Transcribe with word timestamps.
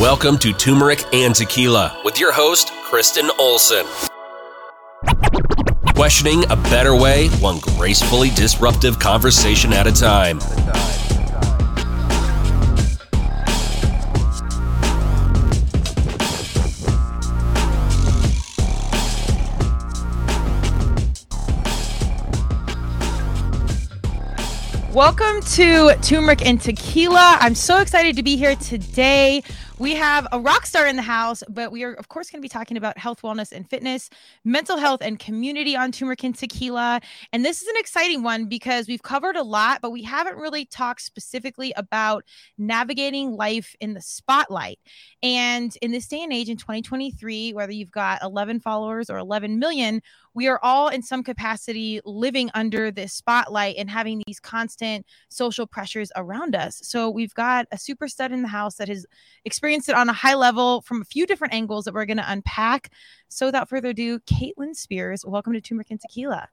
Welcome 0.00 0.38
to 0.38 0.52
Turmeric 0.52 1.02
and 1.12 1.34
Tequila 1.34 2.02
with 2.04 2.20
your 2.20 2.30
host, 2.30 2.70
Kristen 2.84 3.32
Olson. 3.36 3.84
Questioning 5.96 6.44
a 6.52 6.56
better 6.70 6.94
way, 6.94 7.26
one 7.40 7.58
gracefully 7.58 8.30
disruptive 8.30 9.00
conversation 9.00 9.72
at 9.72 9.88
a 9.88 9.92
time. 9.92 10.38
Welcome 24.94 25.40
to 25.54 25.94
Turmeric 26.02 26.46
and 26.46 26.60
Tequila. 26.60 27.38
I'm 27.40 27.54
so 27.56 27.80
excited 27.80 28.16
to 28.16 28.22
be 28.22 28.36
here 28.36 28.54
today. 28.56 29.42
We 29.78 29.94
have 29.94 30.26
a 30.32 30.40
rock 30.40 30.66
star 30.66 30.88
in 30.88 30.96
the 30.96 31.02
house, 31.02 31.44
but 31.48 31.70
we 31.70 31.84
are, 31.84 31.92
of 31.92 32.08
course, 32.08 32.30
going 32.30 32.40
to 32.40 32.44
be 32.44 32.48
talking 32.48 32.76
about 32.76 32.98
health, 32.98 33.22
wellness, 33.22 33.52
and 33.52 33.68
fitness, 33.70 34.10
mental 34.44 34.76
health, 34.76 35.02
and 35.02 35.20
community 35.20 35.76
on 35.76 35.92
Turmeric 35.92 36.24
and 36.24 36.34
Tequila. 36.34 37.00
And 37.32 37.44
this 37.44 37.62
is 37.62 37.68
an 37.68 37.76
exciting 37.76 38.24
one 38.24 38.46
because 38.46 38.88
we've 38.88 39.04
covered 39.04 39.36
a 39.36 39.42
lot, 39.44 39.80
but 39.80 39.92
we 39.92 40.02
haven't 40.02 40.36
really 40.36 40.64
talked 40.64 41.02
specifically 41.02 41.72
about 41.76 42.24
navigating 42.58 43.36
life 43.36 43.76
in 43.78 43.94
the 43.94 44.00
spotlight. 44.00 44.80
And 45.22 45.72
in 45.80 45.92
this 45.92 46.08
day 46.08 46.24
and 46.24 46.32
age, 46.32 46.48
in 46.48 46.56
2023, 46.56 47.52
whether 47.52 47.72
you've 47.72 47.92
got 47.92 48.20
11 48.24 48.58
followers 48.58 49.08
or 49.08 49.18
11 49.18 49.60
million, 49.60 50.02
we 50.38 50.46
are 50.46 50.60
all 50.62 50.86
in 50.86 51.02
some 51.02 51.24
capacity 51.24 52.00
living 52.04 52.48
under 52.54 52.92
this 52.92 53.12
spotlight 53.12 53.74
and 53.76 53.90
having 53.90 54.22
these 54.24 54.38
constant 54.38 55.04
social 55.28 55.66
pressures 55.66 56.12
around 56.14 56.54
us. 56.54 56.78
So 56.84 57.10
we've 57.10 57.34
got 57.34 57.66
a 57.72 57.76
super 57.76 58.06
stud 58.06 58.30
in 58.30 58.42
the 58.42 58.48
house 58.48 58.76
that 58.76 58.86
has 58.86 59.04
experienced 59.44 59.88
it 59.88 59.96
on 59.96 60.08
a 60.08 60.12
high 60.12 60.36
level 60.36 60.80
from 60.82 61.02
a 61.02 61.04
few 61.04 61.26
different 61.26 61.54
angles 61.54 61.86
that 61.86 61.92
we're 61.92 62.04
going 62.04 62.18
to 62.18 62.32
unpack. 62.32 62.92
So 63.26 63.46
without 63.46 63.68
further 63.68 63.88
ado, 63.88 64.20
Caitlin 64.20 64.76
Spears, 64.76 65.24
welcome 65.26 65.54
to 65.54 65.60
Turmeric 65.60 65.90
and 65.90 66.00
Tequila. 66.00 66.48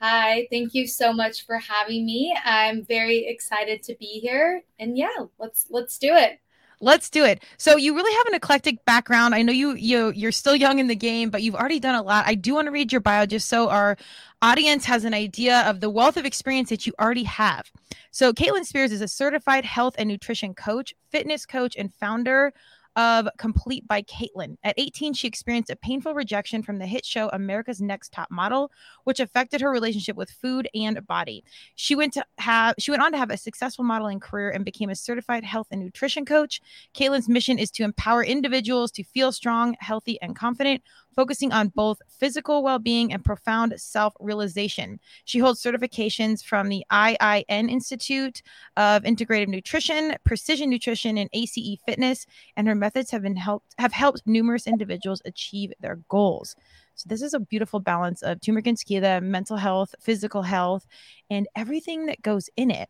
Hi, 0.00 0.48
thank 0.50 0.74
you 0.74 0.88
so 0.88 1.12
much 1.12 1.46
for 1.46 1.58
having 1.58 2.04
me. 2.04 2.36
I'm 2.44 2.84
very 2.84 3.28
excited 3.28 3.84
to 3.84 3.94
be 4.00 4.18
here. 4.18 4.64
And 4.80 4.98
yeah, 4.98 5.26
let's 5.38 5.66
let's 5.70 5.98
do 5.98 6.16
it. 6.16 6.40
Let's 6.80 7.08
do 7.10 7.24
it. 7.24 7.42
So 7.56 7.76
you 7.76 7.94
really 7.94 8.14
have 8.16 8.26
an 8.26 8.34
eclectic 8.34 8.84
background. 8.84 9.34
I 9.34 9.42
know 9.42 9.52
you 9.52 9.74
you 9.74 10.12
you're 10.14 10.32
still 10.32 10.56
young 10.56 10.78
in 10.78 10.88
the 10.88 10.96
game, 10.96 11.30
but 11.30 11.42
you've 11.42 11.54
already 11.54 11.80
done 11.80 11.94
a 11.94 12.02
lot. 12.02 12.26
I 12.26 12.34
do 12.34 12.54
want 12.54 12.66
to 12.66 12.72
read 12.72 12.92
your 12.92 13.00
bio 13.00 13.26
just 13.26 13.48
so 13.48 13.68
our 13.70 13.96
audience 14.42 14.84
has 14.84 15.04
an 15.04 15.14
idea 15.14 15.60
of 15.62 15.80
the 15.80 15.90
wealth 15.90 16.16
of 16.16 16.24
experience 16.24 16.68
that 16.70 16.86
you 16.86 16.92
already 17.00 17.24
have. 17.24 17.70
So 18.10 18.32
Caitlin 18.32 18.64
Spears 18.64 18.92
is 18.92 19.00
a 19.00 19.08
certified 19.08 19.64
health 19.64 19.94
and 19.98 20.08
nutrition 20.08 20.54
coach, 20.54 20.94
fitness 21.10 21.46
coach, 21.46 21.76
and 21.76 21.92
founder 21.94 22.52
of 22.96 23.28
Complete 23.38 23.86
by 23.88 24.02
Caitlin. 24.02 24.56
At 24.64 24.74
18, 24.78 25.14
she 25.14 25.28
experienced 25.28 25.70
a 25.70 25.76
painful 25.76 26.14
rejection 26.14 26.62
from 26.62 26.78
the 26.78 26.86
hit 26.86 27.04
show 27.04 27.28
America's 27.32 27.80
Next 27.80 28.12
Top 28.12 28.30
Model, 28.30 28.70
which 29.04 29.20
affected 29.20 29.60
her 29.60 29.70
relationship 29.70 30.16
with 30.16 30.30
food 30.30 30.68
and 30.74 31.04
body. 31.06 31.44
She 31.74 31.94
went 31.94 32.12
to 32.14 32.24
have 32.38 32.74
she 32.78 32.90
went 32.90 33.02
on 33.02 33.12
to 33.12 33.18
have 33.18 33.30
a 33.30 33.36
successful 33.36 33.84
modeling 33.84 34.20
career 34.20 34.50
and 34.50 34.64
became 34.64 34.90
a 34.90 34.94
certified 34.94 35.44
health 35.44 35.68
and 35.70 35.80
nutrition 35.80 36.24
coach. 36.24 36.60
Caitlin's 36.94 37.28
mission 37.28 37.58
is 37.58 37.70
to 37.72 37.84
empower 37.84 38.24
individuals 38.24 38.90
to 38.92 39.04
feel 39.04 39.32
strong, 39.32 39.76
healthy, 39.80 40.20
and 40.20 40.36
confident 40.36 40.82
focusing 41.14 41.52
on 41.52 41.68
both 41.68 42.00
physical 42.08 42.62
well 42.62 42.78
being 42.78 43.12
and 43.12 43.24
profound 43.24 43.74
self 43.76 44.14
realization. 44.20 45.00
She 45.24 45.38
holds 45.38 45.62
certifications 45.62 46.44
from 46.44 46.68
the 46.68 46.84
IIN 46.90 47.70
Institute 47.70 48.42
of 48.76 49.02
Integrative 49.02 49.48
Nutrition, 49.48 50.16
Precision 50.24 50.70
Nutrition, 50.70 51.18
and 51.18 51.30
ACE 51.32 51.78
Fitness, 51.86 52.26
and 52.56 52.66
her 52.68 52.74
methods 52.74 53.10
have 53.10 53.22
been 53.22 53.36
helped 53.36 53.74
have 53.78 53.92
helped 53.92 54.22
numerous 54.26 54.66
individuals 54.66 55.22
achieve 55.24 55.72
their 55.80 55.96
goals. 56.08 56.56
So 56.94 57.08
this 57.08 57.22
is 57.22 57.34
a 57.34 57.40
beautiful 57.40 57.80
balance 57.80 58.22
of 58.22 58.40
turmeric 58.40 58.66
and 58.66 58.78
tequila, 58.78 59.20
mental 59.20 59.56
health, 59.56 59.94
physical 60.00 60.42
health, 60.42 60.86
and 61.28 61.48
everything 61.56 62.06
that 62.06 62.22
goes 62.22 62.48
in 62.56 62.70
it. 62.70 62.88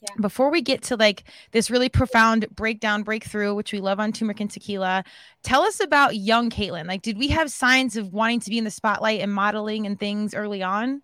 Yeah. 0.00 0.14
Before 0.20 0.50
we 0.50 0.60
get 0.60 0.82
to 0.84 0.96
like 0.96 1.24
this 1.52 1.70
really 1.70 1.88
profound 1.88 2.46
breakdown, 2.54 3.02
breakthrough, 3.02 3.54
which 3.54 3.72
we 3.72 3.80
love 3.80 3.98
on 3.98 4.12
turmeric 4.12 4.40
and 4.40 4.50
tequila, 4.50 5.04
tell 5.42 5.62
us 5.62 5.80
about 5.80 6.16
young 6.16 6.50
Caitlin. 6.50 6.86
Like, 6.86 7.02
did 7.02 7.18
we 7.18 7.28
have 7.28 7.50
signs 7.50 7.96
of 7.96 8.12
wanting 8.12 8.40
to 8.40 8.50
be 8.50 8.58
in 8.58 8.64
the 8.64 8.70
spotlight 8.70 9.20
and 9.20 9.32
modeling 9.32 9.86
and 9.86 9.98
things 9.98 10.34
early 10.34 10.62
on? 10.62 11.02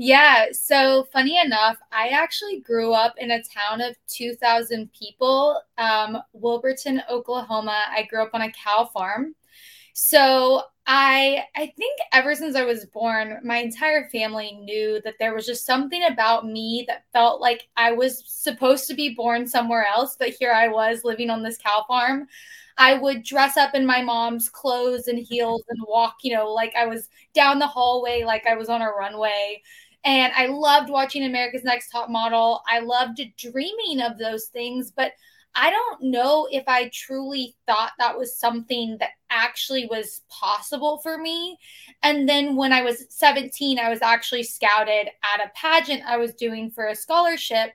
Yeah. 0.00 0.46
So, 0.52 1.08
funny 1.12 1.40
enough, 1.40 1.76
I 1.90 2.08
actually 2.08 2.60
grew 2.60 2.92
up 2.92 3.14
in 3.18 3.32
a 3.32 3.42
town 3.42 3.80
of 3.80 3.96
2,000 4.06 4.90
people, 4.92 5.60
um, 5.76 6.18
Wilburton, 6.32 7.02
Oklahoma. 7.10 7.82
I 7.90 8.04
grew 8.04 8.22
up 8.22 8.30
on 8.32 8.42
a 8.42 8.52
cow 8.52 8.88
farm. 8.94 9.34
So, 10.00 10.62
I 10.86 11.44
I 11.56 11.66
think 11.76 11.98
ever 12.12 12.34
since 12.36 12.54
I 12.54 12.62
was 12.64 12.86
born, 12.86 13.40
my 13.44 13.56
entire 13.58 14.08
family 14.10 14.52
knew 14.62 15.00
that 15.02 15.14
there 15.18 15.34
was 15.34 15.44
just 15.44 15.66
something 15.66 16.04
about 16.04 16.46
me 16.46 16.84
that 16.86 17.02
felt 17.12 17.40
like 17.40 17.66
I 17.76 17.90
was 17.92 18.22
supposed 18.26 18.86
to 18.88 18.94
be 18.94 19.12
born 19.14 19.46
somewhere 19.48 19.84
else, 19.86 20.16
but 20.18 20.28
here 20.30 20.52
I 20.52 20.68
was 20.68 21.02
living 21.04 21.30
on 21.30 21.42
this 21.42 21.58
cow 21.58 21.84
farm. 21.88 22.28
I 22.78 22.94
would 22.94 23.24
dress 23.24 23.56
up 23.56 23.74
in 23.74 23.84
my 23.86 24.00
mom's 24.02 24.48
clothes 24.48 25.08
and 25.08 25.18
heels 25.18 25.64
and 25.68 25.78
walk, 25.88 26.18
you 26.22 26.32
know, 26.32 26.52
like 26.52 26.74
I 26.76 26.86
was 26.86 27.08
down 27.34 27.58
the 27.58 27.66
hallway 27.66 28.22
like 28.24 28.46
I 28.46 28.54
was 28.54 28.68
on 28.68 28.82
a 28.82 28.88
runway. 28.90 29.62
And 30.04 30.32
I 30.36 30.46
loved 30.46 30.90
watching 30.90 31.24
America's 31.24 31.64
Next 31.64 31.90
Top 31.90 32.08
Model. 32.08 32.62
I 32.68 32.78
loved 32.78 33.20
dreaming 33.36 34.00
of 34.00 34.16
those 34.16 34.46
things, 34.46 34.92
but 34.92 35.12
I 35.54 35.70
don't 35.70 36.02
know 36.02 36.46
if 36.50 36.64
I 36.68 36.90
truly 36.92 37.56
thought 37.66 37.92
that 37.98 38.16
was 38.16 38.36
something 38.38 38.96
that 39.00 39.10
actually 39.30 39.86
was 39.86 40.22
possible 40.28 40.98
for 40.98 41.18
me. 41.18 41.58
And 42.02 42.28
then 42.28 42.54
when 42.54 42.72
I 42.72 42.82
was 42.82 43.06
17, 43.10 43.78
I 43.78 43.90
was 43.90 44.02
actually 44.02 44.44
scouted 44.44 45.08
at 45.22 45.44
a 45.44 45.50
pageant 45.54 46.04
I 46.06 46.16
was 46.16 46.34
doing 46.34 46.70
for 46.70 46.86
a 46.86 46.94
scholarship 46.94 47.72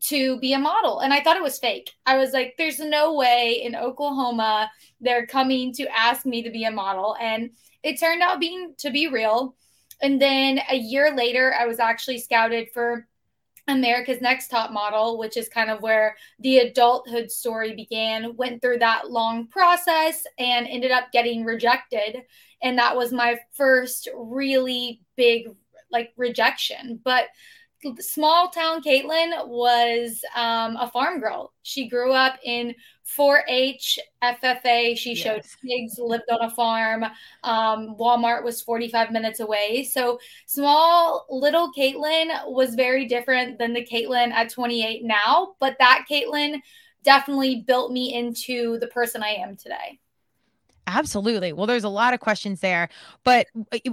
to 0.00 0.38
be 0.40 0.52
a 0.52 0.58
model. 0.58 1.00
And 1.00 1.12
I 1.12 1.22
thought 1.22 1.36
it 1.36 1.42
was 1.42 1.58
fake. 1.58 1.92
I 2.06 2.16
was 2.16 2.32
like, 2.32 2.54
there's 2.58 2.80
no 2.80 3.14
way 3.14 3.60
in 3.62 3.76
Oklahoma 3.76 4.70
they're 5.00 5.26
coming 5.26 5.72
to 5.74 5.86
ask 5.96 6.26
me 6.26 6.42
to 6.42 6.50
be 6.50 6.64
a 6.64 6.70
model. 6.70 7.16
And 7.20 7.50
it 7.82 8.00
turned 8.00 8.22
out 8.22 8.40
being 8.40 8.74
to 8.78 8.90
be 8.90 9.06
real. 9.06 9.54
And 10.02 10.20
then 10.20 10.60
a 10.70 10.76
year 10.76 11.14
later, 11.14 11.54
I 11.58 11.66
was 11.66 11.78
actually 11.78 12.18
scouted 12.18 12.68
for 12.72 13.06
America's 13.68 14.20
Next 14.20 14.48
Top 14.48 14.70
Model, 14.70 15.18
which 15.18 15.36
is 15.36 15.48
kind 15.48 15.70
of 15.70 15.82
where 15.82 16.16
the 16.38 16.58
adulthood 16.58 17.30
story 17.30 17.74
began, 17.74 18.36
went 18.36 18.62
through 18.62 18.78
that 18.78 19.10
long 19.10 19.48
process 19.48 20.24
and 20.38 20.66
ended 20.66 20.92
up 20.92 21.10
getting 21.12 21.44
rejected. 21.44 22.22
And 22.62 22.78
that 22.78 22.96
was 22.96 23.12
my 23.12 23.36
first 23.52 24.08
really 24.14 25.00
big 25.16 25.48
like 25.90 26.12
rejection. 26.16 27.00
But 27.02 27.26
small 28.00 28.48
town 28.48 28.82
Caitlin 28.82 29.46
was 29.48 30.24
um, 30.34 30.76
a 30.76 30.90
farm 30.90 31.20
girl. 31.20 31.52
She 31.62 31.88
grew 31.88 32.12
up 32.12 32.38
in 32.44 32.74
4-H, 33.06 33.98
FFA. 34.22 34.96
She 34.96 35.14
yes. 35.14 35.18
showed 35.18 35.42
pigs, 35.64 35.98
lived 35.98 36.24
on 36.30 36.42
a 36.42 36.50
farm. 36.50 37.04
Um, 37.44 37.96
Walmart 37.96 38.44
was 38.44 38.62
45 38.62 39.10
minutes 39.10 39.40
away. 39.40 39.84
So 39.84 40.18
small 40.46 41.26
little 41.30 41.72
Caitlin 41.72 42.30
was 42.52 42.74
very 42.74 43.06
different 43.06 43.58
than 43.58 43.72
the 43.72 43.86
Caitlin 43.86 44.32
at 44.32 44.50
28 44.50 45.04
now. 45.04 45.54
But 45.60 45.76
that 45.78 46.06
Caitlin 46.10 46.60
definitely 47.02 47.64
built 47.66 47.92
me 47.92 48.14
into 48.14 48.78
the 48.78 48.88
person 48.88 49.22
I 49.22 49.30
am 49.30 49.56
today. 49.56 50.00
Absolutely. 50.88 51.52
Well, 51.52 51.66
there's 51.66 51.84
a 51.84 51.88
lot 51.88 52.14
of 52.14 52.20
questions 52.20 52.60
there, 52.60 52.88
but 53.24 53.48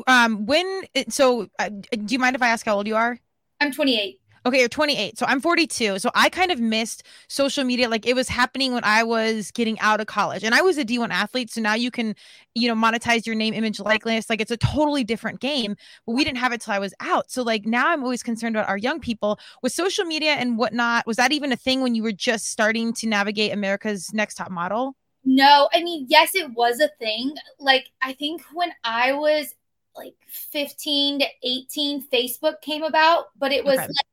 um, 0.06 0.46
when 0.46 0.84
so, 1.10 1.50
uh, 1.58 1.70
do 1.70 2.06
you 2.08 2.20
mind 2.20 2.36
if 2.36 2.42
I 2.44 2.50
ask 2.50 2.66
how 2.66 2.76
old 2.76 2.86
you 2.86 2.96
are? 2.96 3.18
I'm 3.64 3.72
28. 3.72 4.20
Okay, 4.46 4.60
you're 4.60 4.68
28. 4.68 5.18
So 5.18 5.26
I'm 5.26 5.40
42. 5.40 6.00
So 6.00 6.12
I 6.16 6.28
kind 6.28 6.52
of 6.52 6.60
missed 6.60 7.04
social 7.30 7.64
media. 7.64 7.88
Like 7.88 8.06
it 8.06 8.14
was 8.14 8.28
happening 8.28 8.74
when 8.74 8.84
I 8.84 9.02
was 9.04 9.52
getting 9.52 9.80
out 9.80 10.02
of 10.02 10.08
college. 10.08 10.44
And 10.44 10.54
I 10.54 10.62
was 10.62 10.78
a 10.78 10.84
D1 10.84 11.12
athlete. 11.12 11.50
So 11.50 11.62
now 11.62 11.76
you 11.76 11.90
can, 11.90 12.14
you 12.54 12.68
know, 12.68 12.76
monetize 12.76 13.26
your 13.26 13.36
name, 13.36 13.54
image, 13.54 13.80
likeness. 13.80 14.30
Like 14.30 14.42
it's 14.42 14.52
a 14.52 14.58
totally 14.58 15.06
different 15.06 15.40
game. 15.40 15.78
But 16.06 16.12
we 16.12 16.26
didn't 16.26 16.40
have 16.40 16.52
it 16.52 16.60
till 16.60 16.74
I 16.74 16.80
was 16.80 16.94
out. 17.00 17.32
So 17.32 17.42
like 17.42 17.66
now 17.66 17.88
I'm 17.88 18.04
always 18.04 18.22
concerned 18.22 18.58
about 18.58 18.68
our 18.68 18.78
young 18.78 19.00
people 19.00 19.40
with 19.62 19.72
social 19.72 20.04
media 20.04 20.34
and 20.34 20.58
whatnot. 20.58 21.08
Was 21.08 21.16
that 21.16 21.32
even 21.32 21.54
a 21.54 21.58
thing 21.58 21.82
when 21.82 21.96
you 21.96 22.04
were 22.04 22.12
just 22.12 22.50
starting 22.50 22.92
to 22.96 23.08
navigate 23.08 23.54
America's 23.54 24.14
Next 24.14 24.36
Top 24.36 24.52
Model? 24.52 24.98
No, 25.24 25.70
I 25.74 25.82
mean, 25.82 26.06
yes, 26.10 26.36
it 26.36 26.52
was 26.52 26.82
a 26.82 26.90
thing. 27.00 27.34
Like, 27.60 27.86
I 28.02 28.12
think 28.12 28.42
when 28.54 28.74
I 28.84 29.14
was 29.14 29.56
like 29.96 30.16
15 30.28 31.20
to 31.20 31.26
18 31.44 32.08
facebook 32.10 32.62
came 32.62 32.84
about 32.84 33.26
but 33.38 33.52
it 33.52 33.64
was 33.64 33.78
okay. 33.78 33.88
like 33.88 34.08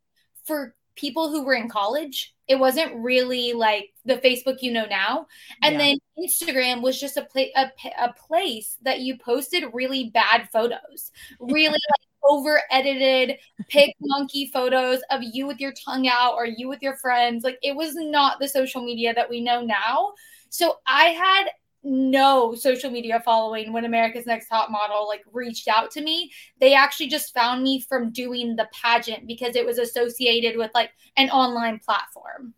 for 0.44 0.74
people 0.96 1.30
who 1.30 1.44
were 1.44 1.54
in 1.54 1.68
college 1.68 2.34
it 2.48 2.58
wasn't 2.58 2.94
really 2.96 3.52
like 3.52 3.90
the 4.04 4.16
facebook 4.16 4.58
you 4.60 4.72
know 4.72 4.86
now 4.86 5.26
and 5.62 5.74
yeah. 5.74 5.78
then 5.78 5.98
instagram 6.18 6.82
was 6.82 7.00
just 7.00 7.16
a, 7.16 7.22
pla- 7.22 7.44
a, 7.56 7.70
a 7.98 8.12
place 8.12 8.76
that 8.82 9.00
you 9.00 9.16
posted 9.16 9.64
really 9.72 10.10
bad 10.10 10.48
photos 10.52 11.10
really 11.38 11.68
like 11.72 12.06
over 12.22 12.60
edited 12.70 13.38
PicMonkey 13.72 14.52
photos 14.52 15.00
of 15.10 15.22
you 15.22 15.46
with 15.46 15.58
your 15.58 15.72
tongue 15.72 16.06
out 16.06 16.34
or 16.34 16.44
you 16.44 16.68
with 16.68 16.82
your 16.82 16.96
friends 16.96 17.44
like 17.44 17.58
it 17.62 17.74
was 17.74 17.94
not 17.94 18.38
the 18.38 18.46
social 18.46 18.84
media 18.84 19.14
that 19.14 19.30
we 19.30 19.40
know 19.40 19.62
now 19.62 20.12
So 20.50 20.78
I 20.86 21.06
had 21.06 21.46
no 21.82 22.54
social 22.54 22.90
media 22.90 23.22
following 23.24 23.72
when 23.72 23.84
America's 23.84 24.26
Next 24.26 24.48
Top 24.48 24.70
Model 24.70 25.08
like 25.08 25.22
reached 25.32 25.68
out 25.68 25.90
to 25.92 26.02
me. 26.02 26.30
They 26.60 26.74
actually 26.74 27.08
just 27.08 27.32
found 27.34 27.62
me 27.62 27.80
from 27.88 28.12
doing 28.12 28.56
the 28.56 28.68
pageant 28.72 29.26
because 29.26 29.56
it 29.56 29.66
was 29.66 29.78
associated 29.78 30.56
with 30.56 30.70
like 30.74 30.90
an 31.16 31.30
online 31.30 31.78
platform. 31.78 32.54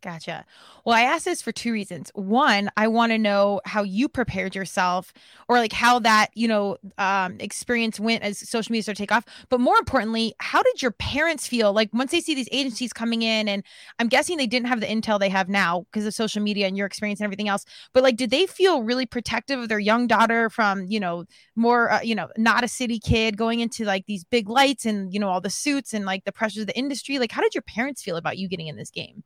Gotcha. 0.00 0.44
Well, 0.84 0.94
I 0.96 1.00
asked 1.02 1.24
this 1.24 1.42
for 1.42 1.50
two 1.50 1.72
reasons. 1.72 2.12
One, 2.14 2.70
I 2.76 2.86
want 2.86 3.10
to 3.10 3.18
know 3.18 3.60
how 3.64 3.82
you 3.82 4.08
prepared 4.08 4.54
yourself 4.54 5.12
or 5.48 5.58
like 5.58 5.72
how 5.72 5.98
that, 5.98 6.28
you 6.34 6.46
know, 6.46 6.76
um, 6.98 7.36
experience 7.40 7.98
went 7.98 8.22
as 8.22 8.38
social 8.48 8.70
media 8.70 8.84
started 8.84 8.98
to 8.98 9.02
take 9.02 9.10
off. 9.10 9.24
But 9.48 9.58
more 9.58 9.76
importantly, 9.76 10.34
how 10.38 10.62
did 10.62 10.82
your 10.82 10.92
parents 10.92 11.48
feel 11.48 11.72
like 11.72 11.92
once 11.92 12.12
they 12.12 12.20
see 12.20 12.36
these 12.36 12.48
agencies 12.52 12.92
coming 12.92 13.22
in? 13.22 13.48
And 13.48 13.64
I'm 13.98 14.06
guessing 14.06 14.36
they 14.36 14.46
didn't 14.46 14.68
have 14.68 14.78
the 14.80 14.86
intel 14.86 15.18
they 15.18 15.28
have 15.30 15.48
now 15.48 15.84
because 15.90 16.06
of 16.06 16.14
social 16.14 16.42
media 16.42 16.68
and 16.68 16.76
your 16.76 16.86
experience 16.86 17.18
and 17.18 17.24
everything 17.24 17.48
else. 17.48 17.64
But 17.92 18.04
like, 18.04 18.16
did 18.16 18.30
they 18.30 18.46
feel 18.46 18.84
really 18.84 19.04
protective 19.04 19.58
of 19.58 19.68
their 19.68 19.80
young 19.80 20.06
daughter 20.06 20.48
from, 20.48 20.84
you 20.86 21.00
know, 21.00 21.24
more, 21.56 21.90
uh, 21.90 22.02
you 22.02 22.14
know, 22.14 22.28
not 22.36 22.62
a 22.62 22.68
city 22.68 23.00
kid 23.00 23.36
going 23.36 23.58
into 23.58 23.84
like 23.84 24.06
these 24.06 24.22
big 24.22 24.48
lights 24.48 24.86
and, 24.86 25.12
you 25.12 25.18
know, 25.18 25.28
all 25.28 25.40
the 25.40 25.50
suits 25.50 25.92
and 25.92 26.04
like 26.06 26.24
the 26.24 26.30
pressures 26.32 26.60
of 26.60 26.68
the 26.68 26.78
industry? 26.78 27.18
Like, 27.18 27.32
how 27.32 27.42
did 27.42 27.52
your 27.52 27.62
parents 27.62 28.00
feel 28.00 28.14
about 28.16 28.38
you 28.38 28.48
getting 28.48 28.68
in 28.68 28.76
this 28.76 28.92
game? 28.92 29.24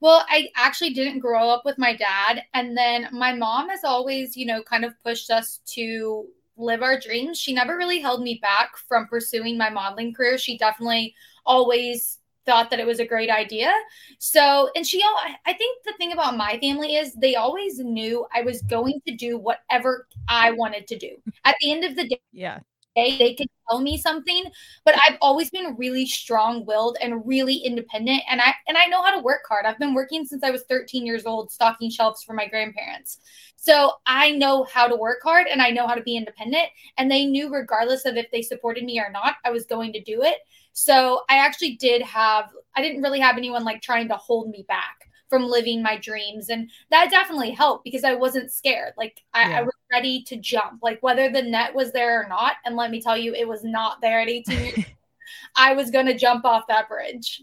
Well, 0.00 0.24
I 0.28 0.48
actually 0.56 0.94
didn't 0.94 1.20
grow 1.20 1.50
up 1.50 1.64
with 1.64 1.78
my 1.78 1.94
dad. 1.94 2.42
And 2.54 2.76
then 2.76 3.08
my 3.12 3.32
mom 3.32 3.68
has 3.68 3.84
always, 3.84 4.36
you 4.36 4.46
know, 4.46 4.62
kind 4.62 4.84
of 4.84 4.94
pushed 5.02 5.30
us 5.30 5.60
to 5.74 6.26
live 6.56 6.82
our 6.82 6.98
dreams. 6.98 7.38
She 7.38 7.52
never 7.52 7.76
really 7.76 8.00
held 8.00 8.22
me 8.22 8.38
back 8.40 8.76
from 8.76 9.06
pursuing 9.06 9.56
my 9.58 9.70
modeling 9.70 10.12
career. 10.14 10.38
She 10.38 10.58
definitely 10.58 11.14
always 11.46 12.18
thought 12.46 12.70
that 12.70 12.80
it 12.80 12.86
was 12.86 13.00
a 13.00 13.06
great 13.06 13.30
idea. 13.30 13.70
So, 14.18 14.70
and 14.74 14.86
she, 14.86 15.02
I 15.46 15.52
think 15.52 15.78
the 15.84 15.92
thing 15.98 16.12
about 16.12 16.36
my 16.36 16.58
family 16.60 16.96
is 16.96 17.14
they 17.14 17.36
always 17.36 17.78
knew 17.78 18.26
I 18.34 18.42
was 18.42 18.62
going 18.62 19.00
to 19.06 19.14
do 19.14 19.38
whatever 19.38 20.06
I 20.28 20.50
wanted 20.52 20.86
to 20.88 20.98
do. 20.98 21.16
At 21.44 21.56
the 21.60 21.72
end 21.72 21.84
of 21.84 21.96
the 21.96 22.08
day, 22.08 22.20
yeah, 22.32 22.60
they 22.96 23.34
could 23.34 23.48
tell 23.68 23.80
me 23.80 23.96
something 23.96 24.44
but 24.84 24.94
i've 25.06 25.16
always 25.20 25.50
been 25.50 25.76
really 25.76 26.04
strong-willed 26.06 26.96
and 27.00 27.26
really 27.26 27.56
independent 27.56 28.20
and 28.28 28.40
i 28.40 28.52
and 28.66 28.76
i 28.76 28.86
know 28.86 29.02
how 29.02 29.14
to 29.14 29.22
work 29.22 29.42
hard. 29.48 29.64
I've 29.64 29.78
been 29.78 29.94
working 29.94 30.24
since 30.24 30.42
i 30.42 30.50
was 30.50 30.64
13 30.68 31.06
years 31.06 31.26
old 31.26 31.50
stocking 31.50 31.90
shelves 31.90 32.22
for 32.22 32.34
my 32.34 32.48
grandparents. 32.48 33.18
So 33.56 33.92
i 34.06 34.32
know 34.32 34.64
how 34.64 34.88
to 34.88 34.96
work 34.96 35.18
hard 35.22 35.46
and 35.46 35.62
i 35.62 35.70
know 35.70 35.86
how 35.86 35.94
to 35.94 36.02
be 36.02 36.16
independent 36.16 36.68
and 36.98 37.10
they 37.10 37.26
knew 37.26 37.52
regardless 37.52 38.04
of 38.06 38.16
if 38.16 38.30
they 38.32 38.42
supported 38.42 38.84
me 38.84 38.98
or 38.98 39.10
not 39.10 39.36
i 39.44 39.50
was 39.50 39.66
going 39.66 39.92
to 39.92 40.02
do 40.02 40.22
it. 40.22 40.38
So 40.72 41.22
i 41.28 41.36
actually 41.36 41.76
did 41.76 42.02
have 42.02 42.50
i 42.76 42.82
didn't 42.82 43.02
really 43.02 43.20
have 43.20 43.36
anyone 43.36 43.64
like 43.64 43.82
trying 43.82 44.08
to 44.08 44.16
hold 44.16 44.50
me 44.50 44.64
back 44.66 45.09
from 45.30 45.46
living 45.46 45.82
my 45.82 45.96
dreams. 45.96 46.50
And 46.50 46.68
that 46.90 47.10
definitely 47.10 47.52
helped 47.52 47.84
because 47.84 48.04
I 48.04 48.14
wasn't 48.14 48.52
scared. 48.52 48.92
Like 48.98 49.22
I, 49.32 49.48
yeah. 49.48 49.58
I, 49.58 49.62
was 49.62 49.72
ready 49.90 50.22
to 50.24 50.36
jump, 50.36 50.80
like 50.82 50.98
whether 51.02 51.30
the 51.30 51.40
net 51.40 51.74
was 51.74 51.92
there 51.92 52.22
or 52.22 52.28
not. 52.28 52.56
And 52.66 52.76
let 52.76 52.90
me 52.90 53.00
tell 53.00 53.16
you, 53.16 53.32
it 53.32 53.48
was 53.48 53.64
not 53.64 54.00
there 54.02 54.20
at 54.20 54.28
18 54.28 54.64
years. 54.64 54.84
I 55.56 55.72
was 55.74 55.90
going 55.90 56.06
to 56.06 56.18
jump 56.18 56.44
off 56.44 56.66
that 56.68 56.88
bridge. 56.88 57.42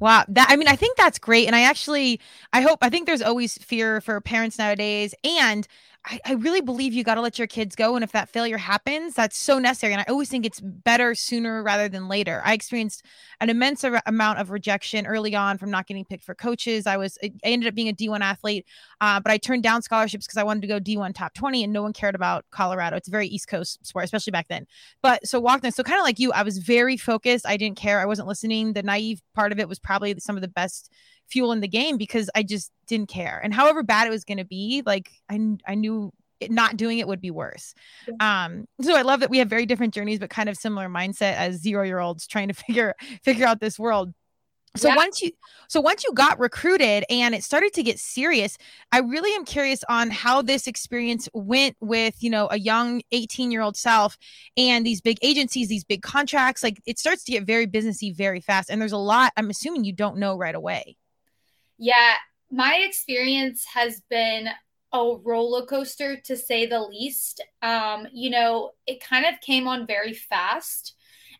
Wow. 0.00 0.24
That 0.28 0.48
I 0.50 0.56
mean, 0.56 0.66
I 0.66 0.74
think 0.74 0.96
that's 0.96 1.18
great. 1.18 1.46
And 1.46 1.54
I 1.54 1.62
actually 1.62 2.18
I 2.52 2.62
hope 2.62 2.80
I 2.82 2.88
think 2.88 3.06
there's 3.06 3.22
always 3.22 3.58
fear 3.58 4.00
for 4.00 4.20
parents 4.20 4.58
nowadays. 4.58 5.14
And 5.22 5.68
I, 6.04 6.18
I 6.26 6.32
really 6.32 6.60
believe 6.60 6.92
you 6.92 7.04
got 7.04 7.14
to 7.14 7.20
let 7.20 7.38
your 7.38 7.46
kids 7.46 7.76
go. 7.76 7.94
And 7.94 8.02
if 8.02 8.10
that 8.12 8.28
failure 8.28 8.58
happens, 8.58 9.14
that's 9.14 9.38
so 9.38 9.60
necessary. 9.60 9.92
And 9.92 10.00
I 10.00 10.10
always 10.10 10.28
think 10.28 10.44
it's 10.44 10.60
better 10.60 11.14
sooner 11.14 11.62
rather 11.62 11.88
than 11.88 12.08
later. 12.08 12.42
I 12.44 12.54
experienced 12.54 13.04
an 13.40 13.50
immense 13.50 13.84
ar- 13.84 14.02
amount 14.06 14.40
of 14.40 14.50
rejection 14.50 15.06
early 15.06 15.36
on 15.36 15.58
from 15.58 15.70
not 15.70 15.86
getting 15.86 16.04
picked 16.04 16.24
for 16.24 16.34
coaches. 16.34 16.88
I 16.88 16.96
was, 16.96 17.18
I 17.22 17.30
ended 17.44 17.68
up 17.68 17.76
being 17.76 17.88
a 17.88 17.92
D1 17.92 18.20
athlete, 18.20 18.66
uh, 19.00 19.20
but 19.20 19.30
I 19.30 19.38
turned 19.38 19.62
down 19.62 19.80
scholarships 19.82 20.26
because 20.26 20.38
I 20.38 20.42
wanted 20.42 20.62
to 20.62 20.66
go 20.66 20.80
D1 20.80 21.14
top 21.14 21.34
20 21.34 21.62
and 21.62 21.72
no 21.72 21.82
one 21.82 21.92
cared 21.92 22.16
about 22.16 22.46
Colorado. 22.50 22.96
It's 22.96 23.08
a 23.08 23.12
very 23.12 23.28
East 23.28 23.46
Coast 23.46 23.86
sport, 23.86 24.04
especially 24.04 24.32
back 24.32 24.48
then. 24.48 24.66
But 25.02 25.24
so 25.26 25.38
walked 25.38 25.64
in. 25.64 25.70
So 25.70 25.84
kind 25.84 26.00
of 26.00 26.04
like 26.04 26.18
you, 26.18 26.32
I 26.32 26.42
was 26.42 26.58
very 26.58 26.96
focused. 26.96 27.46
I 27.46 27.56
didn't 27.56 27.76
care. 27.76 28.00
I 28.00 28.06
wasn't 28.06 28.26
listening. 28.26 28.72
The 28.72 28.82
naive 28.82 29.22
part 29.34 29.52
of 29.52 29.60
it 29.60 29.68
was 29.68 29.78
probably 29.78 30.16
some 30.18 30.36
of 30.36 30.42
the 30.42 30.48
best 30.48 30.90
fuel 31.32 31.52
in 31.52 31.60
the 31.60 31.68
game 31.68 31.96
because 31.96 32.28
I 32.34 32.42
just 32.42 32.70
didn't 32.86 33.08
care. 33.08 33.40
And 33.42 33.54
however 33.54 33.82
bad 33.82 34.06
it 34.06 34.10
was 34.10 34.24
going 34.24 34.38
to 34.38 34.44
be, 34.44 34.82
like 34.84 35.10
I, 35.30 35.40
I 35.66 35.74
knew 35.74 36.12
it, 36.40 36.50
not 36.50 36.76
doing 36.76 36.98
it 36.98 37.08
would 37.08 37.20
be 37.20 37.30
worse. 37.30 37.74
Um, 38.20 38.66
so 38.80 38.94
I 38.96 39.02
love 39.02 39.20
that 39.20 39.30
we 39.30 39.38
have 39.38 39.48
very 39.48 39.64
different 39.64 39.94
journeys, 39.94 40.18
but 40.18 40.30
kind 40.30 40.48
of 40.48 40.56
similar 40.56 40.88
mindset 40.88 41.34
as 41.34 41.60
zero 41.60 41.84
year 41.84 41.98
olds 41.98 42.26
trying 42.26 42.48
to 42.48 42.54
figure 42.66 42.94
figure 43.22 43.46
out 43.46 43.60
this 43.60 43.78
world. 43.78 44.12
So 44.74 44.88
yeah. 44.88 44.96
once 44.96 45.20
you 45.20 45.32
so 45.68 45.82
once 45.82 46.02
you 46.02 46.14
got 46.14 46.38
recruited 46.38 47.04
and 47.10 47.34
it 47.34 47.44
started 47.44 47.74
to 47.74 47.82
get 47.82 47.98
serious, 47.98 48.56
I 48.90 49.00
really 49.00 49.34
am 49.34 49.44
curious 49.44 49.84
on 49.88 50.10
how 50.10 50.40
this 50.40 50.66
experience 50.66 51.28
went 51.34 51.76
with, 51.80 52.14
you 52.22 52.30
know, 52.30 52.48
a 52.50 52.58
young 52.58 53.02
18-year-old 53.12 53.76
self 53.76 54.16
and 54.56 54.86
these 54.86 55.02
big 55.02 55.18
agencies, 55.20 55.68
these 55.68 55.84
big 55.84 56.00
contracts. 56.00 56.62
Like 56.62 56.80
it 56.86 56.98
starts 56.98 57.22
to 57.24 57.32
get 57.32 57.44
very 57.44 57.66
businessy 57.66 58.16
very 58.16 58.40
fast. 58.40 58.70
And 58.70 58.80
there's 58.80 58.92
a 58.92 58.96
lot 58.96 59.32
I'm 59.36 59.50
assuming 59.50 59.84
you 59.84 59.92
don't 59.92 60.16
know 60.16 60.38
right 60.38 60.54
away. 60.54 60.96
Yeah, 61.82 62.14
my 62.48 62.76
experience 62.86 63.64
has 63.64 64.02
been 64.08 64.46
a 64.92 65.16
roller 65.24 65.66
coaster 65.66 66.16
to 66.20 66.36
say 66.36 66.64
the 66.64 66.78
least. 66.80 67.42
Um, 67.60 68.06
you 68.12 68.30
know, 68.30 68.70
it 68.86 69.02
kind 69.02 69.26
of 69.26 69.40
came 69.40 69.66
on 69.66 69.84
very 69.84 70.14
fast. 70.14 70.94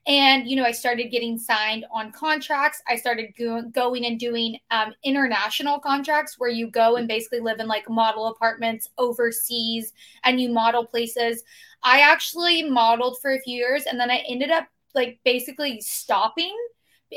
And, 0.05 0.49
you 0.49 0.57
know, 0.57 0.65
I 0.65 0.73
started 0.73 1.13
getting 1.13 1.39
signed 1.39 1.85
on 1.93 2.11
contracts. 2.11 2.83
I 2.89 2.97
started 2.97 3.35
go- 3.39 3.63
going 3.63 4.05
and 4.05 4.19
doing 4.19 4.59
um, 4.73 4.93
international 5.05 5.79
contracts 5.79 6.41
where 6.41 6.51
you 6.51 6.69
go 6.69 6.97
and 6.97 7.07
basically 7.07 7.39
live 7.39 7.61
in 7.61 7.69
like 7.69 7.89
model 7.89 8.27
apartments 8.27 8.89
overseas 8.99 9.93
and 10.25 10.41
you 10.41 10.49
model 10.49 10.85
places. 10.85 11.45
I 11.85 12.01
actually 12.01 12.69
modeled 12.69 13.19
for 13.23 13.33
a 13.33 13.39
few 13.39 13.59
years 13.59 13.85
and 13.85 14.01
then 14.01 14.11
I 14.11 14.25
ended 14.29 14.51
up 14.51 14.67
like 14.93 15.21
basically 15.25 15.81
stopping 15.81 16.57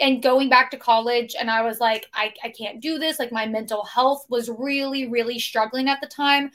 and 0.02 0.22
going 0.22 0.50
back 0.50 0.72
to 0.72 0.78
college 0.78 1.36
and 1.40 1.50
i 1.50 1.62
was 1.62 1.80
like 1.80 2.08
I, 2.14 2.34
I 2.44 2.50
can't 2.50 2.82
do 2.82 2.98
this. 2.98 3.20
Like 3.20 3.32
my 3.32 3.46
mental 3.46 3.84
health 3.84 4.26
was 4.30 4.50
really 4.50 5.08
really 5.08 5.40
struggling 5.40 5.88
at 5.90 6.02
the 6.02 6.08
time. 6.08 6.52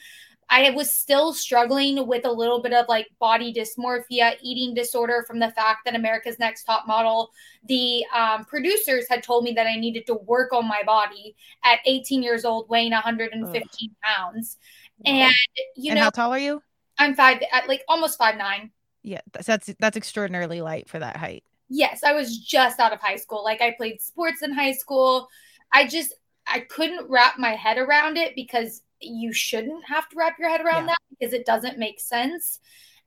I 0.53 0.71
was 0.71 0.91
still 0.91 1.33
struggling 1.33 2.09
with 2.09 2.25
a 2.25 2.33
little 2.33 2.61
bit 2.61 2.73
of 2.73 2.87
like 2.89 3.07
body 3.21 3.55
dysmorphia 3.55 4.35
eating 4.43 4.75
disorder 4.75 5.25
from 5.27 5.39
the 5.39 5.51
fact 5.53 5.85
that 5.85 5.95
america's 5.95 6.39
next 6.39 6.65
top 6.65 6.87
model 6.87 7.31
the 7.67 8.05
um, 8.15 8.45
producers 8.47 9.07
had 9.09 9.23
told 9.23 9.45
me 9.45 9.53
that 9.53 9.67
i 9.67 9.77
needed 9.77 10.07
to 10.07 10.15
work 10.15 10.53
on 10.53 10.67
my 10.67 10.83
body 10.85 11.37
at 11.65 11.79
18 11.87 12.23
years 12.23 12.45
old 12.45 12.69
weighing 12.69 12.93
115 12.93 13.45
Ugh. 13.53 13.97
pounds. 14.03 14.57
And 15.05 15.33
you 15.77 15.91
and 15.91 15.99
know 15.99 16.05
how 16.05 16.11
tall 16.11 16.33
are 16.33 16.39
you? 16.39 16.63
I'm 16.99 17.15
five 17.15 17.43
at 17.53 17.69
like 17.69 17.83
almost 17.89 18.19
five 18.19 18.37
nine. 18.37 18.71
Yeah 19.03 19.21
that's 19.33 19.47
that's, 19.47 19.75
that's 19.79 19.97
extraordinarily 19.97 20.61
light 20.61 20.89
for 20.89 20.99
that 20.99 21.17
height 21.17 21.45
yes, 21.71 22.03
I 22.05 22.13
was 22.13 22.37
just 22.37 22.81
out 22.81 22.93
of 22.93 23.01
high 23.01 23.17
school. 23.17 23.43
Like 23.43 23.63
I 23.63 23.71
played 23.71 24.03
sports 24.03 24.43
in 24.43 24.53
high 24.53 24.73
school. 24.73 25.29
I 25.73 25.87
just 25.87 26.13
I 26.47 26.61
couldn't 26.61 27.09
wrap 27.09 27.39
my 27.39 27.55
head 27.55 27.79
around 27.79 28.19
it 28.19 28.35
because 28.35 28.83
you 29.01 29.33
shouldn't 29.33 29.85
have 29.87 30.09
to 30.11 30.17
wrap 30.17 30.39
your 30.39 30.51
head 30.51 30.61
around 30.61 30.83
yeah. 30.83 30.87
that 30.87 30.99
because 31.19 31.33
it 31.33 31.47
doesn't 31.47 31.79
make 31.79 32.01
sense. 32.01 32.59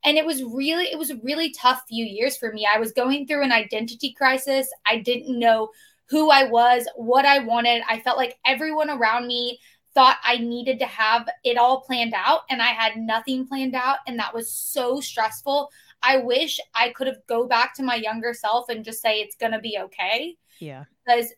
And 0.04 0.16
it 0.16 0.26
was 0.26 0.42
really 0.42 0.86
it 0.86 0.98
was 0.98 1.10
a 1.10 1.20
really 1.22 1.50
tough 1.52 1.84
few 1.88 2.04
years 2.04 2.36
for 2.36 2.52
me. 2.52 2.66
I 2.66 2.78
was 2.78 2.92
going 2.92 3.26
through 3.26 3.44
an 3.44 3.52
identity 3.52 4.12
crisis. 4.12 4.68
I 4.86 4.98
didn't 4.98 5.38
know 5.38 5.70
who 6.06 6.30
I 6.30 6.44
was, 6.44 6.86
what 6.96 7.24
I 7.24 7.38
wanted. 7.40 7.82
I 7.88 8.00
felt 8.00 8.16
like 8.16 8.38
everyone 8.44 8.90
around 8.90 9.26
me 9.26 9.58
thought 9.94 10.18
I 10.24 10.38
needed 10.38 10.80
to 10.80 10.86
have 10.86 11.28
it 11.44 11.56
all 11.56 11.80
planned 11.80 12.14
out 12.14 12.40
and 12.50 12.60
I 12.60 12.68
had 12.68 12.96
nothing 12.96 13.46
planned 13.46 13.74
out 13.74 13.98
and 14.06 14.18
that 14.18 14.34
was 14.34 14.50
so 14.50 15.00
stressful. 15.00 15.70
I 16.04 16.18
wish 16.18 16.60
I 16.74 16.90
could 16.90 17.06
have 17.06 17.26
go 17.26 17.46
back 17.46 17.74
to 17.76 17.82
my 17.82 17.96
younger 17.96 18.34
self 18.34 18.68
and 18.68 18.84
just 18.84 19.00
say 19.00 19.20
it's 19.20 19.36
going 19.36 19.52
to 19.52 19.60
be 19.60 19.78
okay. 19.80 20.36
Yeah. 20.60 20.84
Because 21.06 21.32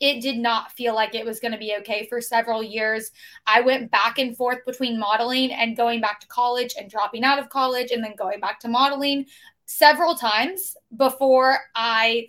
it 0.00 0.22
did 0.22 0.38
not 0.38 0.72
feel 0.72 0.94
like 0.94 1.14
it 1.14 1.26
was 1.26 1.40
going 1.40 1.52
to 1.52 1.58
be 1.58 1.76
okay 1.80 2.06
for 2.06 2.20
several 2.20 2.62
years. 2.62 3.10
I 3.46 3.60
went 3.60 3.90
back 3.90 4.18
and 4.18 4.36
forth 4.36 4.64
between 4.64 4.98
modeling 4.98 5.52
and 5.52 5.76
going 5.76 6.00
back 6.00 6.20
to 6.20 6.26
college 6.26 6.74
and 6.78 6.90
dropping 6.90 7.22
out 7.22 7.38
of 7.38 7.50
college 7.50 7.90
and 7.90 8.02
then 8.02 8.14
going 8.16 8.40
back 8.40 8.60
to 8.60 8.68
modeling 8.68 9.26
several 9.66 10.14
times 10.14 10.74
before 10.96 11.58
I 11.74 12.28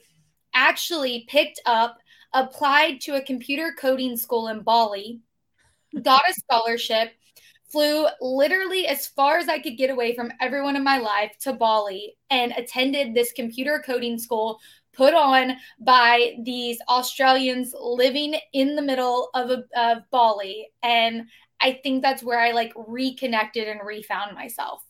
actually 0.53 1.25
picked 1.29 1.61
up, 1.65 1.99
applied 2.33 3.01
to 3.01 3.15
a 3.15 3.21
computer 3.21 3.73
coding 3.77 4.17
school 4.17 4.49
in 4.49 4.61
Bali, 4.61 5.21
got 6.01 6.29
a 6.29 6.33
scholarship, 6.33 7.13
flew 7.71 8.07
literally 8.19 8.87
as 8.87 9.07
far 9.07 9.37
as 9.37 9.47
I 9.47 9.59
could 9.59 9.77
get 9.77 9.89
away 9.89 10.15
from 10.15 10.31
everyone 10.41 10.75
in 10.75 10.83
my 10.83 10.97
life 10.97 11.37
to 11.41 11.53
Bali 11.53 12.15
and 12.29 12.53
attended 12.57 13.13
this 13.13 13.31
computer 13.31 13.81
coding 13.85 14.17
school 14.19 14.59
put 14.93 15.13
on 15.13 15.53
by 15.79 16.35
these 16.43 16.79
Australians 16.89 17.73
living 17.79 18.35
in 18.53 18.75
the 18.75 18.81
middle 18.81 19.29
of, 19.33 19.49
a, 19.49 19.63
of 19.75 20.03
Bali. 20.11 20.69
And 20.83 21.27
I 21.61 21.79
think 21.83 22.01
that's 22.01 22.23
where 22.23 22.39
I 22.39 22.51
like 22.51 22.73
reconnected 22.75 23.67
and 23.67 23.79
refound 23.85 24.35
myself. 24.35 24.83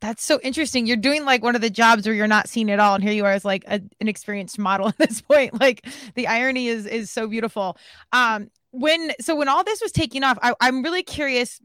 That's 0.00 0.24
so 0.24 0.38
interesting. 0.42 0.86
You're 0.86 0.96
doing 0.96 1.24
like 1.24 1.42
one 1.42 1.56
of 1.56 1.60
the 1.60 1.70
jobs 1.70 2.06
where 2.06 2.14
you're 2.14 2.28
not 2.28 2.48
seen 2.48 2.70
at 2.70 2.78
all, 2.78 2.94
and 2.94 3.02
here 3.02 3.12
you 3.12 3.24
are 3.24 3.32
as 3.32 3.44
like 3.44 3.64
a, 3.66 3.80
an 4.00 4.06
experienced 4.06 4.56
model 4.56 4.88
at 4.88 4.96
this 4.96 5.20
point. 5.22 5.60
Like 5.60 5.84
the 6.14 6.28
irony 6.28 6.68
is 6.68 6.86
is 6.86 7.10
so 7.10 7.26
beautiful. 7.26 7.76
Um, 8.12 8.48
when 8.70 9.10
so 9.20 9.34
when 9.34 9.48
all 9.48 9.64
this 9.64 9.80
was 9.80 9.90
taking 9.90 10.22
off, 10.22 10.38
I, 10.40 10.54
I'm 10.60 10.84
really 10.84 11.02
curious 11.02 11.60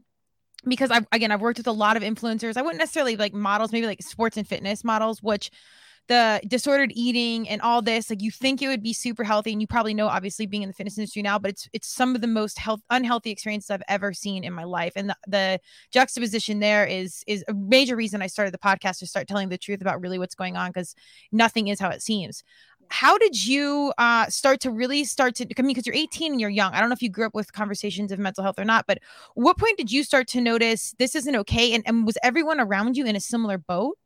because 0.66 0.90
I've 0.90 1.06
again 1.12 1.30
I've 1.30 1.40
worked 1.40 1.58
with 1.58 1.66
a 1.66 1.72
lot 1.72 1.96
of 1.96 2.02
influencers. 2.02 2.56
I 2.56 2.62
wouldn't 2.62 2.78
necessarily 2.78 3.16
like 3.16 3.34
models, 3.34 3.72
maybe 3.72 3.86
like 3.86 4.02
sports 4.02 4.36
and 4.36 4.46
fitness 4.46 4.84
models, 4.84 5.22
which 5.22 5.50
the 6.08 6.40
disordered 6.46 6.92
eating 6.94 7.48
and 7.48 7.62
all 7.62 7.80
this 7.80 8.10
like 8.10 8.20
you 8.20 8.30
think 8.30 8.60
it 8.60 8.68
would 8.68 8.82
be 8.82 8.92
super 8.92 9.24
healthy 9.24 9.52
and 9.52 9.60
you 9.60 9.66
probably 9.66 9.94
know 9.94 10.06
obviously 10.06 10.44
being 10.44 10.62
in 10.62 10.68
the 10.68 10.74
fitness 10.74 10.98
industry 10.98 11.22
now 11.22 11.38
but 11.38 11.50
it's 11.50 11.68
it's 11.72 11.88
some 11.88 12.14
of 12.14 12.20
the 12.20 12.26
most 12.26 12.58
health 12.58 12.80
unhealthy 12.90 13.30
experiences 13.30 13.70
i've 13.70 13.82
ever 13.88 14.12
seen 14.12 14.44
in 14.44 14.52
my 14.52 14.64
life 14.64 14.92
and 14.96 15.08
the, 15.08 15.16
the 15.26 15.60
juxtaposition 15.92 16.60
there 16.60 16.84
is 16.84 17.24
is 17.26 17.42
a 17.48 17.54
major 17.54 17.96
reason 17.96 18.20
i 18.20 18.26
started 18.26 18.52
the 18.52 18.58
podcast 18.58 18.98
to 18.98 19.06
start 19.06 19.26
telling 19.26 19.48
the 19.48 19.56
truth 19.56 19.80
about 19.80 20.00
really 20.00 20.18
what's 20.18 20.34
going 20.34 20.56
on 20.56 20.70
because 20.70 20.94
nothing 21.32 21.68
is 21.68 21.80
how 21.80 21.88
it 21.88 22.02
seems 22.02 22.44
how 22.88 23.18
did 23.18 23.44
you 23.44 23.92
uh, 23.98 24.26
start 24.28 24.60
to 24.60 24.70
really 24.70 25.04
start 25.04 25.34
to 25.36 25.46
I 25.58 25.62
mean 25.62 25.68
because 25.68 25.86
you're 25.86 25.94
18 25.94 26.32
and 26.32 26.40
you're 26.40 26.50
young 26.50 26.72
I 26.72 26.80
don't 26.80 26.88
know 26.88 26.94
if 26.94 27.02
you 27.02 27.08
grew 27.08 27.26
up 27.26 27.34
with 27.34 27.52
conversations 27.52 28.12
of 28.12 28.18
mental 28.18 28.42
health 28.42 28.58
or 28.58 28.64
not 28.64 28.86
but 28.86 28.98
what 29.34 29.58
point 29.58 29.76
did 29.76 29.90
you 29.90 30.04
start 30.04 30.28
to 30.28 30.40
notice 30.40 30.94
this 30.98 31.14
isn't 31.14 31.36
okay 31.36 31.72
and, 31.72 31.82
and 31.86 32.06
was 32.06 32.18
everyone 32.22 32.60
around 32.60 32.96
you 32.96 33.06
in 33.06 33.16
a 33.16 33.20
similar 33.20 33.58
boat 33.58 33.96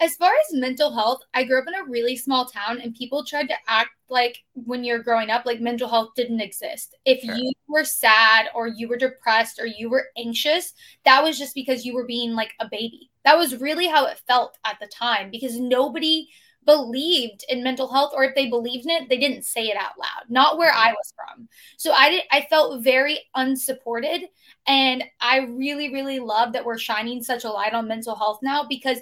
as 0.00 0.16
far 0.16 0.32
as 0.32 0.58
mental 0.58 0.92
health, 0.92 1.20
I 1.34 1.44
grew 1.44 1.58
up 1.58 1.68
in 1.68 1.74
a 1.74 1.88
really 1.88 2.16
small 2.16 2.46
town 2.46 2.80
and 2.80 2.94
people 2.94 3.24
tried 3.24 3.48
to 3.48 3.54
act 3.68 3.90
like 4.08 4.42
when 4.54 4.84
you're 4.84 5.02
growing 5.02 5.30
up, 5.30 5.46
like 5.46 5.60
mental 5.60 5.88
health 5.88 6.10
didn't 6.16 6.40
exist. 6.40 6.96
If 7.04 7.22
sure. 7.22 7.34
you 7.34 7.52
were 7.68 7.84
sad 7.84 8.48
or 8.54 8.66
you 8.66 8.88
were 8.88 8.96
depressed 8.96 9.60
or 9.60 9.66
you 9.66 9.88
were 9.88 10.08
anxious, 10.16 10.74
that 11.04 11.22
was 11.22 11.38
just 11.38 11.54
because 11.54 11.84
you 11.84 11.94
were 11.94 12.06
being 12.06 12.34
like 12.34 12.52
a 12.60 12.68
baby. 12.68 13.10
That 13.24 13.38
was 13.38 13.60
really 13.60 13.86
how 13.86 14.06
it 14.06 14.20
felt 14.26 14.58
at 14.64 14.78
the 14.80 14.88
time 14.88 15.30
because 15.30 15.58
nobody 15.58 16.28
believed 16.66 17.44
in 17.48 17.62
mental 17.62 17.90
health 17.92 18.12
or 18.14 18.24
if 18.24 18.34
they 18.34 18.48
believed 18.48 18.84
in 18.84 18.90
it 18.90 19.08
they 19.08 19.18
didn't 19.18 19.44
say 19.44 19.64
it 19.64 19.76
out 19.76 19.98
loud 19.98 20.24
not 20.28 20.58
where 20.58 20.72
i 20.72 20.92
was 20.92 21.12
from 21.14 21.48
so 21.76 21.92
i 21.92 22.10
did 22.10 22.22
i 22.30 22.40
felt 22.48 22.82
very 22.82 23.20
unsupported 23.34 24.22
and 24.66 25.04
i 25.20 25.38
really 25.38 25.92
really 25.92 26.18
love 26.18 26.52
that 26.52 26.64
we're 26.64 26.78
shining 26.78 27.22
such 27.22 27.44
a 27.44 27.50
light 27.50 27.74
on 27.74 27.88
mental 27.88 28.14
health 28.14 28.38
now 28.42 28.64
because 28.68 28.98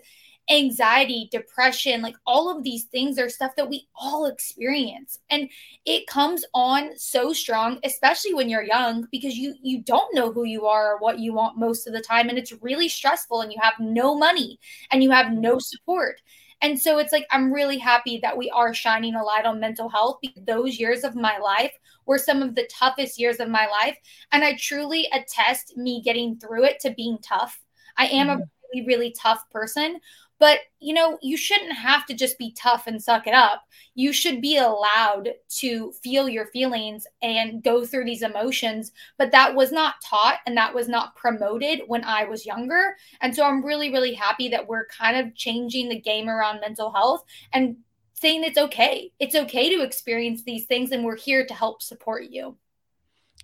anxiety, 0.51 1.29
depression, 1.31 2.03
like 2.03 2.17
all 2.27 2.55
of 2.55 2.63
these 2.63 2.85
things 2.85 3.19
are 3.19 3.29
stuff 3.29 3.55
that 3.57 3.69
we 3.69 3.87
all 3.95 4.27
experience. 4.27 5.19
And 5.31 5.49
it 5.85 6.07
comes 6.07 6.45
on 6.55 6.97
so 6.97 7.33
strong, 7.33 7.79
especially 7.85 8.35
when 8.35 8.49
you're 8.49 8.63
young, 8.63 9.07
because 9.11 9.37
you 9.37 9.55
you 9.63 9.83
don't 9.83 10.15
know 10.15 10.33
who 10.33 10.45
you 10.45 10.67
are 10.67 10.95
or 10.95 10.99
what 10.99 11.19
you 11.19 11.33
want 11.33 11.59
most 11.59 11.87
of 11.87 11.93
the 11.93 12.01
time. 12.01 12.29
And 12.29 12.39
it's 12.39 12.53
really 12.61 12.89
stressful 12.89 13.41
and 13.41 13.53
you 13.53 13.59
have 13.61 13.75
no 13.79 14.17
money 14.17 14.59
and 14.91 15.03
you 15.03 15.11
have 15.11 15.33
no 15.33 15.59
support. 15.59 16.21
And 16.63 16.81
so 16.81 16.99
it's 16.99 17.13
like, 17.13 17.27
I'm 17.31 17.53
really 17.53 17.77
happy 17.77 18.19
that 18.23 18.39
we 18.39 18.49
are 18.51 18.73
shining 18.73 19.17
a 19.17 19.23
light 19.23 19.45
on 19.45 19.61
mental 19.61 19.89
health 19.89 20.19
because 20.23 20.45
those 20.45 20.79
years 20.79 21.03
of 21.03 21.17
my 21.17 21.37
life 21.39 21.73
were 22.07 22.19
some 22.19 22.41
of 22.41 22.55
the 22.55 22.69
toughest 22.73 23.19
years 23.19 23.41
of 23.41 23.49
my 23.49 23.67
life. 23.67 23.99
And 24.31 24.45
I 24.45 24.57
truly 24.57 25.09
attest 25.13 25.77
me 25.77 26.01
getting 26.03 26.39
through 26.39 26.65
it 26.65 26.81
to 26.81 26.95
being 26.95 27.19
tough. 27.21 27.61
I 27.99 28.07
am 28.07 28.29
mm-hmm. 28.29 28.43
a 28.43 28.45
really, 28.73 28.87
really 28.87 29.15
tough 29.21 29.43
person, 29.51 30.01
but, 30.43 30.59
you 30.81 30.93
know, 30.93 31.21
you 31.23 31.37
shouldn't 31.37 31.73
have 31.73 32.05
to 32.05 32.15
just 32.15 32.37
be 32.37 32.53
tough 32.59 32.89
and 32.89 33.01
suck 33.01 33.29
it 33.29 33.33
up. 33.33 33.63
You 33.95 34.13
should 34.13 34.43
be 34.43 34.59
allowed 34.59 35.35
to 35.59 35.93
feel 36.03 36.29
your 36.29 36.47
feelings 36.47 37.07
and 37.23 37.63
go 37.63 37.87
through 37.87 38.07
these 38.07 38.23
emotions. 38.23 38.91
But 39.19 39.31
that 39.31 39.55
was 39.55 39.71
not 39.71 40.03
taught 40.05 40.41
and 40.45 40.57
that 40.57 40.75
was 40.75 40.89
not 40.89 41.15
promoted 41.15 41.83
when 41.87 42.03
I 42.03 42.25
was 42.25 42.45
younger. 42.45 42.97
And 43.21 43.33
so 43.33 43.45
I'm 43.45 43.65
really, 43.65 43.93
really 43.93 44.15
happy 44.15 44.49
that 44.49 44.67
we're 44.67 44.89
kind 44.89 45.17
of 45.17 45.33
changing 45.37 45.89
the 45.89 46.01
game 46.01 46.29
around 46.29 46.59
mental 46.59 46.93
health 46.93 47.25
and 47.53 47.77
saying 48.15 48.43
it's 48.43 48.59
okay. 48.59 49.13
It's 49.21 49.37
okay 49.37 49.73
to 49.77 49.85
experience 49.85 50.43
these 50.43 50.65
things 50.65 50.91
and 50.91 51.05
we're 51.05 51.15
here 51.15 51.47
to 51.47 51.55
help 51.55 51.83
support 51.83 52.25
you. 52.31 52.57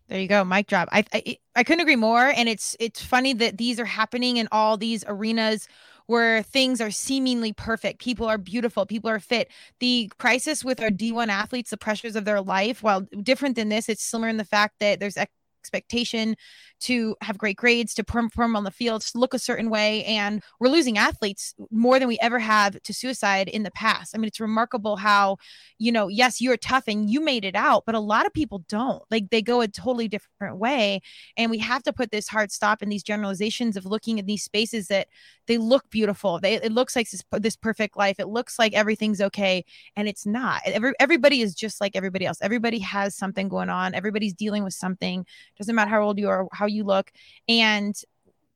There 0.09 0.19
you 0.19 0.27
go, 0.27 0.45
mic 0.45 0.67
drop. 0.67 0.89
I, 0.91 1.05
I 1.13 1.39
I 1.55 1.65
couldn't 1.65 1.83
agree 1.83 1.97
more, 1.97 2.33
and 2.35 2.49
it's 2.49 2.75
it's 2.81 3.03
funny 3.03 3.35
that 3.35 3.59
these 3.59 3.79
are 3.79 3.85
happening 3.85 4.39
in 4.39 4.49
all 4.51 4.79
these 4.79 5.05
arenas 5.07 5.69
where 6.09 6.43
things 6.43 6.81
are 6.81 6.91
seemingly 6.91 7.53
perfect. 7.53 8.01
People 8.01 8.27
are 8.27 8.39
beautiful, 8.39 8.87
people 8.87 9.11
are 9.11 9.21
fit. 9.21 9.51
The 9.79 10.11
crisis 10.19 10.65
with 10.65 10.83
our 10.83 10.91
D1 10.91 11.29
athletes, 11.29 11.71
the 11.71 11.77
pressures 11.77 12.17
of 12.17 12.25
their 12.25 12.41
life, 12.41 12.83
while 12.83 13.03
different 13.23 13.57
than 13.57 13.69
this, 13.69 13.89
it's 13.89 14.03
similar 14.03 14.29
in 14.29 14.39
the 14.39 14.45
fact 14.45 14.81
that 14.81 15.01
there's 15.01 15.19
expectation 15.63 16.35
to 16.81 17.17
have 17.21 17.39
great 17.39 17.57
grades, 17.57 17.95
to 17.95 18.05
perform 18.05 18.57
on 18.57 18.65
the 18.65 18.71
field, 18.71 19.03
to 19.03 19.19
look 19.19 19.35
a 19.35 19.39
certain 19.39 19.71
way. 19.71 20.05
And 20.05 20.43
we're 20.61 20.69
losing 20.69 20.99
athletes 20.99 21.55
more 21.71 21.99
than 21.99 22.09
we 22.09 22.19
ever 22.21 22.39
have 22.39 22.81
to 22.83 22.95
suicide 22.95 23.49
in 23.49 23.63
the 23.63 23.71
past. 23.71 24.15
I 24.15 24.19
mean, 24.19 24.29
it's 24.29 24.41
remarkable 24.41 24.97
how, 24.97 25.39
you 25.79 25.91
know, 25.91 26.09
yes, 26.09 26.41
you're 26.41 26.57
tough 26.57 26.85
and 26.87 27.11
you 27.11 27.21
made 27.21 27.45
it 27.45 27.57
out, 27.57 27.85
but 27.87 27.95
a 27.95 28.01
lot 28.01 28.27
of 28.27 28.33
people 28.33 28.65
don't. 28.69 29.03
Like 29.11 29.31
they 29.31 29.43
go 29.43 29.61
a 29.61 29.69
totally 29.69 30.09
different 30.09 30.59
way. 30.59 31.01
And 31.37 31.51
we 31.51 31.59
have 31.59 31.83
to 31.85 31.93
put 31.93 32.11
this 32.11 32.29
hard 32.29 32.53
stop 32.53 32.83
in 32.83 32.89
these 32.89 33.03
generalizations 33.03 33.77
of 33.77 33.85
looking 33.85 34.19
at 34.19 34.27
these 34.27 34.43
spaces 34.43 34.89
that 34.89 35.09
they 35.47 35.59
look 35.59 35.89
beautiful. 35.91 36.39
They, 36.39 36.55
it 36.55 36.73
looks 36.73 36.95
like 36.95 37.11
this, 37.11 37.25
this 37.33 37.57
perfect 37.57 37.97
life. 37.97 38.21
It 38.21 38.29
looks 38.29 38.59
like 38.59 38.75
everything's 38.75 39.21
okay. 39.21 39.65
And 39.97 40.07
it's 40.07 40.27
not. 40.27 40.61
Every, 40.65 40.93
everybody 41.01 41.41
is 41.41 41.55
just 41.55 41.81
like 41.81 41.97
everybody 41.97 42.27
else. 42.27 42.39
Everybody 42.43 42.79
has 42.81 43.15
something 43.15 43.49
going 43.49 43.71
on. 43.71 43.95
Everybody's 43.95 44.35
dealing 44.35 44.63
with 44.63 44.75
something. 44.75 45.27
Doesn't 45.59 45.75
matter 45.75 45.91
how 45.91 46.03
old 46.03 46.19
you 46.19 46.29
are, 46.29 46.47
how 46.53 46.67
you 46.69 46.85
look. 46.85 47.13
And 47.49 48.01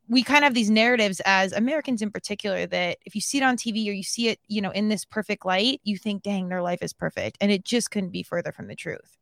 we 0.08 0.22
kind 0.22 0.38
of 0.38 0.44
have 0.44 0.54
these 0.54 0.70
narratives 0.70 1.20
as 1.24 1.52
Americans 1.52 2.02
in 2.02 2.10
particular 2.10 2.66
that 2.66 2.98
if 3.06 3.14
you 3.14 3.20
see 3.20 3.38
it 3.38 3.44
on 3.44 3.56
TV 3.56 3.88
or 3.88 3.92
you 3.92 4.02
see 4.02 4.28
it, 4.28 4.38
you 4.48 4.60
know, 4.60 4.70
in 4.70 4.88
this 4.88 5.04
perfect 5.04 5.46
light, 5.46 5.80
you 5.84 5.96
think, 5.96 6.22
dang, 6.22 6.48
their 6.48 6.62
life 6.62 6.82
is 6.82 6.92
perfect. 6.92 7.38
And 7.40 7.50
it 7.50 7.64
just 7.64 7.90
couldn't 7.90 8.10
be 8.10 8.22
further 8.22 8.52
from 8.52 8.66
the 8.66 8.76
truth. 8.76 9.16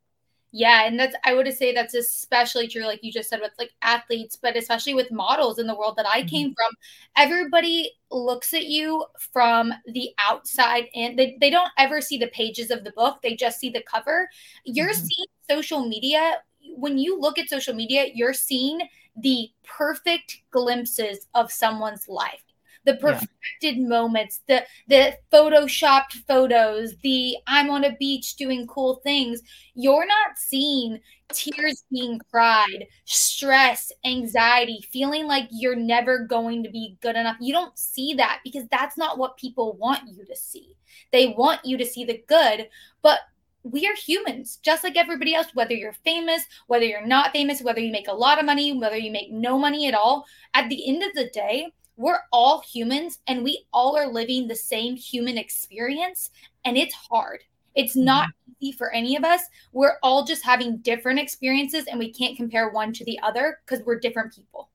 Yeah, 0.53 0.85
and 0.85 0.99
that's 0.99 1.15
I 1.23 1.35
would 1.35 1.53
say 1.55 1.73
that's 1.73 1.95
especially 1.95 2.67
true, 2.67 2.85
like 2.85 3.05
you 3.05 3.13
just 3.13 3.29
said, 3.29 3.41
with 3.41 3.53
like 3.57 3.71
athletes, 3.83 4.37
but 4.41 4.57
especially 4.57 4.95
with 4.95 5.13
models 5.13 5.61
in 5.61 5.69
the 5.69 5.77
world 5.77 5.95
that 5.97 6.09
I 6.09 6.21
mm-hmm. 6.21 6.29
came 6.29 6.55
from. 6.55 6.73
Everybody 7.17 7.93
looks 8.11 8.53
at 8.53 8.65
you 8.65 9.05
from 9.33 9.73
the 9.87 10.11
outside 10.19 10.89
and 10.95 11.17
they, 11.17 11.39
they 11.41 11.51
don't 11.51 11.71
ever 11.79 12.01
see 12.01 12.19
the 12.19 12.27
pages 12.29 12.73
of 12.73 12.83
the 12.83 12.91
book, 12.93 13.23
they 13.23 13.37
just 13.37 13.61
see 13.61 13.71
the 13.71 13.83
cover. 13.83 14.29
You're 14.65 14.91
mm-hmm. 14.91 15.05
seeing 15.05 15.27
social 15.49 15.87
media 15.87 16.39
when 16.81 16.99
you 16.99 17.21
look 17.21 17.39
at 17.39 17.49
social 17.49 17.75
media, 17.75 18.07
you're 18.15 18.35
seeing 18.35 18.81
the 19.17 19.51
perfect 19.65 20.43
glimpses 20.51 21.27
of 21.35 21.53
someone's 21.53 22.09
life. 22.09 22.43
The 22.85 22.95
perfected 22.95 23.29
yeah. 23.77 23.87
moments 23.87 24.41
the 24.49 24.65
the 24.89 25.15
photoshopped 25.31 26.15
photos 26.27 26.97
the 27.03 27.37
i'm 27.47 27.69
on 27.69 27.85
a 27.85 27.95
beach 27.97 28.37
doing 28.37 28.67
cool 28.67 29.03
things. 29.05 29.43
You're 29.75 30.07
not 30.07 30.39
seeing 30.39 30.99
tears 31.31 31.85
being 31.93 32.19
cried 32.31 32.87
stress 33.05 33.93
anxiety 34.05 34.83
feeling 34.91 35.27
like 35.27 35.47
you're 35.51 35.77
never 35.77 36.21
going 36.21 36.63
to 36.63 36.71
be 36.71 36.97
good 37.03 37.17
enough. 37.17 37.37
You 37.39 37.53
don't 37.53 37.79
see 37.79 38.15
that 38.15 38.41
because 38.45 38.67
that's 38.69 38.97
not 38.97 39.19
what 39.19 39.37
people 39.37 39.77
want 39.77 40.09
you 40.09 40.25
to 40.25 40.35
see. 40.35 40.75
They 41.13 41.35
want 41.37 41.61
you 41.65 41.77
to 41.77 41.85
see 41.85 42.05
the 42.05 42.25
good 42.29 42.69
but 43.03 43.21
we 43.63 43.87
are 43.87 43.95
humans 43.95 44.59
just 44.63 44.83
like 44.83 44.97
everybody 44.97 45.35
else 45.35 45.49
whether 45.55 45.75
you're 45.75 45.93
famous 46.05 46.45
whether 46.67 46.85
you're 46.85 47.07
not 47.07 47.33
famous 47.33 47.61
whether 47.61 47.81
you 47.81 47.93
make 47.93 48.09
a 48.09 48.13
lot 48.13 48.39
of 48.39 48.47
money 48.47 48.73
whether 48.73 48.97
you 48.97 49.11
make 49.11 49.31
no 49.31 49.59
money 49.59 49.87
at 49.87 49.95
all. 49.95 50.25
At 50.55 50.69
the 50.69 50.89
end 50.89 51.03
of 51.03 51.13
the 51.15 51.29
day 51.31 51.71
we're 51.97 52.21
all 52.33 52.63
humans 52.63 53.19
and 53.27 53.45
we 53.45 53.67
all 53.73 53.97
are 53.97 54.09
living 54.09 54.49
the 54.49 54.57
same 54.57 54.97
human 54.97 55.37
experience 55.37 56.31
and 56.65 56.79
it's 56.79 56.95
hard. 56.95 57.41
It's 57.75 57.95
not 57.95 58.29
mm-hmm. 58.29 58.53
easy 58.61 58.77
for 58.77 58.91
any 58.93 59.17
of 59.17 59.25
us. 59.25 59.43
We're 59.73 59.99
all 60.03 60.25
just 60.25 60.43
having 60.43 60.79
different 60.79 61.21
experiences 61.21 61.85
and 61.87 61.99
we 61.99 62.11
can't 62.11 62.37
compare 62.37 62.71
one 62.71 62.95
to 62.95 63.05
the 63.05 63.21
other 63.23 63.59
because 63.65 63.85
we're 63.85 64.01
different 64.01 64.35
people. 64.35 64.71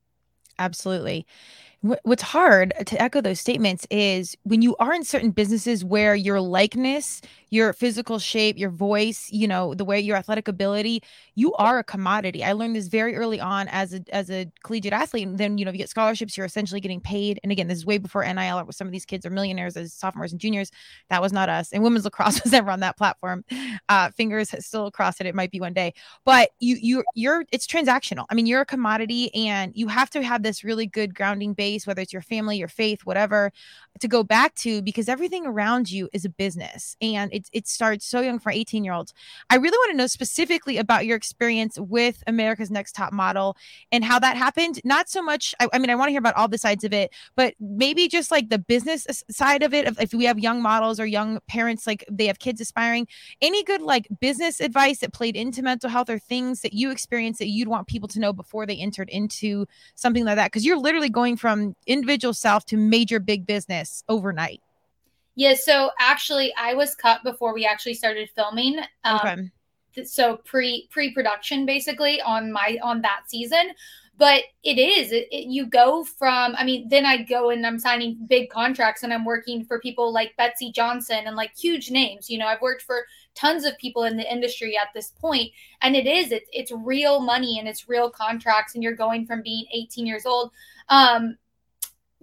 Absolutely. 0.60 1.26
What's 2.04 2.24
hard 2.24 2.74
to 2.84 3.02
echo 3.02 3.22
those 3.22 3.40
statements 3.40 3.86
is 3.92 4.36
when 4.44 4.62
you 4.62 4.76
are 4.78 4.94
in 4.94 5.04
certain 5.04 5.30
businesses 5.30 5.86
where 5.86 6.16
your 6.16 6.42
likeness 6.42 7.22
your 7.50 7.74
physical 7.74 8.18
shape, 8.18 8.58
your 8.58 8.70
voice, 8.70 9.30
you 9.32 9.48
know, 9.48 9.74
the 9.74 9.86
way 9.86 10.00
your 10.00 10.16
athletic 10.16 10.48
ability, 10.48 11.04
you 11.36 11.54
are 11.56 11.80
a 11.80 11.84
commodity. 11.84 12.44
I 12.44 12.54
learned 12.54 12.76
this 12.76 12.88
very 12.88 13.16
early 13.16 13.40
on 13.40 13.68
as 13.68 13.94
a 13.94 14.02
as 14.12 14.32
a 14.32 14.50
collegiate 14.64 14.94
athlete. 14.94 15.28
And 15.28 15.38
then, 15.38 15.58
you 15.58 15.66
know, 15.66 15.70
if 15.70 15.76
you 15.76 15.80
get 15.80 15.90
scholarships, 15.90 16.38
you're 16.38 16.46
essentially 16.46 16.80
getting 16.80 17.02
paid. 17.02 17.40
And 17.44 17.52
again, 17.52 17.68
this 17.68 17.80
is 17.80 17.86
way 17.86 17.98
before 17.98 18.24
NIL, 18.24 18.66
some 18.72 18.88
of 18.88 18.94
these 18.94 19.06
kids 19.06 19.26
are 19.26 19.30
millionaires 19.30 19.78
as 19.78 19.94
sophomores 19.94 20.32
and 20.32 20.42
juniors. 20.42 20.72
That 21.10 21.22
was 21.22 21.34
not 21.34 21.50
us. 21.50 21.72
And 21.72 21.84
women's 21.84 22.06
lacrosse 22.06 22.42
was 22.44 22.52
never 22.52 22.72
on 22.72 22.80
that 22.80 22.98
platform. 22.98 23.44
Uh, 23.90 24.10
fingers 24.12 24.54
still 24.66 24.88
across 24.88 25.20
it. 25.20 25.28
It 25.28 25.36
might 25.36 25.52
be 25.52 25.60
one 25.60 25.74
day. 25.74 25.94
But 26.24 26.52
you 26.60 26.78
you 26.82 27.04
you're 27.14 27.46
it's 27.52 27.68
transactional. 27.68 28.26
I 28.30 28.34
mean, 28.34 28.46
you're 28.46 28.62
a 28.62 28.66
commodity 28.66 29.34
and 29.36 29.72
you 29.76 29.88
have 29.88 30.10
to 30.12 30.24
have 30.24 30.42
this 30.42 30.64
really 30.64 30.88
good 30.88 31.14
grounding 31.14 31.54
base 31.54 31.66
base, 31.66 31.88
whether 31.88 32.02
it's 32.02 32.14
your 32.14 32.22
family, 32.22 32.58
your 32.58 32.68
faith, 32.68 33.02
whatever, 33.06 33.52
to 34.00 34.08
go 34.08 34.24
back 34.24 34.54
to 34.56 34.82
because 34.82 35.10
everything 35.10 35.46
around 35.46 35.90
you 35.90 36.10
is 36.14 36.26
a 36.26 36.30
business 36.30 36.96
and 37.02 37.34
it, 37.36 37.50
it 37.52 37.68
starts 37.68 38.06
so 38.06 38.22
young 38.22 38.40
for 38.40 38.52
18 38.52 38.84
year 38.84 38.94
olds. 38.94 39.14
I 39.50 39.56
really 39.56 39.78
want 39.78 39.92
to 39.92 39.98
know 39.98 40.08
specifically 40.08 40.78
about 40.78 41.06
your 41.06 41.18
experience 41.18 41.78
with 41.78 42.24
America's 42.28 42.72
Next 42.72 42.94
Top 42.94 43.12
Model 43.12 43.58
and 43.92 44.04
how 44.04 44.20
that 44.20 44.38
happened. 44.38 44.80
Not 44.86 45.10
so 45.10 45.22
much, 45.22 45.54
I, 45.60 45.68
I 45.74 45.80
mean, 45.80 45.90
I 45.90 45.96
want 45.96 46.08
to 46.08 46.12
hear 46.12 46.20
about 46.20 46.36
all 46.36 46.48
the 46.48 46.58
sides 46.58 46.84
of 46.84 46.94
it, 46.94 47.12
but 47.36 47.54
maybe 47.60 48.08
just 48.08 48.32
like 48.32 48.50
the 48.50 48.58
business 48.58 49.24
side 49.30 49.64
of 49.64 49.74
it. 49.74 49.88
If 50.00 50.14
we 50.14 50.26
have 50.26 50.40
young 50.40 50.62
models 50.62 51.00
or 51.00 51.06
young 51.06 51.40
parents, 51.48 51.86
like 51.86 52.06
they 52.10 52.28
have 52.28 52.40
kids 52.40 52.62
aspiring, 52.62 53.08
any 53.42 53.64
good 53.64 53.82
like 53.82 54.08
business 54.22 54.62
advice 54.62 55.00
that 55.00 55.14
played 55.14 55.36
into 55.36 55.62
mental 55.62 55.90
health 55.90 56.10
or 56.10 56.20
things 56.20 56.62
that 56.62 56.74
you 56.74 56.90
experienced 56.90 57.40
that 57.40 57.50
you'd 57.50 57.68
want 57.68 57.88
people 57.88 58.08
to 58.10 58.20
know 58.20 58.32
before 58.32 58.66
they 58.66 58.78
entered 58.78 59.10
into 59.10 59.66
something 59.96 60.24
like 60.24 60.38
that? 60.38 60.52
Because 60.52 60.66
you're 60.66 60.78
literally 60.78 61.10
going 61.10 61.36
from 61.36 61.76
individual 61.86 62.34
self 62.34 62.66
to 62.68 62.78
major 62.78 63.20
big 63.20 63.46
business 63.46 64.04
overnight. 64.08 64.62
Yeah, 65.36 65.54
so 65.54 65.92
actually, 66.00 66.54
I 66.58 66.74
was 66.74 66.96
cut 66.96 67.24
before 67.24 67.54
we 67.54 67.66
actually 67.66 67.96
started 67.96 68.30
filming. 68.36 68.80
Um, 69.04 69.20
okay. 69.96 70.06
So 70.06 70.38
pre 70.38 70.88
pre 70.92 71.14
production, 71.14 71.66
basically 71.66 72.22
on 72.22 72.52
my 72.52 72.78
on 72.84 73.02
that 73.02 73.24
season, 73.28 73.72
but 74.18 74.44
it 74.64 74.78
is 74.78 75.12
it, 75.12 75.28
it, 75.32 75.48
you 75.48 75.66
go 75.66 76.04
from 76.04 76.56
i 76.58 76.64
mean 76.64 76.88
then 76.90 77.06
i 77.06 77.22
go 77.22 77.50
and 77.50 77.66
i'm 77.66 77.80
signing 77.80 78.18
big 78.28 78.50
contracts 78.50 79.04
and 79.04 79.14
i'm 79.14 79.26
working 79.26 79.64
for 79.66 79.80
people 79.80 80.12
like 80.12 80.36
Betsey 80.38 80.72
johnson 80.72 81.24
and 81.26 81.36
like 81.36 81.52
huge 81.58 81.92
names 81.92 82.30
you 82.30 82.38
know 82.38 82.48
i've 82.48 82.62
worked 82.62 82.82
for 82.82 83.06
tons 83.34 83.66
of 83.66 83.78
people 83.78 84.04
in 84.04 84.18
the 84.18 84.32
industry 84.32 84.78
at 84.78 84.88
this 84.94 85.12
point 85.12 85.52
and 85.82 85.96
it 85.96 86.08
is 86.08 86.32
it's, 86.32 86.50
it's 86.54 86.72
real 86.72 87.20
money 87.20 87.60
and 87.60 87.68
it's 87.68 87.90
real 87.90 88.10
contracts 88.10 88.74
and 88.74 88.84
you're 88.84 88.96
going 88.96 89.26
from 89.26 89.42
being 89.42 89.66
18 89.74 90.06
years 90.06 90.26
old 90.26 90.52
um 90.90 91.38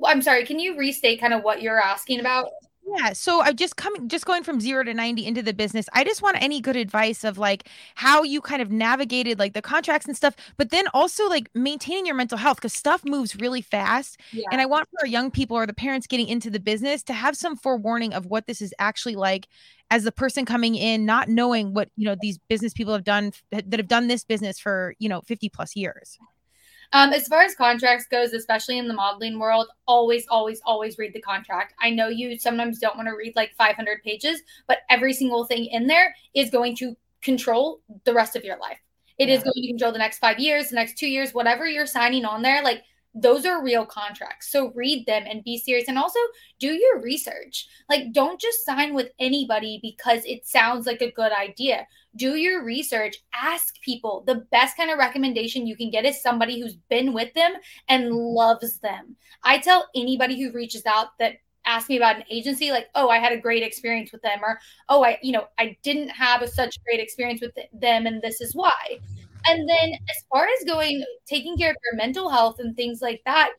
i'm 0.05 0.23
sorry 0.23 0.45
can 0.45 0.59
you 0.59 0.79
restate 0.79 1.21
kind 1.21 1.35
of 1.35 1.43
what 1.43 1.63
you're 1.63 1.81
asking 1.81 2.21
about 2.21 2.47
yeah. 2.85 3.13
So 3.13 3.41
I 3.41 3.53
just 3.53 3.77
coming 3.77 4.09
just 4.09 4.27
going 4.27 4.43
from 4.43 4.61
zero 4.61 4.83
to 4.85 4.93
90 4.93 5.25
into 5.25 5.43
the 5.43 5.55
business. 5.55 5.89
I 5.93 6.05
just 6.05 6.21
want 6.21 6.37
any 6.41 6.61
good 6.61 6.77
advice 6.77 7.25
of 7.25 7.39
like 7.39 7.69
how 7.95 8.23
you 8.23 8.41
kind 8.41 8.61
of 8.61 8.71
navigated 8.71 9.39
like 9.39 9.53
the 9.55 9.63
contracts 9.63 10.07
and 10.07 10.17
stuff, 10.17 10.35
but 10.57 10.71
then 10.71 10.87
also 10.93 11.29
like 11.29 11.49
maintaining 11.55 12.07
your 12.07 12.17
mental 12.17 12.39
health 12.39 12.57
because 12.57 12.73
stuff 12.73 13.05
moves 13.05 13.37
really 13.37 13.63
fast. 13.63 14.21
Yeah. 14.33 14.47
And 14.51 14.61
I 14.61 14.67
want 14.67 14.89
for 14.91 15.01
our 15.03 15.07
young 15.07 15.31
people 15.31 15.57
or 15.57 15.67
the 15.67 15.73
parents 15.73 16.07
getting 16.07 16.29
into 16.29 16.51
the 16.51 16.61
business 16.61 17.03
to 17.05 17.13
have 17.13 17.37
some 17.37 17.57
forewarning 17.57 18.13
of 18.15 18.27
what 18.27 18.47
this 18.47 18.61
is 18.61 18.75
actually 18.79 19.17
like 19.17 19.49
as 19.91 20.05
the 20.05 20.13
person 20.13 20.45
coming 20.45 20.75
in, 20.75 21.07
not 21.07 21.29
knowing 21.29 21.75
what, 21.75 21.89
you 21.97 22.05
know, 22.05 22.17
these 22.21 22.39
business 22.49 22.73
people 22.73 22.93
have 22.93 23.05
done 23.05 23.33
that 23.51 23.73
have 23.73 23.89
done 23.89 24.09
this 24.09 24.25
business 24.25 24.59
for, 24.59 24.95
you 24.99 25.09
know, 25.09 25.21
50 25.23 25.49
plus 25.51 25.77
years. 25.77 26.19
Um, 26.93 27.13
as 27.13 27.27
far 27.27 27.43
as 27.43 27.55
contracts 27.55 28.07
goes, 28.07 28.33
especially 28.33 28.79
in 28.79 28.87
the 28.87 28.95
modeling 28.95 29.39
world, 29.39 29.69
always, 29.87 30.27
always, 30.29 30.61
always 30.67 30.99
read 30.99 31.15
the 31.15 31.23
contract. 31.23 31.75
I 31.81 31.91
know 31.91 32.09
you 32.09 32.39
sometimes 32.39 32.79
don't 32.79 32.97
want 32.97 33.09
to 33.09 33.17
read 33.17 33.35
like 33.35 33.55
500 33.57 34.03
pages, 34.03 34.43
but 34.67 34.79
every 34.91 35.15
single 35.15 35.45
thing 35.45 35.67
in 35.67 35.87
there 35.87 36.15
is 36.35 36.51
going 36.51 36.77
to 36.77 36.95
control 37.23 37.81
the 38.05 38.13
rest 38.13 38.37
of 38.37 38.45
your 38.45 38.59
life. 38.59 38.79
It 39.19 39.29
yeah. 39.29 39.37
is 39.37 39.43
going 39.43 39.55
to 39.55 39.69
control 39.69 39.93
the 39.93 39.99
next 39.99 40.19
five 40.19 40.39
years, 40.39 40.69
the 40.69 40.77
next 40.77 40.99
two 40.99 41.09
years, 41.09 41.33
whatever 41.33 41.67
you're 41.67 41.87
signing 41.87 42.25
on 42.25 42.43
there. 42.43 42.63
Like 42.63 42.83
those 43.15 43.45
are 43.45 43.63
real 43.63 43.85
contracts. 43.85 44.51
So 44.51 44.73
read 44.75 45.07
them 45.07 45.25
and 45.29 45.45
be 45.45 45.59
serious 45.59 45.89
and 45.89 45.99
also 45.99 46.19
do 46.59 46.73
your 46.73 47.01
research. 47.01 47.69
Like 47.89 48.13
don't 48.13 48.41
just 48.41 48.65
sign 48.65 48.95
with 48.95 49.11
anybody 49.19 49.79
because 49.83 50.25
it 50.25 50.47
sounds 50.47 50.87
like 50.87 51.03
a 51.03 51.13
good 51.13 51.33
idea. 51.33 51.87
Do 52.17 52.37
your 52.37 52.65
research, 52.65 53.17
ask 53.35 53.81
people. 53.83 54.25
The 54.27 54.47
best 54.51 54.77
kind 54.77 54.91
of 54.91 54.99
recommendation 54.99 55.67
you 55.67 55.77
can 55.77 55.91
get 55.91 56.05
is 56.05 56.23
somebody 56.23 56.61
who's 56.61 56.77
been 56.89 57.13
with 57.13 57.33
them 57.35 57.53
and 57.89 58.13
loves 58.13 58.79
them. 58.79 59.17
I 59.43 59.59
tell 59.59 59.89
anybody 59.95 60.41
who 60.41 60.53
reaches 60.53 60.87
out 60.87 61.19
that 61.19 61.35
ask 61.65 61.89
me 61.89 61.97
about 61.97 62.17
an 62.17 62.25
agency 62.29 62.73
like 62.73 62.89
oh 62.97 63.09
i 63.09 63.19
had 63.19 63.33
a 63.33 63.41
great 63.41 63.63
experience 63.63 64.11
with 64.11 64.21
them 64.23 64.41
or 64.43 64.59
oh 64.89 65.05
i 65.05 65.17
you 65.23 65.31
know 65.31 65.47
i 65.59 65.77
didn't 65.85 66.09
have 66.09 66.43
a 66.43 66.49
such 66.49 66.83
great 66.85 66.99
experience 66.99 67.41
with 67.41 67.53
them 67.73 68.07
and 68.07 68.21
this 68.21 68.41
is 68.41 68.53
why 68.55 68.99
and 69.47 69.69
then 69.69 69.93
as 69.93 70.25
far 70.31 70.45
as 70.47 70.65
going 70.67 71.05
taking 71.27 71.57
care 71.57 71.71
of 71.71 71.77
your 71.85 71.97
mental 71.97 72.29
health 72.29 72.57
and 72.59 72.77
things 72.77 73.01
like 73.01 73.21
that, 73.25 73.51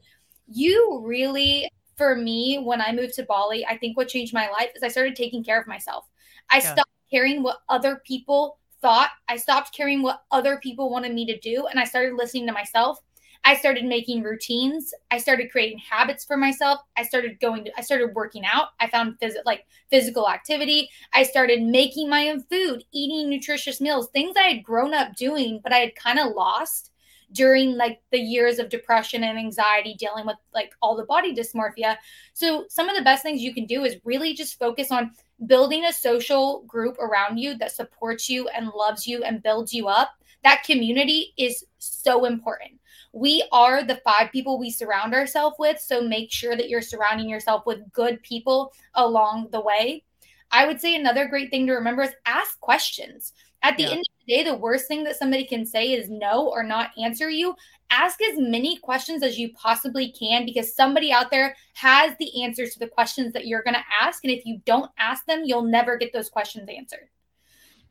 you 0.47 1.01
really 1.05 1.69
for 1.97 2.15
me 2.15 2.59
when 2.63 2.81
I 2.81 2.91
moved 2.91 3.13
to 3.15 3.23
Bali, 3.23 3.65
I 3.65 3.77
think 3.77 3.97
what 3.97 4.07
changed 4.07 4.33
my 4.33 4.49
life 4.49 4.69
is 4.75 4.83
I 4.83 4.87
started 4.87 5.15
taking 5.15 5.43
care 5.43 5.59
of 5.59 5.67
myself. 5.67 6.05
I 6.49 6.57
yeah. 6.57 6.73
stopped 6.73 6.91
caring 7.11 7.43
what 7.43 7.59
other 7.69 8.01
people 8.05 8.59
thought. 8.81 9.09
I 9.29 9.37
stopped 9.37 9.75
caring 9.75 10.01
what 10.01 10.23
other 10.31 10.57
people 10.57 10.89
wanted 10.89 11.13
me 11.13 11.25
to 11.27 11.39
do 11.39 11.67
and 11.67 11.79
I 11.79 11.85
started 11.85 12.15
listening 12.15 12.47
to 12.47 12.53
myself. 12.53 12.99
I 13.45 13.55
started 13.55 13.85
making 13.85 14.23
routines. 14.23 14.93
I 15.11 15.17
started 15.17 15.51
creating 15.51 15.79
habits 15.79 16.23
for 16.23 16.37
myself. 16.37 16.79
I 16.95 17.03
started 17.03 17.39
going 17.39 17.65
to, 17.65 17.71
I 17.77 17.81
started 17.81 18.15
working 18.15 18.45
out. 18.45 18.69
I 18.79 18.89
found 18.89 19.19
phys- 19.19 19.35
like 19.45 19.65
physical 19.89 20.29
activity. 20.29 20.89
I 21.13 21.23
started 21.23 21.61
making 21.61 22.09
my 22.09 22.29
own 22.29 22.43
food, 22.43 22.85
eating 22.93 23.29
nutritious 23.29 23.81
meals, 23.81 24.09
things 24.09 24.35
I 24.37 24.43
had 24.43 24.63
grown 24.63 24.93
up 24.93 25.15
doing, 25.15 25.59
but 25.61 25.73
I 25.73 25.77
had 25.77 25.95
kind 25.95 26.19
of 26.19 26.33
lost 26.33 26.91
during 27.33 27.75
like 27.75 27.99
the 28.11 28.19
years 28.19 28.59
of 28.59 28.69
depression 28.69 29.23
and 29.23 29.37
anxiety 29.37 29.95
dealing 29.95 30.25
with 30.25 30.37
like 30.53 30.71
all 30.81 30.95
the 30.95 31.03
body 31.05 31.35
dysmorphia. 31.35 31.97
So 32.33 32.65
some 32.69 32.87
of 32.87 32.95
the 32.95 33.03
best 33.03 33.23
things 33.23 33.41
you 33.41 33.53
can 33.53 33.65
do 33.65 33.83
is 33.83 33.97
really 34.05 34.33
just 34.33 34.59
focus 34.59 34.91
on 34.91 35.11
building 35.47 35.83
a 35.83 35.91
social 35.91 36.61
group 36.61 36.97
around 36.99 37.39
you 37.39 37.57
that 37.57 37.71
supports 37.71 38.29
you 38.29 38.47
and 38.49 38.69
loves 38.69 39.05
you 39.07 39.23
and 39.23 39.43
builds 39.43 39.73
you 39.73 39.87
up. 39.87 40.11
That 40.43 40.63
community 40.63 41.33
is 41.37 41.65
so 41.79 42.25
important 42.25 42.79
we 43.13 43.47
are 43.51 43.83
the 43.83 44.01
five 44.03 44.31
people 44.31 44.59
we 44.59 44.71
surround 44.71 45.13
ourselves 45.13 45.55
with. 45.59 45.79
So 45.79 46.01
make 46.01 46.31
sure 46.31 46.55
that 46.57 46.67
you're 46.67 46.81
surrounding 46.81 47.29
yourself 47.29 47.65
with 47.65 47.91
good 47.93 48.21
people 48.23 48.73
along 48.95 49.49
the 49.51 49.61
way. 49.61 50.03
I 50.51 50.65
would 50.65 50.81
say 50.81 50.95
another 50.95 51.27
great 51.27 51.49
thing 51.49 51.67
to 51.67 51.73
remember 51.73 52.03
is 52.03 52.13
ask 52.25 52.59
questions. 52.59 53.33
At 53.61 53.77
the 53.77 53.83
yeah. 53.83 53.89
end 53.91 53.99
of 53.99 54.05
the 54.27 54.33
day, 54.35 54.43
the 54.43 54.57
worst 54.57 54.87
thing 54.87 55.03
that 55.05 55.15
somebody 55.15 55.45
can 55.45 55.65
say 55.65 55.93
is 55.93 56.09
no 56.09 56.49
or 56.49 56.63
not 56.63 56.91
answer 57.01 57.29
you. 57.29 57.55
Ask 57.91 58.19
as 58.21 58.37
many 58.37 58.77
questions 58.77 59.23
as 59.23 59.37
you 59.37 59.53
possibly 59.53 60.11
can 60.11 60.45
because 60.45 60.75
somebody 60.75 61.13
out 61.13 61.31
there 61.31 61.55
has 61.75 62.13
the 62.19 62.43
answers 62.43 62.73
to 62.73 62.79
the 62.79 62.87
questions 62.87 63.31
that 63.33 63.47
you're 63.47 63.63
going 63.63 63.75
to 63.75 63.83
ask. 64.01 64.23
And 64.23 64.33
if 64.33 64.45
you 64.45 64.59
don't 64.65 64.91
ask 64.97 65.25
them, 65.25 65.43
you'll 65.45 65.63
never 65.63 65.97
get 65.97 66.11
those 66.11 66.29
questions 66.29 66.67
answered. 66.67 67.09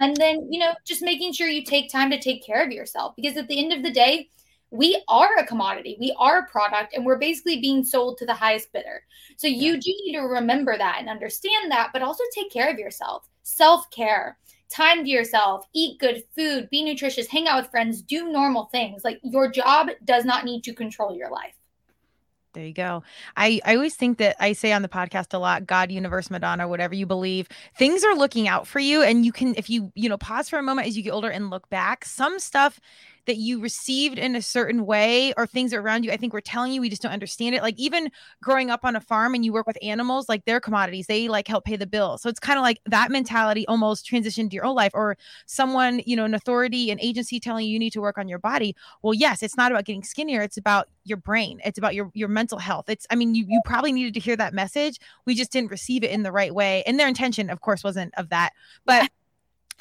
And 0.01 0.17
then, 0.17 0.49
you 0.51 0.59
know, 0.59 0.75
just 0.85 1.01
making 1.01 1.33
sure 1.33 1.49
you 1.49 1.65
take 1.65 1.91
time 1.91 2.11
to 2.11 2.19
take 2.19 2.45
care 2.45 2.65
of 2.65 2.73
yourself 2.73 3.15
because 3.15 3.37
at 3.37 3.47
the 3.47 3.59
end 3.59 3.73
of 3.73 3.83
the 3.83 3.93
day, 3.93 4.29
we 4.73 5.03
are 5.07 5.37
a 5.39 5.47
commodity, 5.47 5.97
we 6.01 6.17
are 6.19 6.39
a 6.39 6.47
product, 6.47 6.95
and 6.95 7.05
we're 7.05 7.19
basically 7.19 7.61
being 7.61 7.85
sold 7.85 8.17
to 8.19 8.27
the 8.27 8.35
highest 8.35 8.73
bidder. 8.73 9.05
So 9.37 9.47
you 9.47 9.79
do 9.79 9.93
need 10.05 10.15
to 10.15 10.23
remember 10.23 10.79
that 10.79 10.97
and 10.99 11.11
understand 11.11 11.71
that, 11.71 11.91
but 11.93 12.03
also 12.03 12.25
take 12.35 12.51
care 12.51 12.71
of 12.71 12.79
yourself. 12.79 13.29
Self 13.43 13.91
care, 13.91 14.39
time 14.71 15.05
to 15.05 15.11
yourself, 15.11 15.67
eat 15.75 16.01
good 16.01 16.25
food, 16.35 16.71
be 16.71 16.83
nutritious, 16.83 17.27
hang 17.27 17.49
out 17.49 17.63
with 17.63 17.71
friends, 17.71 18.01
do 18.01 18.33
normal 18.33 18.65
things. 18.65 19.05
Like 19.05 19.21
your 19.23 19.51
job 19.51 19.91
does 20.07 20.25
not 20.25 20.47
need 20.47 20.65
to 20.65 20.73
control 20.73 21.15
your 21.15 21.31
life. 21.31 21.55
There 22.55 22.65
you 22.67 22.75
go. 22.75 23.03
I, 23.35 23.61
I 23.65 23.77
always 23.77 23.95
think 23.95 24.19
that 24.19 24.37
I 24.39 24.53
say 24.53 24.73
on 24.73 24.83
the 24.83 24.89
podcast 24.89 25.33
a 25.33 25.39
lot, 25.39 25.67
God, 25.67 25.91
universe, 25.91 26.31
Madonna, 26.31 26.69
whatever 26.69 26.95
you 26.95 27.07
believe, 27.07 27.49
things 27.79 28.05
are 28.05 28.15
looking 28.15 28.47
out 28.47 28.67
for 28.67 28.79
you. 28.79 29.03
And 29.03 29.25
you 29.25 29.33
can, 29.33 29.55
if 29.57 29.71
you, 29.71 29.91
you 29.95 30.09
know, 30.09 30.19
pause 30.19 30.51
for 30.51 30.59
a 30.59 30.63
moment 30.63 30.87
as 30.87 30.97
you 30.97 31.03
get 31.03 31.13
older 31.13 31.31
and 31.31 31.49
look 31.49 31.71
back, 31.71 32.05
some 32.05 32.39
stuff 32.39 32.79
that 33.27 33.37
you 33.37 33.61
received 33.61 34.19
in 34.19 34.37
a 34.37 34.43
certain 34.43 34.85
way 34.85 35.33
or 35.37 35.47
things 35.47 35.73
around 35.73 36.05
you 36.05 36.11
i 36.13 36.17
think 36.17 36.33
we're 36.33 36.41
telling 36.41 36.73
you 36.73 36.81
we 36.81 36.89
just 36.89 37.03
don't 37.03 37.13
understand 37.13 37.55
it. 37.55 37.63
Like 37.63 37.79
even 37.79 38.11
growing 38.43 38.71
up 38.71 38.85
on 38.85 38.97
a 38.97 39.01
farm 39.01 39.35
and 39.35 39.45
you 39.45 39.53
work 39.53 39.67
with 39.67 39.79
animals 39.83 40.29
like 40.29 40.45
they're 40.45 40.61
commodities. 40.61 41.07
They 41.07 41.29
like 41.29 41.49
help 41.49 41.65
pay 41.65 41.77
the 41.77 41.87
bill 41.87 42.19
so 42.19 42.29
it's 42.29 42.41
kind 42.41 42.59
of 42.59 42.63
like 42.63 42.81
that 42.87 43.11
mentality 43.11 43.67
almost 43.67 44.07
transitioned 44.07 44.51
to 44.51 44.57
your 44.57 44.65
own 44.65 44.75
life 44.75 44.93
or 44.95 45.17
someone 45.47 46.01
you 46.05 46.17
know 46.17 46.25
an 46.25 46.35
authority 46.35 46.91
an 46.91 46.99
agency 47.01 47.41
telling 47.41 47.67
you 47.67 47.73
you 47.73 47.79
need 47.79 47.93
to 47.93 48.01
work 48.01 48.19
on 48.19 48.29
your 48.29 48.39
body. 48.39 48.75
Well 49.03 49.15
yes 49.15 49.43
it's 49.43 49.57
not 49.57 49.73
about 49.73 49.85
getting 49.85 50.03
skinnier. 50.03 50.43
It's 50.43 50.57
about 50.57 50.89
your 51.05 51.19
brain. 51.19 51.61
It's 51.65 51.79
about 51.79 51.95
your 51.95 52.11
your 52.15 52.29
mental 52.29 52.59
health. 52.59 52.89
It's 52.89 53.07
i 53.11 53.15
mean 53.15 53.35
you 53.35 53.45
you 53.49 53.61
probably 53.65 53.93
needed 53.93 54.15
to 54.15 54.21
hear 54.21 54.37
that 54.37 54.55
message. 54.55 54.99
We 55.27 55.35
just 55.35 55.53
didn't 55.53 55.71
receive 55.71 56.05
it 56.05 56.11
in 56.11 56.23
the 56.23 56.33
right 56.33 56.55
way. 56.55 56.83
And 56.87 56.99
their 56.99 57.09
intention 57.09 57.51
of 57.51 57.61
course 57.61 57.85
wasn't 57.85 58.13
of 58.17 58.31
that. 58.31 58.53
But 58.85 59.09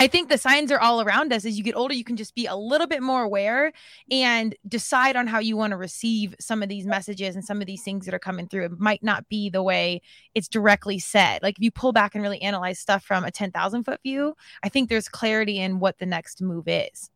I 0.01 0.07
think 0.07 0.29
the 0.29 0.37
signs 0.39 0.71
are 0.71 0.79
all 0.79 0.99
around 0.99 1.31
us. 1.31 1.45
As 1.45 1.59
you 1.59 1.63
get 1.63 1.75
older, 1.75 1.93
you 1.93 2.03
can 2.03 2.15
just 2.15 2.33
be 2.33 2.47
a 2.47 2.55
little 2.55 2.87
bit 2.87 3.03
more 3.03 3.21
aware 3.21 3.71
and 4.09 4.55
decide 4.67 5.15
on 5.15 5.27
how 5.27 5.37
you 5.37 5.55
want 5.55 5.71
to 5.71 5.77
receive 5.77 6.33
some 6.39 6.63
of 6.63 6.69
these 6.69 6.87
messages 6.87 7.35
and 7.35 7.45
some 7.45 7.61
of 7.61 7.67
these 7.67 7.83
things 7.83 8.05
that 8.05 8.15
are 8.15 8.19
coming 8.19 8.47
through. 8.47 8.65
It 8.65 8.79
might 8.79 9.03
not 9.03 9.29
be 9.29 9.51
the 9.51 9.61
way 9.61 10.01
it's 10.33 10.47
directly 10.47 10.97
said. 10.97 11.43
Like 11.43 11.59
if 11.59 11.63
you 11.63 11.69
pull 11.69 11.91
back 11.91 12.15
and 12.15 12.23
really 12.23 12.41
analyze 12.41 12.79
stuff 12.79 13.03
from 13.03 13.23
a 13.23 13.29
10,000 13.29 13.83
foot 13.83 13.99
view, 14.01 14.33
I 14.63 14.69
think 14.69 14.89
there's 14.89 15.07
clarity 15.07 15.59
in 15.59 15.79
what 15.79 15.99
the 15.99 16.07
next 16.07 16.41
move 16.41 16.63
is. 16.65 17.11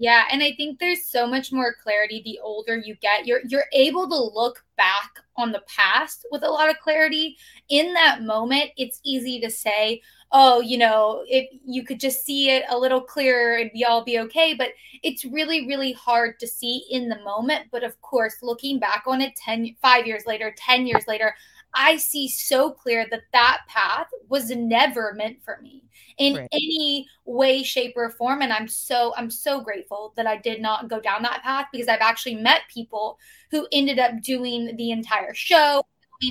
Yeah, 0.00 0.26
and 0.30 0.44
I 0.44 0.52
think 0.52 0.78
there's 0.78 1.04
so 1.04 1.26
much 1.26 1.50
more 1.52 1.74
clarity 1.82 2.22
the 2.24 2.38
older 2.40 2.76
you 2.76 2.94
get. 3.02 3.26
You're 3.26 3.40
you're 3.48 3.64
able 3.72 4.08
to 4.08 4.16
look 4.16 4.64
back 4.76 5.10
on 5.36 5.50
the 5.50 5.62
past 5.66 6.24
with 6.30 6.44
a 6.44 6.48
lot 6.48 6.70
of 6.70 6.78
clarity. 6.78 7.36
In 7.68 7.94
that 7.94 8.22
moment, 8.22 8.70
it's 8.76 9.00
easy 9.04 9.40
to 9.40 9.50
say, 9.50 10.00
oh, 10.32 10.60
you 10.60 10.76
know, 10.76 11.24
if 11.26 11.48
you 11.64 11.84
could 11.84 11.98
just 11.98 12.24
see 12.24 12.50
it 12.50 12.64
a 12.68 12.78
little 12.78 13.00
clearer, 13.00 13.56
it'd 13.56 13.72
be 13.72 13.84
all 13.84 14.04
be 14.04 14.18
okay. 14.18 14.54
But 14.54 14.70
it's 15.02 15.24
really, 15.24 15.66
really 15.66 15.92
hard 15.92 16.38
to 16.40 16.46
see 16.46 16.84
in 16.90 17.08
the 17.08 17.18
moment. 17.20 17.66
But 17.70 17.84
of 17.84 18.00
course, 18.02 18.36
looking 18.42 18.78
back 18.78 19.04
on 19.06 19.20
it 19.20 19.36
10, 19.36 19.76
five 19.80 20.06
years 20.06 20.24
later, 20.26 20.54
10 20.56 20.86
years 20.86 21.06
later, 21.08 21.34
I 21.74 21.96
see 21.96 22.28
so 22.28 22.70
clear 22.70 23.06
that 23.10 23.22
that 23.32 23.60
path 23.68 24.08
was 24.28 24.50
never 24.50 25.12
meant 25.14 25.42
for 25.42 25.58
me 25.62 25.84
in 26.18 26.34
right. 26.34 26.48
any 26.52 27.06
way 27.24 27.62
shape 27.62 27.92
or 27.96 28.10
form 28.10 28.42
and 28.42 28.52
i'm 28.52 28.66
so 28.66 29.14
i'm 29.16 29.30
so 29.30 29.60
grateful 29.60 30.12
that 30.16 30.26
i 30.26 30.36
did 30.36 30.60
not 30.60 30.88
go 30.88 31.00
down 31.00 31.22
that 31.22 31.42
path 31.42 31.66
because 31.72 31.88
i've 31.88 32.00
actually 32.00 32.34
met 32.34 32.62
people 32.72 33.18
who 33.50 33.66
ended 33.72 33.98
up 33.98 34.20
doing 34.22 34.74
the 34.76 34.90
entire 34.90 35.34
show 35.34 35.82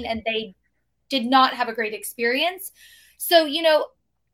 and 0.06 0.22
they 0.26 0.54
did 1.10 1.26
not 1.26 1.54
have 1.54 1.70
a 1.70 1.74
great 1.74 1.94
experience 1.94 2.72
so 3.18 3.46
you 3.46 3.62
know 3.62 3.86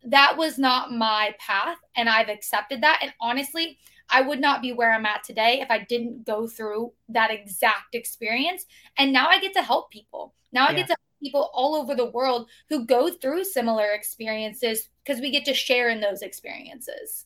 that 0.04 0.38
was 0.38 0.58
not 0.58 0.92
my 0.92 1.34
path 1.40 1.78
and 1.96 2.10
i've 2.10 2.30
accepted 2.30 2.82
that 2.82 3.00
and 3.02 3.14
honestly 3.22 3.78
I 4.10 4.22
would 4.22 4.40
not 4.40 4.62
be 4.62 4.74
where 4.74 4.92
I'm 4.92 5.06
at 5.06 5.24
today 5.24 5.60
if 5.62 5.72
I 5.72 5.80
didn't 5.80 6.26
go 6.26 6.48
through 6.48 6.94
that 7.10 7.32
exact 7.32 7.96
experience. 7.96 8.66
And 8.98 9.12
now 9.12 9.28
I 9.28 9.40
get 9.40 9.54
to 9.54 9.64
help 9.64 9.92
people. 9.92 10.34
Now 10.52 10.68
I 10.68 10.72
yeah. 10.72 10.78
get 10.78 10.88
to 10.88 10.96
people 11.22 11.50
all 11.54 11.76
over 11.76 11.96
the 11.96 12.12
world 12.12 12.50
who 12.70 12.86
go 12.86 13.10
through 13.10 13.46
similar 13.46 13.92
experiences 13.92 14.90
because 15.04 15.22
we 15.22 15.32
get 15.32 15.46
to 15.46 15.54
share 15.54 15.90
in 15.90 16.02
those 16.02 16.22
experiences. 16.22 17.26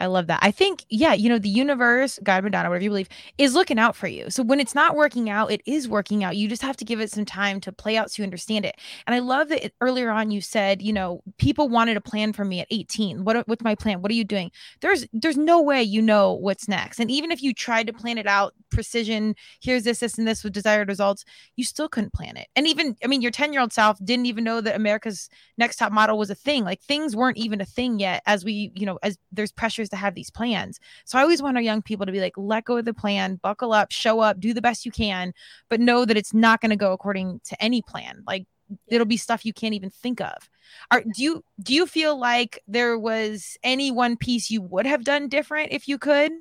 I 0.00 0.06
love 0.06 0.28
that. 0.28 0.40
I 0.42 0.50
think, 0.50 0.84
yeah, 0.88 1.12
you 1.12 1.28
know, 1.28 1.38
the 1.38 1.48
universe, 1.48 2.18
God, 2.22 2.42
Madonna, 2.42 2.70
whatever 2.70 2.84
you 2.84 2.90
believe, 2.90 3.08
is 3.38 3.54
looking 3.54 3.78
out 3.78 3.94
for 3.94 4.08
you. 4.08 4.30
So 4.30 4.42
when 4.42 4.58
it's 4.58 4.74
not 4.74 4.96
working 4.96 5.28
out, 5.28 5.50
it 5.50 5.60
is 5.66 5.88
working 5.88 6.24
out. 6.24 6.36
You 6.36 6.48
just 6.48 6.62
have 6.62 6.76
to 6.78 6.84
give 6.84 7.00
it 7.00 7.10
some 7.10 7.26
time 7.26 7.60
to 7.60 7.72
play 7.72 7.96
out 7.96 8.10
so 8.10 8.22
you 8.22 8.24
understand 8.24 8.64
it. 8.64 8.76
And 9.06 9.14
I 9.14 9.18
love 9.18 9.48
that 9.50 9.66
it, 9.66 9.74
earlier 9.80 10.10
on 10.10 10.30
you 10.30 10.40
said, 10.40 10.80
you 10.80 10.92
know, 10.92 11.22
people 11.38 11.68
wanted 11.68 11.98
a 11.98 12.00
plan 12.00 12.32
for 12.32 12.44
me 12.44 12.60
at 12.60 12.66
18. 12.70 13.24
What 13.24 13.46
what's 13.46 13.62
my 13.62 13.74
plan? 13.74 14.00
What 14.00 14.10
are 14.10 14.14
you 14.14 14.24
doing? 14.24 14.50
There's 14.80 15.06
there's 15.12 15.36
no 15.36 15.60
way 15.60 15.82
you 15.82 16.00
know 16.00 16.32
what's 16.32 16.66
next. 16.66 16.98
And 16.98 17.10
even 17.10 17.30
if 17.30 17.42
you 17.42 17.52
tried 17.52 17.86
to 17.86 17.92
plan 17.92 18.16
it 18.16 18.26
out, 18.26 18.54
precision, 18.70 19.34
here's 19.60 19.82
this, 19.82 19.98
this, 19.98 20.16
and 20.16 20.26
this 20.26 20.42
with 20.42 20.52
desired 20.52 20.88
results, 20.88 21.24
you 21.56 21.64
still 21.64 21.88
couldn't 21.88 22.12
plan 22.12 22.36
it. 22.36 22.48
And 22.56 22.66
even, 22.66 22.96
I 23.04 23.06
mean, 23.06 23.20
your 23.20 23.30
10 23.30 23.52
year 23.52 23.60
old 23.60 23.72
self 23.72 23.98
didn't 24.02 24.26
even 24.26 24.44
know 24.44 24.60
that 24.60 24.76
America's 24.76 25.28
Next 25.58 25.76
Top 25.76 25.92
Model 25.92 26.16
was 26.16 26.30
a 26.30 26.34
thing. 26.34 26.64
Like 26.64 26.80
things 26.80 27.14
weren't 27.14 27.36
even 27.36 27.60
a 27.60 27.66
thing 27.66 27.98
yet. 27.98 28.22
As 28.26 28.44
we, 28.44 28.72
you 28.74 28.86
know, 28.86 28.98
as 29.02 29.18
there's 29.30 29.52
pressures 29.52 29.89
to 29.90 29.96
have 29.96 30.14
these 30.14 30.30
plans. 30.30 30.80
So 31.04 31.18
I 31.18 31.22
always 31.22 31.42
want 31.42 31.56
our 31.56 31.62
young 31.62 31.82
people 31.82 32.06
to 32.06 32.12
be 32.12 32.20
like, 32.20 32.34
let 32.36 32.64
go 32.64 32.76
of 32.76 32.84
the 32.84 32.94
plan, 32.94 33.36
buckle 33.36 33.72
up, 33.72 33.92
show 33.92 34.20
up, 34.20 34.40
do 34.40 34.54
the 34.54 34.62
best 34.62 34.86
you 34.86 34.92
can, 34.92 35.32
but 35.68 35.80
know 35.80 36.04
that 36.04 36.16
it's 36.16 36.34
not 36.34 36.60
going 36.60 36.70
to 36.70 36.76
go 36.76 36.92
according 36.92 37.40
to 37.44 37.62
any 37.62 37.82
plan. 37.82 38.22
Like 38.26 38.46
it'll 38.86 39.06
be 39.06 39.16
stuff 39.16 39.44
you 39.44 39.52
can't 39.52 39.74
even 39.74 39.90
think 39.90 40.20
of. 40.20 40.50
Are 40.90 41.02
do 41.02 41.22
you 41.22 41.44
do 41.62 41.74
you 41.74 41.86
feel 41.86 42.18
like 42.18 42.62
there 42.68 42.98
was 42.98 43.56
any 43.62 43.90
one 43.90 44.16
piece 44.16 44.50
you 44.50 44.62
would 44.62 44.86
have 44.86 45.04
done 45.04 45.28
different 45.28 45.72
if 45.72 45.88
you 45.88 45.98
could? 45.98 46.32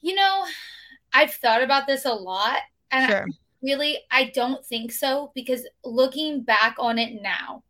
You 0.00 0.14
know, 0.14 0.44
I've 1.12 1.34
thought 1.34 1.62
about 1.62 1.86
this 1.86 2.04
a 2.04 2.12
lot 2.12 2.58
and 2.90 3.10
sure. 3.10 3.26
I, 3.28 3.32
really 3.62 3.98
I 4.10 4.32
don't 4.34 4.64
think 4.64 4.92
so 4.92 5.32
because 5.34 5.66
looking 5.84 6.42
back 6.42 6.76
on 6.78 6.98
it 6.98 7.22
now, 7.22 7.62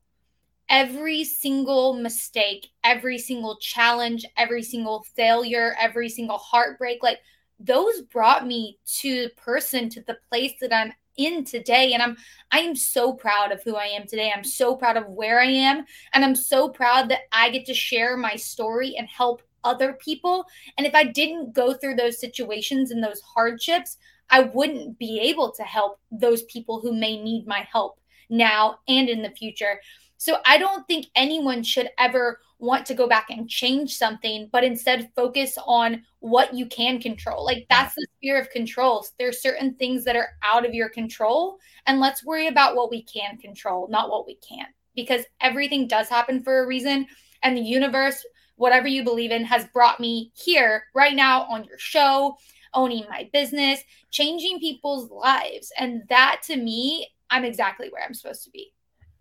every 0.75 1.23
single 1.23 1.95
mistake, 1.95 2.67
every 2.83 3.17
single 3.17 3.57
challenge, 3.59 4.27
every 4.37 4.63
single 4.65 5.07
failure, 5.15 5.77
every 5.81 6.09
single 6.09 6.37
heartbreak, 6.37 7.01
like 7.01 7.21
those 7.61 8.01
brought 8.03 8.45
me 8.45 8.77
to 8.85 9.23
the 9.23 9.31
person, 9.37 9.89
to 9.89 10.03
the 10.03 10.19
place 10.29 10.55
that 10.61 10.75
I'm 10.75 10.93
in 11.17 11.45
today. 11.45 11.93
And 11.93 12.03
i'm 12.03 12.17
i 12.51 12.59
am 12.59 12.75
so 12.75 13.13
proud 13.13 13.53
of 13.53 13.63
who 13.63 13.77
i 13.77 13.85
am 13.85 14.05
today. 14.05 14.33
I'm 14.35 14.43
so 14.43 14.75
proud 14.75 14.97
of 14.97 15.07
where 15.07 15.41
i 15.41 15.47
am. 15.47 15.85
And 16.13 16.25
i'm 16.25 16.35
so 16.35 16.69
proud 16.69 17.09
that 17.09 17.21
i 17.31 17.51
get 17.51 17.67
to 17.67 17.75
share 17.75 18.17
my 18.17 18.35
story 18.35 18.97
and 18.99 19.07
help 19.07 19.43
other 19.63 19.93
people. 19.93 20.45
And 20.77 20.89
if 20.89 20.95
i 20.97 21.05
didn't 21.05 21.53
go 21.53 21.73
through 21.73 21.95
those 21.95 22.19
situations 22.19 22.91
and 22.91 23.01
those 23.01 23.21
hardships 23.21 23.97
i 24.29 24.41
wouldn't 24.41 24.99
be 24.99 25.21
able 25.21 25.53
to 25.53 25.63
help 25.63 26.01
those 26.11 26.43
people 26.45 26.81
who 26.81 26.93
may 26.93 27.23
need 27.23 27.47
my 27.47 27.65
help 27.71 28.01
now 28.29 28.79
and 28.89 29.09
in 29.09 29.23
the 29.23 29.31
future 29.31 29.79
so 30.25 30.39
I 30.47 30.57
don't 30.57 30.89
think 30.89 31.09
anyone 31.15 31.63
should 31.63 31.91
ever 31.99 32.41
want 32.59 32.87
to 32.87 32.95
go 32.95 33.07
back 33.07 33.27
and 33.29 33.47
change 33.47 33.95
something, 33.95 34.49
but 34.51 34.65
instead 34.65 35.11
focus 35.15 35.59
on 35.67 36.03
what 36.21 36.55
you 36.55 36.65
can 36.65 36.99
control. 36.99 37.45
Like 37.45 37.67
that's 37.69 37.95
the 37.95 38.07
fear 38.23 38.41
of 38.41 38.49
control. 38.49 39.05
There's 39.19 39.43
certain 39.43 39.75
things 39.75 40.03
that 40.05 40.17
are 40.17 40.31
out 40.43 40.65
of 40.65 40.73
your 40.73 40.89
control, 40.89 41.59
and 41.87 42.01
let's 42.01 42.25
worry 42.25 42.47
about 42.47 42.75
what 42.75 42.91
we 42.91 43.03
can 43.03 43.37
control, 43.37 43.87
not 43.91 44.09
what 44.09 44.27
we 44.27 44.37
can't. 44.37 44.71
Because 44.97 45.27
everything 45.43 45.87
does 45.87 46.09
happen 46.09 46.43
for 46.43 46.61
a 46.61 46.67
reason, 46.67 47.07
and 47.43 47.55
the 47.55 47.61
universe, 47.61 48.25
whatever 48.57 48.89
you 48.89 49.05
believe 49.05 49.31
in, 49.31 49.45
has 49.45 49.67
brought 49.75 50.01
me 50.01 50.33
here 50.33 50.85
right 50.95 51.15
now 51.15 51.43
on 51.51 51.65
your 51.65 51.77
show, 51.77 52.39
owning 52.73 53.05
my 53.11 53.29
business, 53.35 53.83
changing 54.11 54.59
people's 54.59 55.11
lives. 55.11 55.71
And 55.79 56.03
that 56.09 56.41
to 56.45 56.57
me, 56.57 57.09
I'm 57.29 57.45
exactly 57.45 57.91
where 57.91 58.03
I'm 58.03 58.15
supposed 58.15 58.45
to 58.45 58.51
be. 58.51 58.73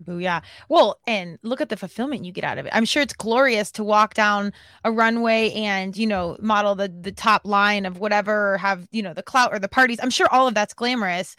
Booyah. 0.04 0.42
Well, 0.70 1.00
and 1.08 1.38
look 1.44 1.62
at 1.62 1.70
the 1.70 1.78
fulfillment 1.78 2.26
you 2.26 2.32
get 2.32 2.44
out 2.44 2.58
of 2.58 2.66
it. 2.66 2.72
I'm 2.76 2.86
sure 2.86 3.02
it's 3.02 3.14
glorious 3.14 3.72
to 3.74 3.84
walk 3.84 4.14
down 4.14 4.54
a 4.84 4.92
runway 4.92 5.52
and, 5.52 5.96
you 5.96 6.08
know, 6.08 6.38
model 6.40 6.76
the 6.76 6.88
the 6.90 7.12
top 7.12 7.46
line 7.46 7.86
of 7.86 8.00
whatever, 8.00 8.58
have, 8.58 8.88
you 8.92 9.02
know, 9.02 9.14
the 9.14 9.24
clout 9.24 9.54
or 9.54 9.60
the 9.60 9.68
parties. 9.68 10.00
I'm 10.02 10.10
sure 10.10 10.28
all 10.32 10.48
of 10.48 10.54
that's 10.54 10.74
glamorous. 10.74 11.36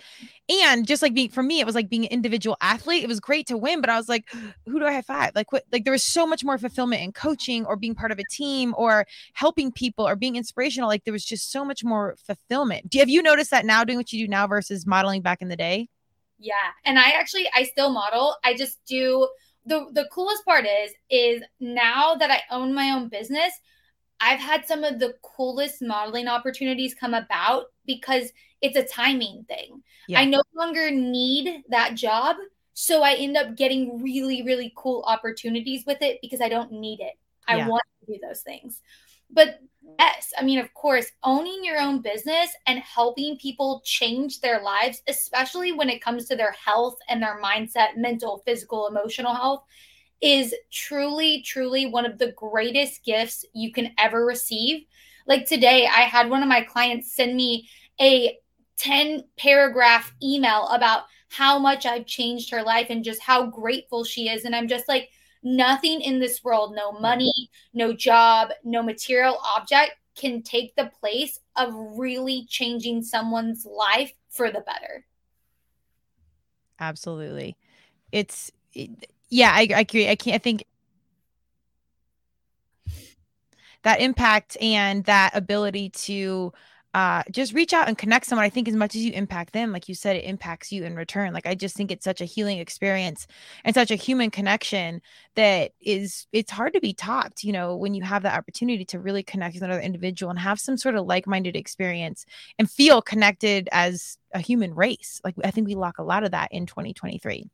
And 0.48 0.86
just 0.86 1.00
like 1.02 1.14
being 1.14 1.30
for 1.30 1.42
me, 1.42 1.60
it 1.60 1.66
was 1.66 1.74
like 1.74 1.88
being 1.88 2.04
an 2.04 2.10
individual 2.10 2.56
athlete. 2.60 3.02
It 3.02 3.08
was 3.08 3.20
great 3.20 3.46
to 3.46 3.56
win, 3.56 3.80
but 3.80 3.90
I 3.90 3.96
was 3.96 4.08
like, 4.08 4.28
who 4.66 4.78
do 4.78 4.86
I 4.86 4.92
have 4.92 5.06
five? 5.06 5.32
Like 5.34 5.52
what 5.52 5.64
like 5.72 5.84
there 5.84 5.92
was 5.92 6.02
so 6.02 6.26
much 6.26 6.44
more 6.44 6.58
fulfillment 6.58 7.02
in 7.02 7.12
coaching 7.12 7.64
or 7.66 7.76
being 7.76 7.94
part 7.94 8.12
of 8.12 8.18
a 8.18 8.24
team 8.24 8.74
or 8.76 9.06
helping 9.32 9.72
people 9.72 10.06
or 10.06 10.16
being 10.16 10.36
inspirational. 10.36 10.88
Like 10.88 11.04
there 11.04 11.12
was 11.12 11.24
just 11.24 11.50
so 11.50 11.64
much 11.64 11.84
more 11.84 12.16
fulfillment. 12.26 12.90
Do 12.90 12.98
have 12.98 13.08
you 13.08 13.22
noticed 13.22 13.50
that 13.50 13.64
now 13.64 13.84
doing 13.84 13.98
what 13.98 14.12
you 14.12 14.24
do 14.24 14.28
now 14.30 14.46
versus 14.46 14.86
modeling 14.86 15.22
back 15.22 15.40
in 15.42 15.48
the 15.48 15.56
day? 15.56 15.88
Yeah. 16.44 16.72
And 16.84 16.98
I 16.98 17.10
actually 17.12 17.48
I 17.54 17.64
still 17.64 17.90
model. 17.90 18.36
I 18.44 18.54
just 18.54 18.84
do 18.84 19.26
the 19.64 19.86
the 19.92 20.06
coolest 20.12 20.44
part 20.44 20.66
is 20.66 20.92
is 21.08 21.42
now 21.58 22.14
that 22.16 22.30
I 22.30 22.42
own 22.54 22.74
my 22.74 22.90
own 22.90 23.08
business, 23.08 23.52
I've 24.20 24.40
had 24.40 24.66
some 24.66 24.84
of 24.84 24.98
the 24.98 25.14
coolest 25.22 25.80
modeling 25.80 26.28
opportunities 26.28 26.94
come 26.94 27.14
about 27.14 27.66
because 27.86 28.30
it's 28.60 28.76
a 28.76 28.84
timing 28.84 29.46
thing. 29.48 29.82
Yeah. 30.06 30.20
I 30.20 30.26
no 30.26 30.42
longer 30.54 30.90
need 30.90 31.62
that 31.70 31.94
job, 31.94 32.36
so 32.74 33.02
I 33.02 33.14
end 33.14 33.38
up 33.38 33.56
getting 33.56 34.02
really 34.02 34.42
really 34.42 34.70
cool 34.76 35.02
opportunities 35.06 35.84
with 35.86 36.02
it 36.02 36.18
because 36.20 36.42
I 36.42 36.50
don't 36.50 36.72
need 36.72 37.00
it. 37.00 37.14
I 37.48 37.56
yeah. 37.56 37.68
want 37.68 37.84
to 38.00 38.12
do 38.12 38.18
those 38.20 38.42
things. 38.42 38.82
But 39.30 39.60
yes, 39.98 40.32
I 40.38 40.42
mean, 40.42 40.58
of 40.58 40.72
course, 40.74 41.06
owning 41.22 41.64
your 41.64 41.80
own 41.80 42.00
business 42.00 42.50
and 42.66 42.78
helping 42.80 43.36
people 43.38 43.82
change 43.84 44.40
their 44.40 44.62
lives, 44.62 45.02
especially 45.08 45.72
when 45.72 45.90
it 45.90 46.02
comes 46.02 46.26
to 46.26 46.36
their 46.36 46.52
health 46.52 46.96
and 47.08 47.22
their 47.22 47.40
mindset, 47.42 47.96
mental, 47.96 48.42
physical, 48.44 48.86
emotional 48.86 49.34
health, 49.34 49.64
is 50.20 50.54
truly, 50.72 51.42
truly 51.42 51.86
one 51.86 52.06
of 52.06 52.18
the 52.18 52.32
greatest 52.32 53.04
gifts 53.04 53.44
you 53.52 53.72
can 53.72 53.92
ever 53.98 54.24
receive. 54.24 54.84
Like 55.26 55.46
today, 55.46 55.86
I 55.86 56.02
had 56.02 56.30
one 56.30 56.42
of 56.42 56.48
my 56.48 56.62
clients 56.62 57.12
send 57.12 57.36
me 57.36 57.68
a 58.00 58.38
10 58.78 59.24
paragraph 59.36 60.12
email 60.22 60.66
about 60.68 61.04
how 61.28 61.58
much 61.58 61.84
I've 61.84 62.06
changed 62.06 62.50
her 62.50 62.62
life 62.62 62.88
and 62.90 63.04
just 63.04 63.20
how 63.20 63.46
grateful 63.46 64.04
she 64.04 64.28
is. 64.28 64.44
And 64.44 64.54
I'm 64.54 64.68
just 64.68 64.88
like, 64.88 65.10
Nothing 65.44 66.00
in 66.00 66.18
this 66.20 66.42
world, 66.42 66.74
no 66.74 66.90
money, 66.90 67.50
no 67.74 67.92
job, 67.92 68.50
no 68.64 68.82
material 68.82 69.38
object 69.56 69.92
can 70.16 70.42
take 70.42 70.74
the 70.74 70.90
place 71.00 71.40
of 71.56 71.74
really 71.74 72.46
changing 72.48 73.02
someone's 73.02 73.66
life 73.66 74.12
for 74.30 74.50
the 74.50 74.62
better. 74.62 75.04
Absolutely. 76.80 77.56
It's, 78.10 78.50
yeah, 79.28 79.52
I, 79.52 79.68
I 79.74 79.80
agree. 79.80 80.08
I 80.08 80.16
can't, 80.16 80.36
I 80.36 80.38
think 80.38 80.64
that 83.82 84.00
impact 84.00 84.56
and 84.60 85.04
that 85.04 85.36
ability 85.36 85.90
to 85.90 86.52
uh, 86.94 87.24
just 87.32 87.52
reach 87.52 87.72
out 87.72 87.88
and 87.88 87.98
connect 87.98 88.24
someone. 88.24 88.44
I 88.44 88.50
think 88.50 88.68
as 88.68 88.76
much 88.76 88.94
as 88.94 89.04
you 89.04 89.12
impact 89.12 89.52
them, 89.52 89.72
like 89.72 89.88
you 89.88 89.96
said, 89.96 90.14
it 90.14 90.24
impacts 90.24 90.70
you 90.70 90.84
in 90.84 90.94
return. 90.94 91.34
Like 91.34 91.46
I 91.46 91.56
just 91.56 91.76
think 91.76 91.90
it's 91.90 92.04
such 92.04 92.20
a 92.20 92.24
healing 92.24 92.60
experience 92.60 93.26
and 93.64 93.74
such 93.74 93.90
a 93.90 93.96
human 93.96 94.30
connection 94.30 95.02
that 95.34 95.72
is 95.80 96.28
it's 96.32 96.52
hard 96.52 96.72
to 96.74 96.80
be 96.80 96.94
taught, 96.94 97.42
you 97.42 97.52
know, 97.52 97.76
when 97.76 97.94
you 97.94 98.02
have 98.04 98.22
that 98.22 98.38
opportunity 98.38 98.84
to 98.84 99.00
really 99.00 99.24
connect 99.24 99.54
with 99.54 99.64
another 99.64 99.80
individual 99.80 100.30
and 100.30 100.38
have 100.38 100.60
some 100.60 100.76
sort 100.76 100.94
of 100.94 101.04
like-minded 101.04 101.56
experience 101.56 102.24
and 102.60 102.70
feel 102.70 103.02
connected 103.02 103.68
as 103.72 104.16
a 104.32 104.38
human 104.38 104.72
race. 104.72 105.20
Like 105.24 105.34
I 105.42 105.50
think 105.50 105.66
we 105.66 105.74
lack 105.74 105.98
a 105.98 106.04
lot 106.04 106.22
of 106.22 106.30
that 106.30 106.52
in 106.52 106.64
2023. 106.64 107.50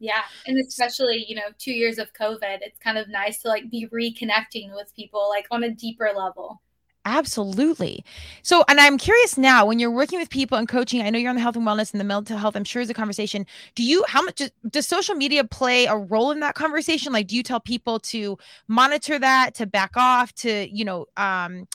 Yeah. 0.00 0.22
And 0.48 0.58
especially, 0.58 1.24
you 1.28 1.36
know, 1.36 1.52
two 1.58 1.72
years 1.72 1.98
of 1.98 2.12
COVID, 2.14 2.58
it's 2.62 2.80
kind 2.80 2.98
of 2.98 3.08
nice 3.08 3.38
to 3.42 3.48
like 3.48 3.70
be 3.70 3.86
reconnecting 3.92 4.74
with 4.74 4.92
people 4.96 5.28
like 5.28 5.46
on 5.52 5.62
a 5.62 5.70
deeper 5.70 6.10
level. 6.12 6.60
Absolutely. 7.04 8.04
So, 8.42 8.64
and 8.68 8.78
I'm 8.78 8.96
curious 8.96 9.36
now 9.36 9.66
when 9.66 9.80
you're 9.80 9.90
working 9.90 10.20
with 10.20 10.30
people 10.30 10.56
and 10.56 10.68
coaching, 10.68 11.02
I 11.02 11.10
know 11.10 11.18
you're 11.18 11.30
on 11.30 11.34
the 11.34 11.42
health 11.42 11.56
and 11.56 11.66
wellness 11.66 11.90
and 11.90 12.00
the 12.00 12.04
mental 12.04 12.38
health, 12.38 12.54
I'm 12.54 12.62
sure 12.62 12.80
is 12.80 12.90
a 12.90 12.94
conversation. 12.94 13.44
Do 13.74 13.82
you, 13.82 14.04
how 14.06 14.22
much 14.22 14.40
does 14.70 14.86
social 14.86 15.16
media 15.16 15.42
play 15.42 15.86
a 15.86 15.96
role 15.96 16.30
in 16.30 16.38
that 16.40 16.54
conversation? 16.54 17.12
Like, 17.12 17.26
do 17.26 17.34
you 17.34 17.42
tell 17.42 17.58
people 17.58 17.98
to 18.00 18.38
monitor 18.68 19.18
that, 19.18 19.54
to 19.56 19.66
back 19.66 19.96
off, 19.96 20.32
to, 20.34 20.68
you 20.72 20.84
know, 20.84 21.06
um, 21.16 21.66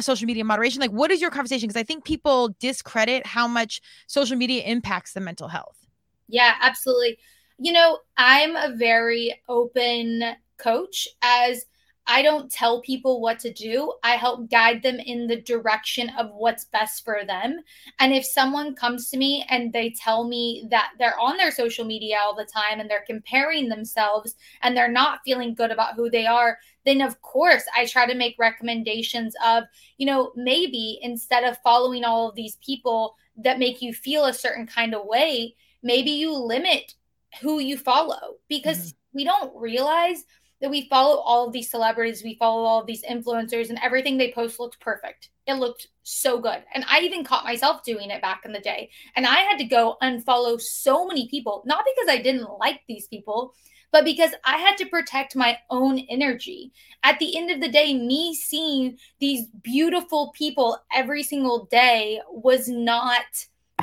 social 0.00 0.26
media 0.26 0.44
moderation? 0.44 0.80
Like, 0.80 0.90
what 0.90 1.12
is 1.12 1.20
your 1.20 1.30
conversation? 1.30 1.68
Because 1.68 1.80
I 1.80 1.84
think 1.84 2.04
people 2.04 2.56
discredit 2.58 3.26
how 3.26 3.46
much 3.46 3.80
social 4.08 4.36
media 4.36 4.64
impacts 4.64 5.12
the 5.12 5.20
mental 5.20 5.46
health. 5.46 5.86
Yeah, 6.26 6.54
absolutely. 6.60 7.18
You 7.58 7.72
know, 7.72 7.98
I'm 8.16 8.56
a 8.56 8.74
very 8.74 9.40
open 9.48 10.34
coach 10.58 11.06
as 11.22 11.64
I 12.06 12.22
don't 12.22 12.50
tell 12.50 12.82
people 12.82 13.20
what 13.20 13.38
to 13.40 13.52
do. 13.52 13.94
I 14.02 14.16
help 14.16 14.50
guide 14.50 14.82
them 14.82 14.98
in 14.98 15.26
the 15.26 15.40
direction 15.40 16.10
of 16.18 16.34
what's 16.34 16.66
best 16.66 17.04
for 17.04 17.24
them. 17.26 17.60
And 17.98 18.12
if 18.12 18.26
someone 18.26 18.74
comes 18.74 19.10
to 19.10 19.16
me 19.16 19.44
and 19.48 19.72
they 19.72 19.90
tell 19.90 20.28
me 20.28 20.66
that 20.70 20.92
they're 20.98 21.18
on 21.18 21.38
their 21.38 21.50
social 21.50 21.84
media 21.84 22.18
all 22.22 22.34
the 22.34 22.44
time 22.44 22.80
and 22.80 22.90
they're 22.90 23.04
comparing 23.06 23.68
themselves 23.68 24.34
and 24.62 24.76
they're 24.76 24.90
not 24.90 25.20
feeling 25.24 25.54
good 25.54 25.70
about 25.70 25.94
who 25.94 26.10
they 26.10 26.26
are, 26.26 26.58
then 26.84 27.00
of 27.00 27.20
course 27.22 27.64
I 27.74 27.86
try 27.86 28.06
to 28.06 28.14
make 28.14 28.36
recommendations 28.38 29.34
of, 29.44 29.64
you 29.96 30.04
know, 30.04 30.32
maybe 30.36 30.98
instead 31.00 31.44
of 31.44 31.56
following 31.62 32.04
all 32.04 32.28
of 32.28 32.34
these 32.34 32.56
people 32.56 33.16
that 33.38 33.58
make 33.58 33.80
you 33.80 33.94
feel 33.94 34.26
a 34.26 34.34
certain 34.34 34.66
kind 34.66 34.94
of 34.94 35.06
way, 35.06 35.56
maybe 35.82 36.10
you 36.10 36.36
limit 36.36 36.94
who 37.40 37.58
you 37.58 37.78
follow 37.78 38.36
because 38.48 38.78
mm-hmm. 38.78 39.16
we 39.16 39.24
don't 39.24 39.54
realize 39.56 40.24
that 40.60 40.70
we 40.70 40.88
follow 40.88 41.18
all 41.20 41.46
of 41.46 41.52
these 41.52 41.70
celebrities, 41.70 42.22
we 42.22 42.36
follow 42.36 42.62
all 42.62 42.80
of 42.80 42.86
these 42.86 43.04
influencers, 43.04 43.68
and 43.68 43.78
everything 43.82 44.16
they 44.16 44.32
post 44.32 44.58
looked 44.58 44.80
perfect. 44.80 45.30
It 45.46 45.54
looked 45.54 45.88
so 46.04 46.40
good. 46.40 46.62
And 46.74 46.84
I 46.88 47.00
even 47.00 47.24
caught 47.24 47.44
myself 47.44 47.82
doing 47.82 48.10
it 48.10 48.22
back 48.22 48.42
in 48.44 48.52
the 48.52 48.60
day. 48.60 48.90
And 49.16 49.26
I 49.26 49.40
had 49.40 49.58
to 49.58 49.64
go 49.64 49.96
unfollow 50.02 50.60
so 50.60 51.06
many 51.06 51.28
people, 51.28 51.62
not 51.66 51.84
because 51.84 52.14
I 52.14 52.22
didn't 52.22 52.58
like 52.58 52.80
these 52.88 53.06
people, 53.08 53.52
but 53.92 54.04
because 54.04 54.32
I 54.44 54.56
had 54.56 54.76
to 54.78 54.86
protect 54.86 55.36
my 55.36 55.58
own 55.70 55.98
energy. 56.10 56.72
At 57.02 57.18
the 57.18 57.36
end 57.36 57.50
of 57.50 57.60
the 57.60 57.68
day, 57.68 57.94
me 57.94 58.34
seeing 58.34 58.98
these 59.20 59.46
beautiful 59.62 60.32
people 60.34 60.78
every 60.92 61.22
single 61.22 61.66
day 61.66 62.20
was 62.28 62.68
not 62.68 63.22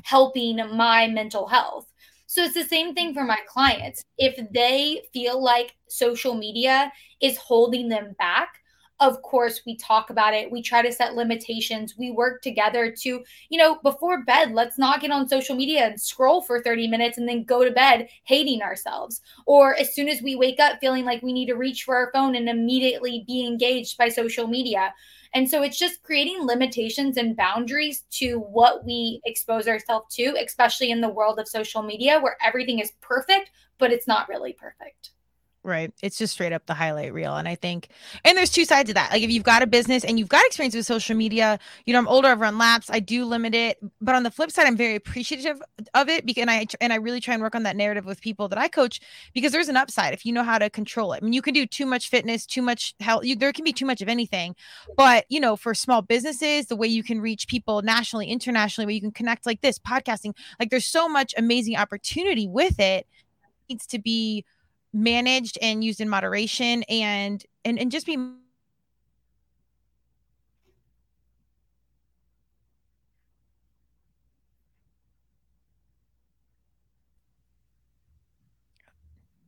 helping 0.03 0.57
my 0.75 1.07
mental 1.07 1.47
health. 1.47 1.87
So 2.31 2.43
it's 2.43 2.53
the 2.53 2.63
same 2.63 2.95
thing 2.95 3.13
for 3.13 3.25
my 3.25 3.39
clients. 3.45 4.05
If 4.17 4.39
they 4.53 5.01
feel 5.11 5.43
like 5.43 5.75
social 5.89 6.33
media 6.33 6.89
is 7.19 7.35
holding 7.35 7.89
them 7.89 8.15
back, 8.19 8.53
of 9.01 9.21
course 9.21 9.63
we 9.65 9.75
talk 9.75 10.11
about 10.11 10.33
it. 10.33 10.49
We 10.49 10.61
try 10.61 10.81
to 10.81 10.93
set 10.93 11.15
limitations. 11.15 11.95
We 11.97 12.09
work 12.09 12.41
together 12.41 12.89
to 12.89 13.09
you 13.49 13.57
know 13.57 13.79
before 13.83 14.23
bed 14.23 14.53
let's 14.53 14.77
not 14.77 15.01
get 15.01 15.11
on 15.11 15.27
social 15.27 15.57
media 15.57 15.85
and 15.87 15.99
scroll 15.99 16.41
for 16.41 16.61
30 16.61 16.87
minutes 16.87 17.17
and 17.17 17.27
then 17.27 17.43
go 17.43 17.65
to 17.65 17.71
bed 17.71 18.07
hating 18.23 18.61
ourselves. 18.61 19.19
Or 19.45 19.77
as 19.77 19.93
soon 19.93 20.07
as 20.07 20.21
we 20.21 20.37
wake 20.37 20.61
up 20.61 20.79
feeling 20.79 21.03
like 21.03 21.21
we 21.21 21.33
need 21.33 21.47
to 21.47 21.55
reach 21.55 21.83
for 21.83 21.97
our 21.97 22.13
phone 22.13 22.35
and 22.37 22.47
immediately 22.47 23.25
be 23.27 23.45
engaged 23.45 23.97
by 23.97 24.07
social 24.07 24.47
media 24.47 24.93
and 25.33 25.49
so 25.49 25.63
it's 25.63 25.77
just 25.77 26.03
creating 26.03 26.45
limitations 26.45 27.17
and 27.17 27.37
boundaries 27.37 28.03
to 28.11 28.39
what 28.39 28.85
we 28.85 29.21
expose 29.25 29.67
ourselves 29.67 30.13
to, 30.15 30.35
especially 30.43 30.91
in 30.91 30.99
the 30.99 31.09
world 31.09 31.39
of 31.39 31.47
social 31.47 31.81
media 31.81 32.19
where 32.19 32.37
everything 32.43 32.79
is 32.79 32.91
perfect, 33.01 33.51
but 33.77 33.91
it's 33.91 34.07
not 34.07 34.27
really 34.27 34.53
perfect. 34.53 35.11
Right. 35.63 35.93
It's 36.01 36.17
just 36.17 36.33
straight 36.33 36.53
up 36.53 36.65
the 36.65 36.73
highlight 36.73 37.13
reel. 37.13 37.35
And 37.35 37.47
I 37.47 37.53
think, 37.53 37.89
and 38.25 38.35
there's 38.35 38.49
two 38.49 38.65
sides 38.65 38.89
of 38.89 38.95
that. 38.95 39.11
Like 39.11 39.21
if 39.21 39.29
you've 39.29 39.43
got 39.43 39.61
a 39.61 39.67
business 39.67 40.03
and 40.03 40.17
you've 40.17 40.27
got 40.27 40.43
experience 40.47 40.73
with 40.73 40.87
social 40.87 41.15
media, 41.15 41.59
you 41.85 41.93
know, 41.93 41.99
I'm 41.99 42.07
older, 42.07 42.29
I've 42.29 42.39
run 42.39 42.57
laps, 42.57 42.89
I 42.89 42.99
do 42.99 43.25
limit 43.25 43.53
it. 43.53 43.77
But 44.01 44.15
on 44.15 44.23
the 44.23 44.31
flip 44.31 44.49
side, 44.49 44.65
I'm 44.65 44.75
very 44.75 44.95
appreciative 44.95 45.61
of 45.93 46.09
it 46.09 46.25
because 46.25 46.41
and 46.41 46.49
I 46.49 46.65
and 46.79 46.91
I 46.91 46.95
really 46.95 47.19
try 47.19 47.35
and 47.35 47.43
work 47.43 47.53
on 47.53 47.61
that 47.63 47.75
narrative 47.75 48.05
with 48.05 48.21
people 48.21 48.47
that 48.47 48.57
I 48.57 48.69
coach 48.69 49.01
because 49.35 49.51
there's 49.51 49.69
an 49.69 49.77
upside 49.77 50.15
if 50.15 50.25
you 50.25 50.33
know 50.33 50.41
how 50.41 50.57
to 50.57 50.67
control 50.67 51.13
it. 51.13 51.19
I 51.21 51.25
mean, 51.25 51.33
you 51.33 51.43
can 51.43 51.53
do 51.53 51.67
too 51.67 51.85
much 51.85 52.09
fitness, 52.09 52.47
too 52.47 52.63
much 52.63 52.95
health. 52.99 53.23
You, 53.23 53.35
there 53.35 53.53
can 53.53 53.63
be 53.63 53.73
too 53.73 53.85
much 53.85 54.01
of 54.01 54.09
anything. 54.09 54.55
But 54.97 55.25
you 55.29 55.39
know, 55.39 55.55
for 55.55 55.75
small 55.75 56.01
businesses, 56.01 56.65
the 56.65 56.75
way 56.75 56.87
you 56.87 57.03
can 57.03 57.21
reach 57.21 57.47
people 57.47 57.83
nationally, 57.83 58.25
internationally, 58.29 58.87
where 58.87 58.95
you 58.95 59.01
can 59.01 59.11
connect 59.11 59.45
like 59.45 59.61
this, 59.61 59.77
podcasting, 59.77 60.35
like 60.59 60.71
there's 60.71 60.87
so 60.87 61.07
much 61.07 61.35
amazing 61.37 61.75
opportunity 61.75 62.47
with 62.47 62.79
it. 62.79 63.05
it 63.05 63.07
needs 63.69 63.85
to 63.85 63.99
be 63.99 64.43
managed 64.93 65.57
and 65.61 65.83
used 65.83 66.01
in 66.01 66.09
moderation 66.09 66.83
and 66.83 67.43
and 67.65 67.79
and 67.79 67.91
just 67.91 68.05
be 68.05 68.17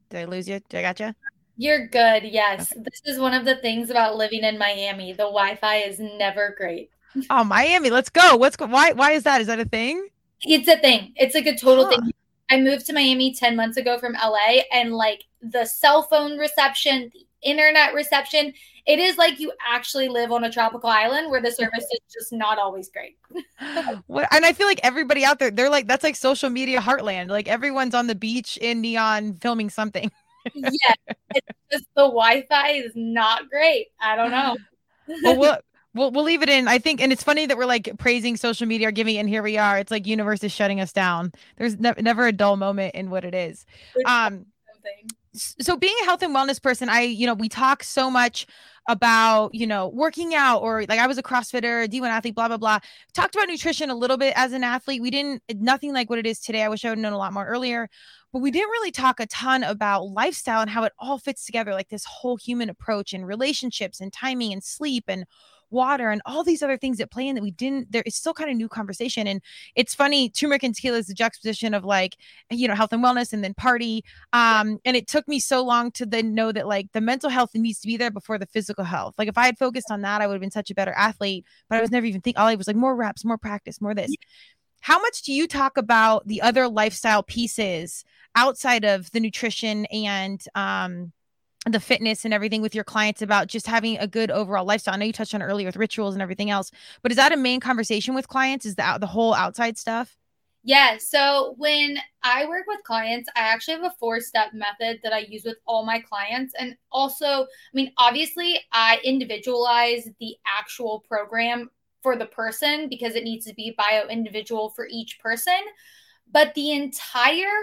Did 0.10 0.20
I 0.20 0.26
lose 0.26 0.48
you? 0.48 0.60
Did 0.70 0.78
I 0.78 0.82
got 0.84 1.00
you? 1.00 1.16
You're 1.58 1.88
good. 1.88 2.24
Yes. 2.24 2.72
Okay. 2.72 2.84
This 2.84 3.02
is 3.06 3.20
one 3.20 3.34
of 3.34 3.46
the 3.46 3.56
things 3.56 3.90
about 3.90 4.16
living 4.16 4.44
in 4.44 4.60
Miami. 4.60 5.12
The 5.12 5.24
Wi-Fi 5.24 5.78
is 5.78 6.00
never 6.00 6.54
great. 6.56 6.92
Oh, 7.32 7.44
Miami. 7.44 7.90
Let's 7.90 8.10
go. 8.10 8.36
What's 8.36 8.56
why 8.60 8.92
why 8.92 9.12
is 9.12 9.24
that? 9.24 9.42
Is 9.42 9.48
that 9.48 9.60
a 9.60 9.66
thing? 9.66 10.08
It's 10.44 10.68
a 10.68 10.78
thing. 10.78 11.14
It's 11.16 11.34
like 11.34 11.48
a 11.48 11.58
total 11.58 11.86
huh. 11.86 11.92
thing. 11.92 12.12
I 12.50 12.60
moved 12.60 12.86
to 12.88 12.94
Miami 12.94 13.34
10 13.34 13.56
months 13.56 13.78
ago 13.78 13.98
from 13.98 14.14
LA 14.14 14.62
and 14.72 14.94
like 14.94 15.24
the 15.44 15.66
cell 15.66 16.04
phone 16.04 16.38
reception, 16.38 17.12
the 17.14 17.26
internet 17.44 17.94
reception, 17.94 18.54
it 18.86 19.00
is 19.00 19.18
like 19.18 19.40
you 19.40 19.52
actually 19.66 20.10
live 20.10 20.32
on 20.32 20.44
a 20.44 20.52
tropical 20.52 20.90
island 20.90 21.30
where 21.30 21.42
the 21.42 21.52
service 21.52 21.84
is 21.84 22.00
just 22.12 22.34
not 22.34 22.58
always 22.58 22.90
great. 22.90 23.18
and 23.60 24.46
I 24.46 24.54
feel 24.54 24.68
like 24.68 24.80
everybody 24.84 25.24
out 25.24 25.40
there, 25.40 25.52
they're 25.52 25.70
like, 25.70 25.88
that's 25.88 26.04
like 26.04 26.16
social 26.16 26.50
media 26.50 26.80
heartland. 26.80 27.30
Like 27.30 27.48
everyone's 27.48 27.96
on 27.96 28.08
the 28.08 28.16
beach 28.16 28.58
in 28.58 28.82
neon 28.82 29.36
filming 29.36 29.70
something. 29.70 30.12
yeah. 30.56 30.70
It's 31.36 31.48
just 31.72 31.86
the 31.96 32.04
Wi 32.04 32.46
Fi 32.48 32.74
is 32.74 32.92
not 32.94 33.50
great. 33.50 33.88
I 34.00 34.16
don't 34.16 34.30
know. 34.30 34.56
well, 35.24 35.36
what? 35.36 35.66
We'll, 35.96 36.12
we'll 36.12 36.24
leave 36.24 36.44
it 36.44 36.50
in. 36.50 36.68
I 36.68 36.78
think, 36.78 37.02
and 37.02 37.12
it's 37.12 37.24
funny 37.24 37.48
that 37.48 37.58
we're 37.58 37.66
like 37.66 37.98
praising 37.98 38.36
social 38.36 38.68
media 38.68 38.88
or 38.88 38.92
giving, 38.92 39.18
and 39.18 39.28
here 39.28 39.42
we 39.42 39.58
are. 39.58 39.80
It's 39.80 39.90
like 39.90 40.06
universe 40.06 40.44
is 40.44 40.52
shutting 40.52 40.80
us 40.80 40.92
down. 40.92 41.32
There's 41.58 41.80
ne- 41.80 41.94
never 42.00 42.28
a 42.28 42.32
dull 42.32 42.58
moment 42.58 42.94
in 42.94 43.10
what 43.10 43.26
it 43.26 43.34
is. 43.34 43.66
Um, 44.06 44.46
so 45.36 45.76
being 45.78 45.96
a 46.02 46.06
health 46.06 46.22
and 46.22 46.36
wellness 46.36 46.62
person, 46.62 46.90
I, 46.90 47.02
you 47.02 47.26
know, 47.26 47.34
we 47.34 47.50
talk 47.50 47.84
so 47.84 48.10
much 48.12 48.46
about, 48.88 49.54
you 49.56 49.66
know, 49.66 49.88
working 49.88 50.36
out 50.36 50.60
or 50.60 50.86
like 50.90 51.00
I 51.00 51.08
was 51.08 51.18
a 51.18 51.24
CrossFitter, 51.24 51.88
D1 51.88 52.08
athlete, 52.08 52.36
blah, 52.36 52.48
blah, 52.48 52.58
blah. 52.58 52.80
Talked 53.14 53.36
about 53.36 53.48
nutrition 53.48 53.90
a 53.90 53.96
little 53.96 54.18
bit 54.18 54.34
as 54.36 54.54
an 54.54 54.64
athlete. 54.64 55.02
We 55.02 55.10
didn't, 55.10 55.42
nothing 55.56 55.94
like 55.94 56.10
what 56.10 56.20
it 56.20 56.28
is 56.28 56.40
today. 56.40 56.64
I 56.64 56.70
wish 56.70 56.84
I 56.86 56.90
would 56.90 56.98
have 56.98 57.02
known 57.02 57.14
a 57.14 57.18
lot 57.18 57.34
more 57.34 57.46
earlier, 57.46 57.90
but 58.32 58.40
we 58.40 58.52
didn't 58.52 58.70
really 58.70 58.92
talk 58.92 59.20
a 59.20 59.26
ton 59.28 59.64
about 59.64 60.10
lifestyle 60.10 60.62
and 60.62 60.70
how 60.70 60.84
it 60.84 60.94
all 61.00 61.18
fits 61.18 61.46
together, 61.46 61.74
like 61.74 61.90
this 61.90 62.06
whole 62.06 62.36
human 62.36 62.70
approach 62.70 63.14
and 63.14 63.26
relationships 63.26 64.02
and 64.02 64.12
timing 64.12 64.54
and 64.54 64.64
sleep 64.64 65.06
and 65.08 65.26
water 65.74 66.10
and 66.10 66.22
all 66.26 66.44
these 66.44 66.64
other 66.64 66.78
things 66.78 66.98
that 66.98 67.12
play 67.12 67.28
in 67.28 67.36
that 67.36 67.42
we 67.42 67.52
didn't 67.52 67.92
there 67.92 68.04
is 68.06 68.16
still 68.16 68.34
kind 68.34 68.50
of 68.50 68.56
new 68.56 68.70
conversation. 68.70 69.28
And 69.28 69.42
it's 69.76 69.94
funny 69.96 70.30
turmeric 70.30 70.64
and 70.64 70.76
tequila 70.76 71.00
is 71.00 71.08
the 71.08 71.14
juxtaposition 71.14 71.74
of 71.74 71.84
like 71.84 72.16
you 72.50 72.68
know 72.68 72.76
health 72.76 72.94
and 72.94 73.04
wellness 73.04 73.34
and 73.34 73.44
then 73.44 73.54
party. 73.54 74.04
Um 74.32 74.80
and 74.86 74.96
it 74.96 75.08
took 75.08 75.28
me 75.28 75.40
so 75.40 75.64
long 75.64 75.92
to 75.94 76.06
then 76.06 76.34
know 76.34 76.52
that 76.52 76.68
like 76.68 76.92
the 76.94 77.02
mental 77.02 77.30
health 77.30 77.52
needs 77.56 77.80
to 77.82 77.88
be 77.88 77.98
there 77.98 78.12
before 78.12 78.38
the 78.38 78.46
physical 78.46 78.84
health. 78.84 79.16
Like 79.18 79.28
if 79.28 79.38
i 79.38 79.46
had 79.46 79.58
focused 79.58 79.92
on 79.92 80.02
that 80.02 80.22
i 80.22 80.28
would 80.28 80.34
have 80.34 80.42
been 80.42 80.52
such 80.52 80.72
a 80.72 80.76
better 80.76 80.94
athlete 80.94 81.46
but 81.70 81.78
i 81.78 81.82
was 81.82 81.92
never 81.92 82.06
even 82.06 82.22
think 82.22 82.38
all 82.38 82.48
i 82.48 82.56
was 82.56 82.68
like 82.68 82.76
more 82.76 82.96
reps 82.96 83.26
more 83.26 83.38
practice 83.38 83.82
more 83.82 83.94
this. 83.94 84.14
How 84.82 85.00
much 85.00 85.22
do 85.22 85.32
you 85.32 85.48
talk 85.48 85.78
about 85.78 86.28
the 86.28 86.42
other 86.42 86.68
lifestyle 86.68 87.24
pieces 87.24 88.04
outside 88.36 88.84
of 88.84 89.10
the 89.12 89.20
nutrition 89.20 89.86
and 89.86 90.44
um 90.56 91.14
the 91.66 91.80
fitness 91.80 92.26
and 92.26 92.34
everything 92.34 92.62
with 92.62 92.76
your 92.76 92.84
clients 92.84 93.22
about 93.22 93.48
just 93.48 93.68
having 93.68 93.98
a 93.98 94.08
good 94.08 94.30
overall 94.30 94.66
lifestyle. 94.66 94.96
I 94.96 94.98
know 94.98 95.06
you 95.06 95.14
touched 95.14 95.34
on 95.34 95.42
earlier 95.42 95.68
with 95.68 95.78
rituals 95.78 96.14
and 96.14 96.22
everything 96.22 96.50
else, 96.50 96.72
but 97.02 97.12
is 97.12 97.16
that 97.16 97.32
a 97.32 97.38
main 97.38 97.60
conversation 97.60 98.16
with 98.16 98.28
clients? 98.28 98.66
Is 98.66 98.76
that 98.76 99.00
the 99.00 99.08
whole 99.08 99.34
outside 99.34 99.78
stuff? 99.78 100.18
Yeah. 100.66 100.98
So 100.98 101.56
when 101.58 101.98
I 102.24 102.46
work 102.46 102.66
with 102.68 102.84
clients, 102.84 103.30
I 103.36 103.42
actually 103.42 103.76
have 103.76 103.84
a 103.84 103.96
four 104.00 104.22
step 104.22 104.54
method 104.54 105.02
that 105.04 105.12
I 105.12 105.20
use 105.20 105.44
with 105.44 105.58
all 105.66 105.86
my 105.86 106.00
clients. 106.00 106.54
And 106.58 106.76
also, 106.92 107.26
I 107.26 107.48
mean, 107.74 107.92
obviously, 107.98 108.60
I 108.72 109.00
individualize 109.04 110.10
the 110.22 110.36
actual 110.46 111.04
program 111.08 111.70
for 112.02 112.16
the 112.16 112.26
person 112.26 112.88
because 112.90 113.16
it 113.16 113.24
needs 113.24 113.46
to 113.46 113.54
be 113.54 113.76
bio 113.78 114.08
individual 114.08 114.70
for 114.70 114.88
each 114.90 115.20
person. 115.20 115.60
But 116.32 116.54
the 116.54 116.72
entire 116.72 117.60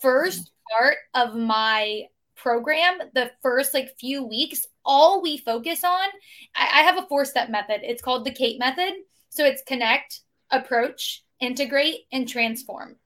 first 0.00 0.42
mm-hmm. 0.42 0.84
part 0.84 0.96
of 1.14 1.34
my 1.34 2.04
program, 2.36 2.98
the 3.14 3.30
first 3.42 3.74
like 3.74 3.98
few 3.98 4.24
weeks, 4.24 4.66
all 4.84 5.22
we 5.22 5.38
focus 5.38 5.82
on, 5.84 6.08
I, 6.54 6.80
I 6.80 6.82
have 6.82 6.98
a 6.98 7.06
four 7.08 7.24
step 7.24 7.50
method. 7.50 7.80
It's 7.82 8.02
called 8.02 8.24
the 8.24 8.32
CAIT 8.32 8.58
method. 8.58 8.92
So 9.30 9.44
it's 9.44 9.62
connect, 9.66 10.20
approach, 10.50 11.22
integrate, 11.40 12.06
and 12.12 12.28
transform. 12.28 12.96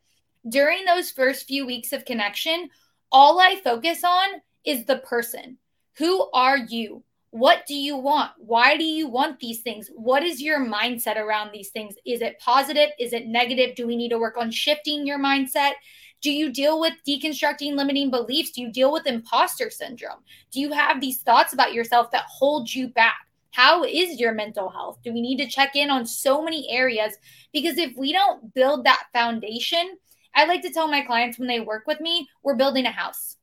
During 0.49 0.85
those 0.85 1.11
first 1.11 1.47
few 1.47 1.67
weeks 1.67 1.93
of 1.93 2.05
connection, 2.05 2.71
all 3.13 3.41
I 3.41 3.61
focus 3.63 4.05
on 4.05 4.29
is 4.65 4.85
the 4.85 4.99
person. 4.99 5.59
Who 5.99 6.31
are 6.33 6.57
you? 6.57 7.03
What 7.31 7.65
do 7.67 7.75
you 7.75 7.97
want? 7.97 8.33
Why 8.39 8.77
do 8.77 8.85
you 8.85 9.07
want 9.07 9.39
these 9.39 9.61
things? 9.61 9.89
What 9.95 10.25
is 10.25 10.43
your 10.43 10.65
mindset 10.65 11.17
around 11.17 11.53
these 11.53 11.71
things? 11.71 11.95
Is 12.05 12.23
it 12.23 12.41
positive? 12.41 12.91
Is 12.99 13.13
it 13.13 13.27
negative? 13.27 13.77
Do 13.77 13.87
we 13.87 13.97
need 13.97 14.09
to 14.09 14.19
work 14.19 14.37
on 14.37 14.51
shifting 14.51 15.07
your 15.07 15.19
mindset? 15.19 15.73
Do 16.21 16.31
you 16.31 16.53
deal 16.53 16.79
with 16.79 16.95
deconstructing 17.09 17.75
limiting 17.75 18.11
beliefs? 18.11 18.51
Do 18.51 18.61
you 18.61 18.71
deal 18.71 18.93
with 18.93 19.07
imposter 19.07 19.71
syndrome? 19.71 20.21
Do 20.51 20.61
you 20.61 20.73
have 20.73 21.01
these 21.01 21.23
thoughts 21.23 21.55
about 21.55 21.73
yourself 21.73 22.11
that 22.11 22.27
hold 22.29 22.73
you 22.73 22.89
back? 22.89 23.27
How 23.53 23.85
is 23.85 24.21
your 24.21 24.35
mental 24.35 24.69
health? 24.69 24.99
Do 25.03 25.13
we 25.13 25.23
need 25.23 25.39
to 25.39 25.49
check 25.49 25.75
in 25.77 25.91
on 25.91 26.07
so 26.07 26.43
many 26.43 26.69
areas? 26.71 27.15
Because 27.53 27.79
if 27.79 27.97
we 27.97 28.13
don't 28.13 28.53
build 28.55 28.85
that 28.85 29.07
foundation, 29.13 29.97
I 30.35 30.45
like 30.45 30.63
to 30.63 30.71
tell 30.71 30.89
my 30.89 31.01
clients 31.01 31.39
when 31.39 31.49
they 31.49 31.61
work 31.61 31.87
with 31.87 32.01
me, 32.01 32.29
we're 32.43 32.55
building 32.55 32.87
a 32.87 32.93
house. 32.93 33.37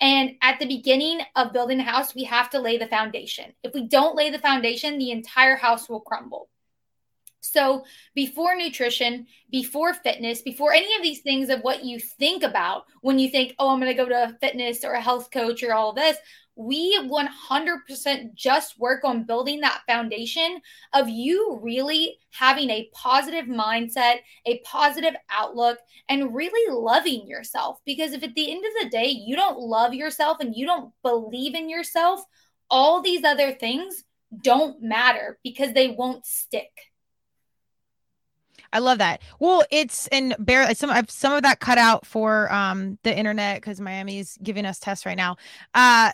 And 0.00 0.32
at 0.42 0.60
the 0.60 0.66
beginning 0.66 1.20
of 1.34 1.52
building 1.52 1.80
a 1.80 1.84
house, 1.84 2.14
we 2.14 2.24
have 2.24 2.50
to 2.50 2.60
lay 2.60 2.78
the 2.78 2.86
foundation. 2.86 3.52
If 3.64 3.74
we 3.74 3.88
don't 3.88 4.14
lay 4.14 4.30
the 4.30 4.38
foundation, 4.38 4.98
the 4.98 5.10
entire 5.10 5.56
house 5.56 5.88
will 5.88 6.00
crumble. 6.00 6.48
So, 7.40 7.84
before 8.14 8.56
nutrition, 8.56 9.26
before 9.50 9.94
fitness, 9.94 10.42
before 10.42 10.72
any 10.72 10.94
of 10.96 11.02
these 11.02 11.20
things 11.20 11.48
of 11.50 11.60
what 11.60 11.84
you 11.84 11.98
think 12.00 12.42
about 12.42 12.84
when 13.00 13.18
you 13.18 13.30
think, 13.30 13.54
oh, 13.58 13.70
I'm 13.70 13.80
going 13.80 13.90
to 13.90 14.02
go 14.02 14.08
to 14.08 14.24
a 14.24 14.38
fitness 14.40 14.84
or 14.84 14.92
a 14.92 15.00
health 15.00 15.30
coach 15.30 15.62
or 15.62 15.72
all 15.72 15.92
this, 15.92 16.16
we 16.58 16.98
100% 16.98 18.34
just 18.34 18.80
work 18.80 19.04
on 19.04 19.22
building 19.22 19.60
that 19.60 19.82
foundation 19.86 20.60
of 20.92 21.08
you 21.08 21.60
really 21.62 22.18
having 22.32 22.68
a 22.68 22.90
positive 22.92 23.44
mindset, 23.44 24.16
a 24.44 24.58
positive 24.64 25.14
outlook, 25.30 25.78
and 26.08 26.34
really 26.34 26.74
loving 26.74 27.28
yourself. 27.28 27.78
Because 27.86 28.12
if 28.12 28.24
at 28.24 28.34
the 28.34 28.50
end 28.50 28.64
of 28.64 28.72
the 28.82 28.90
day 28.90 29.06
you 29.06 29.36
don't 29.36 29.60
love 29.60 29.94
yourself 29.94 30.38
and 30.40 30.56
you 30.56 30.66
don't 30.66 30.92
believe 31.04 31.54
in 31.54 31.70
yourself, 31.70 32.20
all 32.68 33.00
these 33.00 33.22
other 33.22 33.52
things 33.52 34.02
don't 34.42 34.82
matter 34.82 35.38
because 35.44 35.72
they 35.72 35.88
won't 35.88 36.26
stick. 36.26 36.87
I 38.72 38.80
love 38.80 38.98
that. 38.98 39.22
Well, 39.38 39.64
it's 39.70 40.06
and 40.08 40.34
bear 40.38 40.74
some 40.74 40.90
I've 40.90 41.10
some 41.10 41.32
of 41.32 41.42
that 41.42 41.60
cut 41.60 41.78
out 41.78 42.06
for 42.06 42.52
um 42.52 42.98
the 43.02 43.16
internet 43.16 43.60
because 43.60 43.80
Miami's 43.80 44.38
giving 44.42 44.66
us 44.66 44.78
tests 44.78 45.06
right 45.06 45.16
now. 45.16 45.36
Uh 45.74 46.12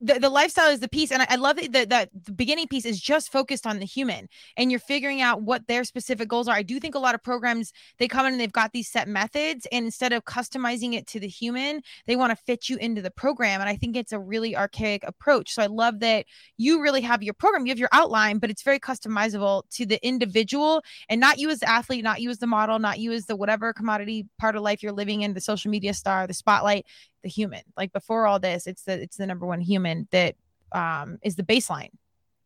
the, 0.00 0.18
the 0.18 0.28
lifestyle 0.28 0.70
is 0.70 0.80
the 0.80 0.88
piece 0.88 1.10
and 1.10 1.22
I, 1.22 1.26
I 1.30 1.36
love 1.36 1.56
that 1.56 1.72
the, 1.72 2.08
the, 2.24 2.32
beginning 2.32 2.68
piece 2.68 2.84
is 2.84 3.00
just 3.00 3.32
focused 3.32 3.66
on 3.66 3.78
the 3.78 3.86
human 3.86 4.28
and 4.56 4.70
you're 4.70 4.80
figuring 4.80 5.22
out 5.22 5.42
what 5.42 5.66
their 5.68 5.84
specific 5.84 6.28
goals 6.28 6.48
are. 6.48 6.54
I 6.54 6.62
do 6.62 6.78
think 6.78 6.94
a 6.94 6.98
lot 6.98 7.14
of 7.14 7.22
programs 7.22 7.72
they 7.98 8.06
come 8.06 8.26
in 8.26 8.32
and 8.32 8.40
they've 8.40 8.52
got 8.52 8.72
these 8.72 8.90
set 8.90 9.08
methods 9.08 9.66
and 9.72 9.86
instead 9.86 10.12
of 10.12 10.24
customizing 10.24 10.94
it 10.94 11.06
to 11.08 11.20
the 11.20 11.28
human 11.28 11.82
they 12.06 12.16
want 12.16 12.30
to 12.30 12.36
fit 12.36 12.68
you 12.68 12.76
into 12.76 13.00
the 13.00 13.10
program 13.10 13.60
and 13.60 13.70
i 13.70 13.76
think 13.76 13.96
it's 13.96 14.12
a 14.12 14.18
really 14.18 14.56
archaic 14.56 15.02
approach. 15.04 15.54
So 15.54 15.62
i 15.62 15.66
love 15.66 16.00
that 16.00 16.26
you 16.58 16.82
really 16.82 17.00
have 17.00 17.22
your 17.22 17.34
program 17.34 17.64
you 17.64 17.70
have 17.70 17.78
your 17.78 17.88
outline 17.92 18.38
but 18.38 18.50
it's 18.50 18.62
very 18.62 18.78
customizable 18.78 19.62
to 19.70 19.86
the 19.86 20.04
individual 20.06 20.82
and 21.08 21.20
not 21.20 21.38
you 21.38 21.48
as 21.48 21.60
the 21.60 21.70
athlete 21.70 22.04
not 22.04 22.20
you 22.20 22.30
as 22.30 22.38
the 22.38 22.46
model 22.46 22.78
not 22.78 22.98
you 22.98 23.12
as 23.12 23.26
the 23.26 23.36
whatever 23.36 23.72
commodity 23.72 24.26
part 24.38 24.56
of 24.56 24.62
life 24.62 24.82
you're 24.82 24.92
living 24.92 25.22
in 25.22 25.32
the 25.32 25.40
social 25.40 25.70
media 25.70 25.94
star 25.94 26.26
the 26.26 26.34
spotlight 26.34 26.84
the 27.26 27.32
human. 27.32 27.62
Like 27.76 27.92
before 27.92 28.28
all 28.28 28.38
this, 28.38 28.68
it's 28.68 28.84
the 28.84 29.02
it's 29.02 29.16
the 29.16 29.26
number 29.26 29.46
one 29.46 29.60
human 29.60 30.06
that 30.12 30.36
um 30.70 31.18
is 31.22 31.34
the 31.34 31.42
baseline. 31.42 31.90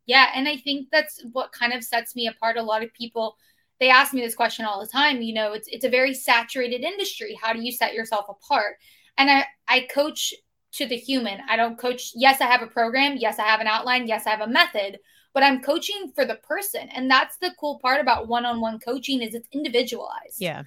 Yeah, 0.06 0.28
and 0.34 0.48
I 0.48 0.56
think 0.56 0.88
that's 0.90 1.22
what 1.32 1.52
kind 1.52 1.74
of 1.74 1.84
sets 1.84 2.16
me 2.16 2.26
apart. 2.26 2.56
A 2.56 2.62
lot 2.62 2.82
of 2.82 2.92
people 2.94 3.36
they 3.78 3.90
ask 3.90 4.14
me 4.14 4.22
this 4.22 4.34
question 4.34 4.64
all 4.64 4.80
the 4.80 4.86
time. 4.86 5.20
You 5.20 5.34
know, 5.34 5.52
it's 5.52 5.68
it's 5.68 5.84
a 5.84 5.90
very 5.90 6.14
saturated 6.14 6.80
industry. 6.80 7.38
How 7.40 7.52
do 7.52 7.60
you 7.60 7.72
set 7.72 7.92
yourself 7.92 8.24
apart? 8.28 8.76
And 9.18 9.30
I 9.30 9.44
I 9.68 9.86
coach 9.92 10.32
to 10.72 10.86
the 10.86 10.96
human. 10.96 11.40
I 11.48 11.56
don't 11.56 11.78
coach. 11.78 12.12
Yes, 12.14 12.40
I 12.40 12.46
have 12.46 12.62
a 12.62 12.66
program. 12.66 13.16
Yes, 13.18 13.38
I 13.38 13.44
have 13.44 13.60
an 13.60 13.66
outline. 13.66 14.06
Yes, 14.06 14.26
I 14.26 14.30
have 14.30 14.40
a 14.40 14.46
method. 14.46 14.98
But 15.32 15.42
I'm 15.42 15.62
coaching 15.62 16.12
for 16.14 16.24
the 16.24 16.36
person, 16.36 16.88
and 16.88 17.08
that's 17.08 17.36
the 17.36 17.52
cool 17.60 17.78
part 17.78 18.00
about 18.00 18.26
one-on-one 18.26 18.80
coaching 18.80 19.22
is 19.22 19.34
it's 19.34 19.48
individualized. 19.52 20.38
Yeah. 20.40 20.64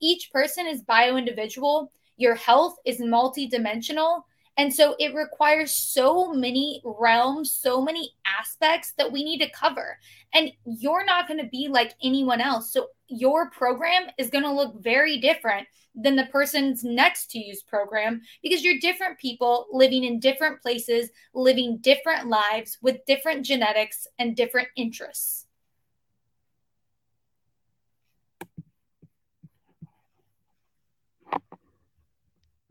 Each 0.00 0.30
person 0.32 0.66
is 0.66 0.80
bio 0.82 1.16
individual 1.16 1.92
your 2.18 2.34
health 2.34 2.76
is 2.84 3.00
multidimensional. 3.00 4.22
And 4.58 4.74
so 4.74 4.96
it 4.98 5.14
requires 5.14 5.70
so 5.70 6.32
many 6.32 6.82
realms, 6.84 7.52
so 7.52 7.80
many 7.80 8.12
aspects 8.26 8.92
that 8.98 9.10
we 9.10 9.22
need 9.22 9.38
to 9.38 9.50
cover. 9.50 9.96
And 10.34 10.50
you're 10.66 11.04
not 11.04 11.28
going 11.28 11.40
to 11.40 11.48
be 11.48 11.68
like 11.68 11.94
anyone 12.02 12.40
else. 12.40 12.72
So 12.72 12.88
your 13.06 13.50
program 13.50 14.08
is 14.18 14.30
going 14.30 14.42
to 14.42 14.52
look 14.52 14.82
very 14.82 15.18
different 15.18 15.68
than 15.94 16.16
the 16.16 16.26
person's 16.26 16.82
next 16.82 17.30
to 17.30 17.38
you's 17.38 17.62
program 17.62 18.20
because 18.42 18.64
you're 18.64 18.80
different 18.80 19.18
people 19.18 19.66
living 19.72 20.02
in 20.02 20.18
different 20.20 20.60
places, 20.60 21.10
living 21.34 21.78
different 21.78 22.26
lives 22.26 22.78
with 22.82 23.04
different 23.06 23.46
genetics 23.46 24.08
and 24.18 24.36
different 24.36 24.68
interests. 24.76 25.46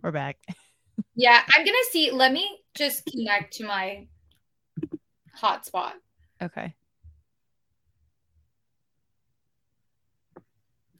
We're 0.07 0.13
back. 0.13 0.37
yeah, 1.17 1.41
I'm 1.53 1.65
gonna 1.65 1.77
see. 1.91 2.11
Let 2.11 2.31
me 2.31 2.59
just 2.75 3.05
connect 3.07 3.57
to 3.57 3.65
my 3.65 4.07
hotspot. 5.37 5.91
Okay. 6.41 6.73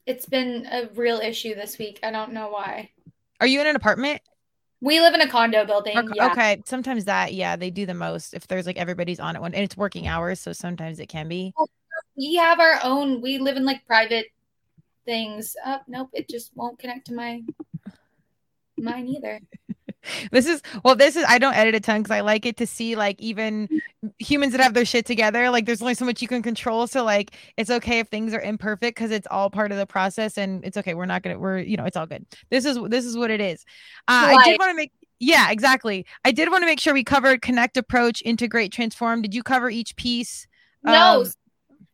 It's 0.06 0.26
been 0.26 0.68
a 0.70 0.90
real 0.94 1.20
issue 1.20 1.56
this 1.56 1.78
week. 1.78 2.02
I 2.04 2.12
don't 2.12 2.34
know 2.34 2.50
why. 2.50 2.90
Are 3.40 3.48
you 3.48 3.62
in 3.62 3.68
an 3.68 3.78
apartment? 3.78 4.20
We 4.82 5.00
live 5.00 5.14
in 5.14 5.22
a 5.22 5.30
condo 5.30 5.64
building. 5.64 5.98
Okay, 5.98 6.14
yeah. 6.14 6.32
okay. 6.34 6.62
Sometimes 6.66 7.06
that, 7.06 7.34
yeah, 7.34 7.56
they 7.56 7.70
do 7.70 7.86
the 7.86 7.94
most 7.94 8.34
if 8.34 8.46
there's 8.48 8.66
like 8.66 8.76
everybody's 8.76 9.22
on 9.22 9.38
it 9.38 9.42
one 9.42 9.54
and 9.54 9.64
it's 9.64 9.78
working 9.78 10.08
hours. 10.08 10.42
So 10.42 10.52
sometimes 10.52 11.00
it 11.00 11.08
can 11.08 11.30
be. 11.30 11.54
We 12.18 12.36
have 12.36 12.60
our 12.60 12.82
own, 12.84 13.22
we 13.22 13.38
live 13.38 13.56
in 13.56 13.64
like 13.64 13.86
private 13.86 14.26
things. 15.06 15.56
Oh, 15.66 15.80
nope, 15.88 16.10
it 16.12 16.28
just 16.28 16.52
won't 16.56 16.78
connect 16.78 17.08
to 17.08 17.14
my 17.14 17.44
mine 18.78 19.08
either. 19.08 19.40
this 20.32 20.46
is 20.46 20.62
well 20.86 20.96
this 20.96 21.18
is 21.18 21.26
i 21.28 21.38
don't 21.38 21.56
edit 21.56 21.76
a 21.76 21.82
ton 21.82 22.02
because 22.02 22.16
i 22.16 22.22
like 22.22 22.46
it 22.46 22.56
to 22.56 22.66
see 22.66 22.96
like 22.96 23.20
even 23.20 23.68
humans 24.20 24.54
that 24.54 24.62
have 24.62 24.74
their 24.74 24.86
shit 24.86 25.06
together 25.06 25.50
like 25.50 25.66
there's 25.66 25.82
only 25.82 25.94
so 25.94 26.06
much 26.06 26.22
you 26.22 26.28
can 26.28 26.42
control. 26.42 26.88
So 26.88 27.04
like 27.04 27.36
it's 27.58 27.70
okay 27.70 28.00
if 28.00 28.08
things 28.08 28.34
are 28.34 28.42
imperfect 28.42 28.98
because 28.98 29.12
it's 29.12 29.28
all 29.30 29.50
part 29.50 29.72
of 29.72 29.78
the 29.78 29.86
process 29.86 30.38
and 30.38 30.64
it's 30.64 30.78
okay. 30.78 30.94
We're 30.94 31.06
not 31.06 31.24
gonna 31.24 31.40
we're 31.40 31.60
you 31.60 31.78
know 31.78 31.86
it's 31.86 31.98
all 31.98 32.06
good. 32.06 32.26
This 32.50 32.66
is 32.66 32.80
this 32.90 33.06
is 33.06 33.18
what 33.18 33.32
it 33.32 33.42
is. 33.42 33.66
Uh, 34.08 34.38
i 34.38 34.44
did 34.44 34.60
want 34.60 34.72
to 34.72 34.76
make 34.76 34.92
yeah 35.20 35.52
exactly. 35.52 36.06
I 36.24 36.32
did 36.32 36.50
want 36.50 36.62
to 36.62 36.66
make 36.66 36.80
sure 36.80 36.94
we 36.94 37.04
covered 37.04 37.42
connect 37.42 37.78
approach 37.78 38.22
integrate 38.26 38.72
transform. 38.72 39.22
Did 39.22 39.34
you 39.34 39.44
cover 39.44 39.70
each 39.70 39.96
piece 39.96 40.48
no. 40.84 41.22
um, 41.22 41.32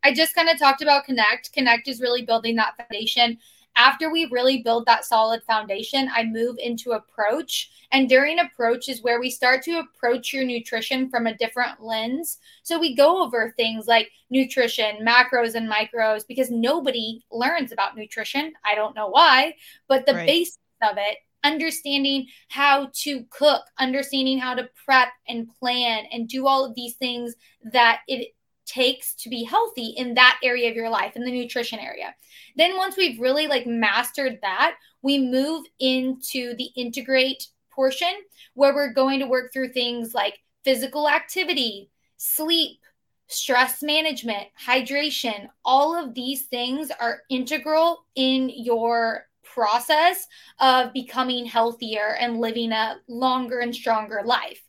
I 0.04 0.14
just 0.14 0.36
kind 0.36 0.50
of 0.50 0.60
talked 0.60 0.82
about 0.82 1.06
Connect. 1.06 1.54
Connect 1.54 1.88
is 1.88 2.02
really 2.02 2.24
building 2.24 2.58
that 2.58 2.76
foundation 2.76 3.38
after 3.76 4.12
we 4.12 4.30
really 4.32 4.62
build 4.62 4.86
that 4.86 5.06
solid 5.06 5.44
foundation, 5.44 6.10
I 6.14 6.24
move 6.24 6.58
into 6.60 6.92
approach. 6.92 7.72
And 7.92 8.08
during 8.08 8.40
approach 8.40 8.90
is 8.90 9.02
where 9.02 9.20
we 9.20 9.30
start 9.30 9.64
to 9.64 9.80
approach 9.80 10.34
your 10.34 10.44
nutrition 10.44 11.10
from 11.10 11.28
a 11.28 11.38
different 11.38 11.82
lens. 11.82 12.38
So 12.64 12.80
we 12.80 12.96
go 12.96 13.24
over 13.24 13.54
things 13.56 13.88
like 13.88 14.12
nutrition, 14.30 15.06
macros, 15.06 15.56
and 15.56 15.72
micros 15.72 16.28
because 16.28 16.52
nobody 16.52 17.24
learns 17.32 17.72
about 17.72 17.96
nutrition. 17.96 18.54
I 18.66 18.76
don't 18.76 18.96
know 18.96 19.10
why, 19.10 19.56
but 19.88 20.06
the 20.06 20.14
right. 20.14 20.28
basics 20.28 20.58
of 20.82 20.98
it 20.98 21.18
understanding 21.44 22.26
how 22.48 22.90
to 22.94 23.26
cook, 23.30 23.64
understanding 23.78 24.40
how 24.40 24.54
to 24.54 24.70
prep 24.86 25.10
and 25.28 25.48
plan 25.60 26.06
and 26.12 26.28
do 26.28 26.48
all 26.48 26.66
of 26.66 26.74
these 26.76 26.96
things 26.96 27.36
that 27.72 28.00
it 28.08 28.30
takes 28.66 29.14
to 29.16 29.30
be 29.30 29.44
healthy 29.44 29.94
in 29.98 30.14
that 30.14 30.40
area 30.44 30.70
of 30.70 30.76
your 30.76 30.90
life 30.90 31.16
in 31.16 31.24
the 31.24 31.32
nutrition 31.32 31.80
area. 31.80 32.14
Then 32.56 32.78
once 32.78 32.98
we've 32.98 33.20
really 33.20 33.48
like 33.48 33.68
mastered 33.68 34.40
that 34.42 34.76
we 35.02 35.20
move 35.20 35.66
into 35.80 36.56
the 36.56 36.70
integrate 36.76 37.48
portion 37.72 38.14
where 38.54 38.74
we're 38.74 38.94
going 38.94 39.20
to 39.20 39.28
work 39.28 39.52
through 39.52 39.74
things 39.74 40.14
like 40.14 40.40
physical 40.64 41.10
activity 41.10 41.90
sleep 42.18 42.80
stress 43.28 43.82
management 43.82 44.48
hydration. 44.66 45.48
All 45.66 45.96
of 45.96 46.14
these 46.14 46.44
things 46.44 46.92
are 47.00 47.22
integral 47.30 48.06
in 48.16 48.50
your 48.50 49.26
process 49.44 50.28
of 50.60 50.94
becoming 50.94 51.46
healthier 51.46 52.16
and 52.20 52.40
living 52.40 52.72
a 52.72 52.98
longer 53.08 53.60
and 53.60 53.76
stronger 53.76 54.22
life 54.24 54.63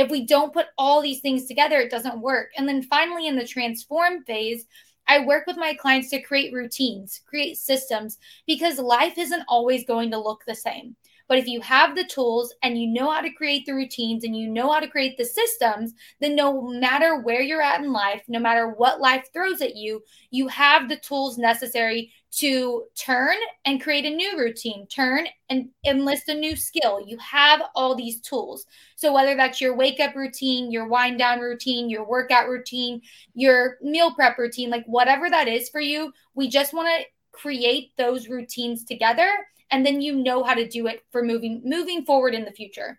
if 0.00 0.10
we 0.10 0.26
don't 0.26 0.52
put 0.52 0.66
all 0.78 1.00
these 1.00 1.20
things 1.20 1.46
together, 1.46 1.76
it 1.76 1.90
doesn't 1.90 2.20
work. 2.20 2.50
And 2.56 2.68
then 2.68 2.82
finally, 2.82 3.26
in 3.26 3.36
the 3.36 3.46
transform 3.46 4.24
phase, 4.24 4.66
I 5.06 5.24
work 5.24 5.46
with 5.46 5.56
my 5.56 5.74
clients 5.74 6.10
to 6.10 6.22
create 6.22 6.52
routines, 6.52 7.20
create 7.26 7.56
systems, 7.56 8.18
because 8.46 8.78
life 8.78 9.18
isn't 9.18 9.44
always 9.48 9.84
going 9.84 10.10
to 10.12 10.18
look 10.18 10.42
the 10.46 10.54
same. 10.54 10.96
But 11.30 11.38
if 11.38 11.46
you 11.46 11.60
have 11.60 11.94
the 11.94 12.04
tools 12.04 12.52
and 12.62 12.76
you 12.76 12.88
know 12.88 13.08
how 13.08 13.20
to 13.20 13.30
create 13.30 13.64
the 13.64 13.72
routines 13.72 14.24
and 14.24 14.36
you 14.36 14.48
know 14.48 14.72
how 14.72 14.80
to 14.80 14.88
create 14.88 15.16
the 15.16 15.24
systems, 15.24 15.94
then 16.20 16.34
no 16.34 16.60
matter 16.60 17.20
where 17.20 17.40
you're 17.40 17.62
at 17.62 17.80
in 17.80 17.92
life, 17.92 18.22
no 18.26 18.40
matter 18.40 18.70
what 18.70 19.00
life 19.00 19.28
throws 19.32 19.60
at 19.60 19.76
you, 19.76 20.02
you 20.30 20.48
have 20.48 20.88
the 20.88 20.96
tools 20.96 21.38
necessary 21.38 22.12
to 22.32 22.84
turn 22.96 23.36
and 23.64 23.82
create 23.82 24.04
a 24.04 24.10
new 24.10 24.38
routine, 24.38 24.86
turn 24.86 25.26
and 25.48 25.68
enlist 25.84 26.28
a 26.28 26.34
new 26.34 26.54
skill. 26.54 27.04
You 27.04 27.18
have 27.18 27.60
all 27.74 27.94
these 27.94 28.20
tools. 28.20 28.66
So, 28.96 29.12
whether 29.12 29.34
that's 29.34 29.60
your 29.60 29.74
wake 29.74 30.00
up 30.00 30.14
routine, 30.14 30.70
your 30.70 30.86
wind 30.86 31.18
down 31.18 31.40
routine, 31.40 31.90
your 31.90 32.04
workout 32.04 32.48
routine, 32.48 33.02
your 33.34 33.78
meal 33.82 34.14
prep 34.14 34.38
routine, 34.38 34.70
like 34.70 34.84
whatever 34.86 35.28
that 35.28 35.48
is 35.48 35.68
for 35.68 35.80
you, 35.80 36.12
we 36.34 36.48
just 36.48 36.72
want 36.72 36.88
to 36.88 37.06
create 37.32 37.96
those 37.96 38.28
routines 38.28 38.84
together 38.84 39.28
and 39.70 39.84
then 39.86 40.00
you 40.00 40.16
know 40.16 40.42
how 40.42 40.54
to 40.54 40.68
do 40.68 40.86
it 40.86 41.04
for 41.10 41.22
moving 41.22 41.62
moving 41.64 42.04
forward 42.04 42.34
in 42.34 42.44
the 42.44 42.50
future. 42.52 42.98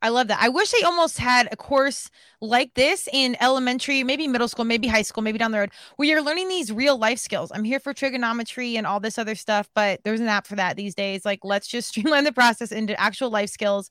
I 0.00 0.08
love 0.10 0.28
that. 0.28 0.38
I 0.40 0.48
wish 0.48 0.70
they 0.70 0.82
almost 0.82 1.18
had 1.18 1.48
a 1.50 1.56
course 1.56 2.10
like 2.40 2.74
this 2.74 3.08
in 3.12 3.36
elementary, 3.40 4.02
maybe 4.04 4.28
middle 4.28 4.48
school, 4.48 4.64
maybe 4.64 4.88
high 4.88 5.02
school, 5.02 5.22
maybe 5.22 5.38
down 5.38 5.52
the 5.52 5.58
road, 5.58 5.70
where 5.96 6.08
you're 6.08 6.22
learning 6.22 6.48
these 6.48 6.72
real 6.72 6.98
life 6.98 7.18
skills. 7.18 7.50
I'm 7.54 7.64
here 7.64 7.80
for 7.80 7.92
trigonometry 7.92 8.76
and 8.76 8.86
all 8.86 9.00
this 9.00 9.18
other 9.18 9.34
stuff, 9.34 9.68
but 9.74 10.00
there's 10.04 10.20
an 10.20 10.28
app 10.28 10.46
for 10.46 10.56
that 10.56 10.76
these 10.76 10.94
days. 10.94 11.24
Like, 11.24 11.40
let's 11.44 11.66
just 11.66 11.88
streamline 11.92 12.24
the 12.24 12.32
process 12.32 12.72
into 12.72 12.98
actual 13.00 13.30
life 13.30 13.50
skills 13.50 13.88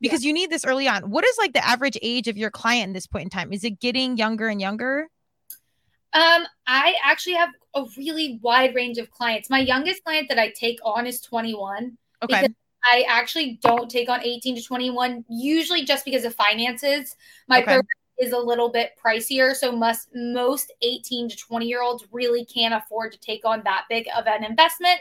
because 0.00 0.24
yeah. 0.24 0.28
you 0.28 0.34
need 0.34 0.50
this 0.50 0.64
early 0.64 0.88
on. 0.88 1.10
What 1.10 1.24
is 1.24 1.36
like 1.38 1.52
the 1.52 1.64
average 1.64 1.98
age 2.02 2.28
of 2.28 2.36
your 2.36 2.50
client 2.50 2.90
at 2.90 2.94
this 2.94 3.06
point 3.06 3.24
in 3.24 3.30
time? 3.30 3.52
Is 3.52 3.64
it 3.64 3.80
getting 3.80 4.16
younger 4.16 4.48
and 4.48 4.60
younger? 4.60 5.08
Um, 6.14 6.46
I 6.66 6.94
actually 7.02 7.34
have 7.34 7.50
a 7.74 7.84
really 7.96 8.38
wide 8.40 8.74
range 8.74 8.98
of 8.98 9.10
clients. 9.10 9.50
My 9.50 9.58
youngest 9.58 10.04
client 10.04 10.28
that 10.28 10.38
I 10.38 10.50
take 10.50 10.78
on 10.84 11.06
is 11.06 11.20
21. 11.20 11.98
Okay. 12.22 12.48
I 12.84 13.04
actually 13.08 13.58
don't 13.62 13.90
take 13.90 14.08
on 14.08 14.22
18 14.22 14.56
to 14.56 14.62
21, 14.62 15.24
usually 15.28 15.84
just 15.84 16.04
because 16.04 16.24
of 16.24 16.34
finances. 16.34 17.16
My 17.48 17.58
okay. 17.58 17.64
program 17.64 17.88
is 18.18 18.32
a 18.32 18.38
little 18.38 18.68
bit 18.68 18.92
pricier. 19.02 19.54
So 19.54 19.72
must 19.72 20.08
most 20.14 20.72
18 20.82 21.28
to 21.30 21.36
20 21.36 21.66
year 21.66 21.82
olds 21.82 22.06
really 22.12 22.44
can't 22.44 22.74
afford 22.74 23.12
to 23.12 23.18
take 23.18 23.44
on 23.44 23.62
that 23.64 23.84
big 23.88 24.06
of 24.16 24.26
an 24.26 24.44
investment. 24.44 25.00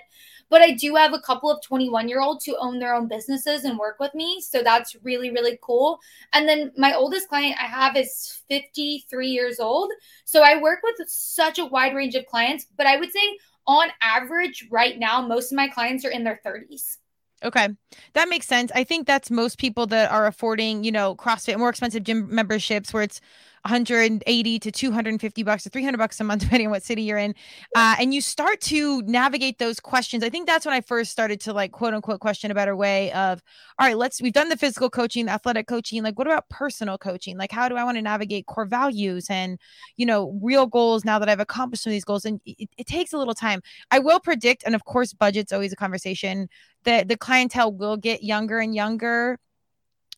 But 0.50 0.62
I 0.62 0.72
do 0.72 0.96
have 0.96 1.14
a 1.14 1.22
couple 1.22 1.50
of 1.50 1.62
21 1.64 2.08
year 2.08 2.22
olds 2.22 2.46
who 2.46 2.56
own 2.58 2.80
their 2.80 2.94
own 2.94 3.08
businesses 3.08 3.64
and 3.64 3.78
work 3.78 4.00
with 4.00 4.14
me. 4.14 4.42
So 4.42 4.62
that's 4.64 4.96
really, 5.04 5.32
really 5.32 5.58
cool. 5.62 6.00
And 6.34 6.48
then 6.48 6.72
my 6.78 6.94
oldest 6.94 7.28
client 7.28 7.56
I 7.60 7.66
have 7.66 7.96
is 7.96 8.42
53 8.50 9.28
years 9.28 9.60
old. 9.60 9.92
So 10.26 10.42
I 10.42 10.62
work 10.62 10.80
with 10.84 11.08
such 11.08 11.60
a 11.60 11.66
wide 11.66 11.96
range 11.96 12.16
of 12.16 12.26
clients, 12.28 12.68
but 12.78 12.88
I 12.88 12.98
would 12.98 13.12
say 13.12 13.38
on 13.66 13.88
average, 14.02 14.68
right 14.70 15.00
now, 15.00 15.26
most 15.26 15.52
of 15.52 15.56
my 15.56 15.70
clients 15.70 16.04
are 16.04 16.12
in 16.12 16.24
their 16.24 16.42
30s. 16.46 16.98
Okay. 17.44 17.70
That 18.14 18.30
makes 18.30 18.48
sense. 18.48 18.72
I 18.74 18.84
think 18.86 19.06
that's 19.06 19.30
most 19.30 19.58
people 19.58 19.86
that 19.88 20.10
are 20.12 20.26
affording, 20.28 20.84
you 20.84 20.92
know, 20.92 21.16
CrossFit 21.16 21.58
more 21.58 21.70
expensive 21.70 22.04
gym 22.04 22.34
memberships 22.34 22.94
where 22.94 23.04
it's 23.04 23.20
180 23.64 24.60
to 24.60 24.72
250 24.72 25.44
bucks 25.44 25.64
to 25.64 25.70
300 25.70 25.98
bucks 25.98 26.20
a 26.20 26.24
month, 26.24 26.42
depending 26.44 26.68
on 26.68 26.72
what 26.72 26.84
city 26.84 27.04
you're 27.04 27.18
in. 27.18 27.34
Uh, 27.76 27.96
and 28.00 28.14
you 28.14 28.22
start 28.22 28.60
to 28.62 29.02
navigate 29.04 29.58
those 29.58 29.80
questions. 29.80 30.24
I 30.24 30.30
think 30.30 30.48
that's 30.48 30.66
when 30.66 30.76
I 30.76 30.82
first 30.82 31.12
started 31.12 31.40
to 31.42 31.54
like 31.54 31.72
quote 31.72 31.94
unquote 31.94 32.20
question 32.20 32.52
a 32.52 32.56
better 32.56 32.76
way 32.76 33.12
of, 33.14 33.42
all 33.80 33.88
right, 33.88 33.98
let's, 33.98 34.22
we've 34.22 34.34
done 34.34 34.50
the 34.50 34.58
physical 34.58 34.90
coaching, 34.90 35.26
the 35.26 35.32
athletic 35.32 35.68
coaching. 35.68 36.04
Like, 36.04 36.18
what 36.18 36.28
about 36.28 36.50
personal 36.50 36.98
coaching? 36.98 37.38
Like, 37.38 37.52
how 37.52 37.70
do 37.70 37.76
I 37.76 37.84
want 37.84 37.98
to 37.98 38.02
navigate 38.02 38.46
core 38.48 38.66
values 38.66 39.28
and, 39.30 39.58
you 39.96 40.06
know, 40.06 40.38
real 40.42 40.68
goals 40.68 41.06
now 41.06 41.18
that 41.20 41.30
I've 41.30 41.40
accomplished 41.40 41.84
some 41.84 41.92
of 41.92 41.96
these 41.96 42.06
goals? 42.06 42.26
And 42.26 42.42
it, 42.46 42.70
it 42.78 42.88
takes 42.88 43.14
a 43.14 43.18
little 43.18 43.34
time. 43.34 43.62
I 43.92 44.00
will 44.00 44.20
predict, 44.20 44.64
and 44.66 44.76
of 44.76 44.84
course, 44.86 45.14
budget's 45.14 45.54
always 45.54 45.72
a 45.72 45.78
conversation 45.78 46.50
that 46.84 47.08
the 47.08 47.18
clientele 47.18 47.72
will 47.72 47.98
get 47.98 48.24
younger 48.24 48.60
and 48.60 48.76
younger 48.76 49.40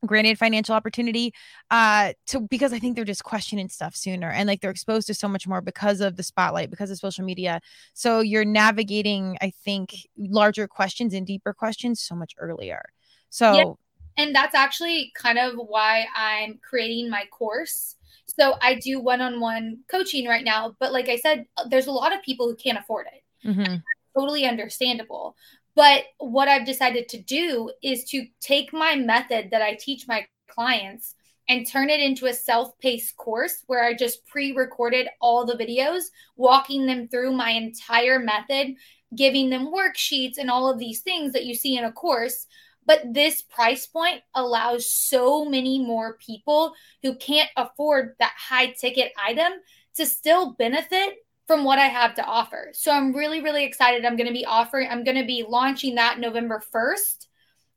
granted 0.05 0.37
financial 0.37 0.75
opportunity 0.75 1.33
uh 1.71 2.11
to 2.25 2.41
because 2.41 2.73
i 2.73 2.79
think 2.79 2.95
they're 2.95 3.05
just 3.05 3.23
questioning 3.23 3.69
stuff 3.69 3.95
sooner 3.95 4.29
and 4.29 4.47
like 4.47 4.61
they're 4.61 4.71
exposed 4.71 5.07
to 5.07 5.13
so 5.13 5.27
much 5.27 5.47
more 5.47 5.61
because 5.61 6.01
of 6.01 6.15
the 6.15 6.23
spotlight 6.23 6.69
because 6.69 6.91
of 6.91 6.97
social 6.97 7.23
media 7.23 7.61
so 7.93 8.19
you're 8.19 8.45
navigating 8.45 9.37
i 9.41 9.49
think 9.49 9.95
larger 10.17 10.67
questions 10.67 11.13
and 11.13 11.25
deeper 11.25 11.53
questions 11.53 12.01
so 12.01 12.15
much 12.15 12.33
earlier 12.37 12.83
so 13.29 13.53
yeah. 13.53 14.23
and 14.23 14.35
that's 14.35 14.55
actually 14.55 15.11
kind 15.15 15.37
of 15.37 15.53
why 15.55 16.05
i'm 16.15 16.59
creating 16.67 17.09
my 17.09 17.25
course 17.31 17.95
so 18.27 18.55
i 18.61 18.75
do 18.75 18.99
one-on-one 18.99 19.77
coaching 19.89 20.27
right 20.27 20.43
now 20.43 20.75
but 20.79 20.91
like 20.91 21.09
i 21.09 21.15
said 21.15 21.45
there's 21.69 21.87
a 21.87 21.91
lot 21.91 22.13
of 22.13 22.21
people 22.21 22.47
who 22.47 22.55
can't 22.55 22.77
afford 22.77 23.07
it 23.07 23.47
mm-hmm. 23.47 23.75
totally 24.17 24.45
understandable 24.45 25.35
but 25.75 26.03
what 26.19 26.47
I've 26.47 26.65
decided 26.65 27.09
to 27.09 27.17
do 27.21 27.71
is 27.83 28.05
to 28.05 28.25
take 28.39 28.71
my 28.73 28.95
method 28.95 29.49
that 29.51 29.61
I 29.61 29.75
teach 29.75 30.07
my 30.07 30.25
clients 30.47 31.15
and 31.47 31.67
turn 31.67 31.89
it 31.89 31.99
into 31.99 32.25
a 32.25 32.33
self 32.33 32.77
paced 32.79 33.17
course 33.17 33.63
where 33.67 33.83
I 33.83 33.93
just 33.93 34.25
pre 34.25 34.53
recorded 34.53 35.07
all 35.21 35.45
the 35.45 35.53
videos, 35.53 36.05
walking 36.37 36.85
them 36.85 37.07
through 37.07 37.33
my 37.33 37.51
entire 37.51 38.19
method, 38.19 38.75
giving 39.15 39.49
them 39.49 39.71
worksheets 39.71 40.37
and 40.37 40.49
all 40.49 40.71
of 40.71 40.79
these 40.79 41.01
things 41.01 41.33
that 41.33 41.45
you 41.45 41.53
see 41.53 41.77
in 41.77 41.83
a 41.83 41.91
course. 41.91 42.47
But 42.87 43.13
this 43.13 43.41
price 43.41 43.87
point 43.87 44.21
allows 44.33 44.89
so 44.89 45.43
many 45.45 45.83
more 45.83 46.17
people 46.17 46.73
who 47.01 47.15
can't 47.15 47.49
afford 47.57 48.15
that 48.19 48.33
high 48.37 48.67
ticket 48.67 49.11
item 49.23 49.53
to 49.95 50.05
still 50.05 50.53
benefit 50.53 51.24
from 51.47 51.63
what 51.63 51.79
I 51.79 51.87
have 51.87 52.15
to 52.15 52.25
offer. 52.25 52.69
So 52.73 52.91
I'm 52.91 53.13
really, 53.13 53.41
really 53.41 53.65
excited. 53.65 54.05
I'm 54.05 54.17
going 54.17 54.27
to 54.27 54.33
be 54.33 54.45
offering, 54.45 54.89
I'm 54.89 55.03
going 55.03 55.17
to 55.17 55.25
be 55.25 55.45
launching 55.47 55.95
that 55.95 56.19
November 56.19 56.61
1st. 56.73 57.27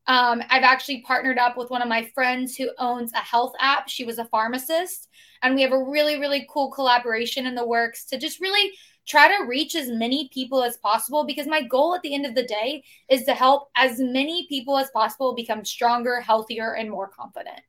Um, 0.06 0.42
I've 0.48 0.62
actually 0.62 1.02
partnered 1.02 1.36
up 1.36 1.58
with 1.58 1.70
one 1.70 1.82
of 1.82 1.88
my 1.88 2.10
friends 2.14 2.56
who 2.56 2.70
owns 2.78 3.12
a 3.12 3.18
health 3.18 3.52
app. 3.60 3.88
She 3.88 4.04
was 4.04 4.18
a 4.18 4.24
pharmacist, 4.24 5.08
and 5.42 5.54
we 5.54 5.60
have 5.60 5.72
a 5.72 5.84
really, 5.84 6.18
really 6.18 6.46
cool 6.50 6.70
collaboration 6.70 7.46
in 7.46 7.54
the 7.54 7.66
works 7.66 8.06
to 8.06 8.18
just 8.18 8.40
really 8.40 8.72
try 9.06 9.28
to 9.28 9.44
reach 9.44 9.74
as 9.74 9.90
many 9.90 10.30
people 10.32 10.62
as 10.62 10.78
possible 10.78 11.24
because 11.26 11.46
my 11.46 11.62
goal 11.62 11.94
at 11.94 12.02
the 12.02 12.14
end 12.14 12.24
of 12.24 12.34
the 12.34 12.44
day 12.44 12.82
is 13.10 13.24
to 13.24 13.34
help 13.34 13.68
as 13.76 13.98
many 13.98 14.46
people 14.48 14.78
as 14.78 14.90
possible 14.90 15.34
become 15.34 15.64
stronger, 15.64 16.20
healthier, 16.20 16.74
and 16.74 16.90
more 16.90 17.08
confident. 17.08 17.60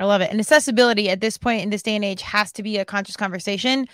I 0.00 0.04
love 0.04 0.20
it. 0.20 0.30
And 0.30 0.38
accessibility 0.38 1.10
at 1.10 1.20
this 1.20 1.36
point 1.36 1.62
in 1.62 1.70
this 1.70 1.82
day 1.82 1.96
and 1.96 2.04
age 2.04 2.22
has 2.22 2.52
to 2.52 2.62
be 2.62 2.78
a 2.78 2.84
conscious 2.84 3.16
conversation 3.16 3.86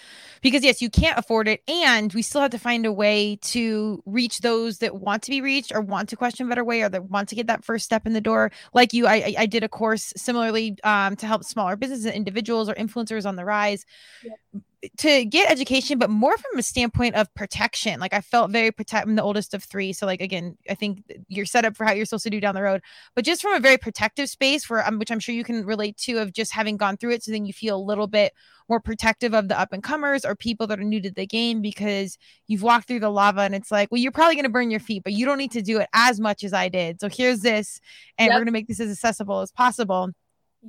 because, 0.42 0.62
yes, 0.62 0.82
you 0.82 0.90
can't 0.90 1.18
afford 1.18 1.48
it. 1.48 1.62
And 1.66 2.12
we 2.12 2.20
still 2.20 2.42
have 2.42 2.50
to 2.50 2.58
find 2.58 2.84
a 2.84 2.92
way 2.92 3.36
to 3.42 4.02
reach 4.04 4.40
those 4.40 4.78
that 4.78 4.96
want 4.96 5.22
to 5.22 5.30
be 5.30 5.40
reached 5.40 5.72
or 5.74 5.80
want 5.80 6.10
to 6.10 6.16
question 6.16 6.46
better 6.48 6.64
way 6.64 6.82
or 6.82 6.90
that 6.90 7.04
want 7.10 7.30
to 7.30 7.34
get 7.34 7.46
that 7.46 7.64
first 7.64 7.86
step 7.86 8.06
in 8.06 8.12
the 8.12 8.20
door. 8.20 8.52
Like 8.74 8.92
you, 8.92 9.06
I, 9.06 9.34
I 9.38 9.46
did 9.46 9.64
a 9.64 9.68
course 9.68 10.12
similarly 10.14 10.76
um, 10.84 11.16
to 11.16 11.26
help 11.26 11.42
smaller 11.42 11.74
businesses, 11.74 12.06
individuals, 12.06 12.68
or 12.68 12.74
influencers 12.74 13.24
on 13.24 13.36
the 13.36 13.44
rise. 13.46 13.86
Yeah 14.22 14.60
to 14.98 15.24
get 15.24 15.50
education, 15.50 15.98
but 15.98 16.10
more 16.10 16.36
from 16.36 16.58
a 16.58 16.62
standpoint 16.62 17.14
of 17.14 17.32
protection. 17.34 18.00
Like 18.00 18.12
I 18.12 18.20
felt 18.20 18.50
very 18.50 18.70
protect. 18.70 19.06
I'm 19.06 19.14
the 19.14 19.22
oldest 19.22 19.54
of 19.54 19.62
three, 19.64 19.92
so 19.92 20.06
like 20.06 20.20
again, 20.20 20.56
I 20.68 20.74
think 20.74 21.02
you're 21.28 21.46
set 21.46 21.64
up 21.64 21.76
for 21.76 21.84
how 21.84 21.92
you're 21.92 22.06
supposed 22.06 22.24
to 22.24 22.30
do 22.30 22.40
down 22.40 22.54
the 22.54 22.62
road. 22.62 22.82
But 23.14 23.24
just 23.24 23.42
from 23.42 23.54
a 23.54 23.60
very 23.60 23.78
protective 23.78 24.28
space, 24.28 24.64
for 24.64 24.84
um, 24.86 24.98
which 24.98 25.10
I'm 25.10 25.20
sure 25.20 25.34
you 25.34 25.44
can 25.44 25.64
relate 25.64 25.96
to, 25.98 26.18
of 26.18 26.32
just 26.32 26.52
having 26.52 26.76
gone 26.76 26.96
through 26.96 27.12
it, 27.12 27.22
so 27.22 27.32
then 27.32 27.46
you 27.46 27.52
feel 27.52 27.76
a 27.76 27.78
little 27.78 28.06
bit 28.06 28.32
more 28.68 28.80
protective 28.80 29.34
of 29.34 29.48
the 29.48 29.58
up 29.58 29.72
and 29.72 29.82
comers 29.82 30.24
or 30.24 30.34
people 30.34 30.66
that 30.66 30.80
are 30.80 30.84
new 30.84 31.00
to 31.00 31.10
the 31.10 31.26
game 31.26 31.60
because 31.60 32.16
you've 32.46 32.62
walked 32.62 32.88
through 32.88 33.00
the 33.00 33.10
lava 33.10 33.42
and 33.42 33.54
it's 33.54 33.70
like, 33.70 33.90
well, 33.90 34.00
you're 34.00 34.12
probably 34.12 34.34
going 34.34 34.44
to 34.44 34.50
burn 34.50 34.70
your 34.70 34.80
feet, 34.80 35.02
but 35.04 35.12
you 35.12 35.26
don't 35.26 35.38
need 35.38 35.52
to 35.52 35.60
do 35.62 35.78
it 35.78 35.88
as 35.92 36.18
much 36.18 36.42
as 36.42 36.52
I 36.52 36.68
did. 36.68 37.00
So 37.00 37.08
here's 37.08 37.40
this, 37.40 37.80
and 38.18 38.26
yep. 38.26 38.34
we're 38.34 38.40
going 38.40 38.46
to 38.46 38.52
make 38.52 38.68
this 38.68 38.80
as 38.80 38.90
accessible 38.90 39.40
as 39.40 39.52
possible 39.52 40.10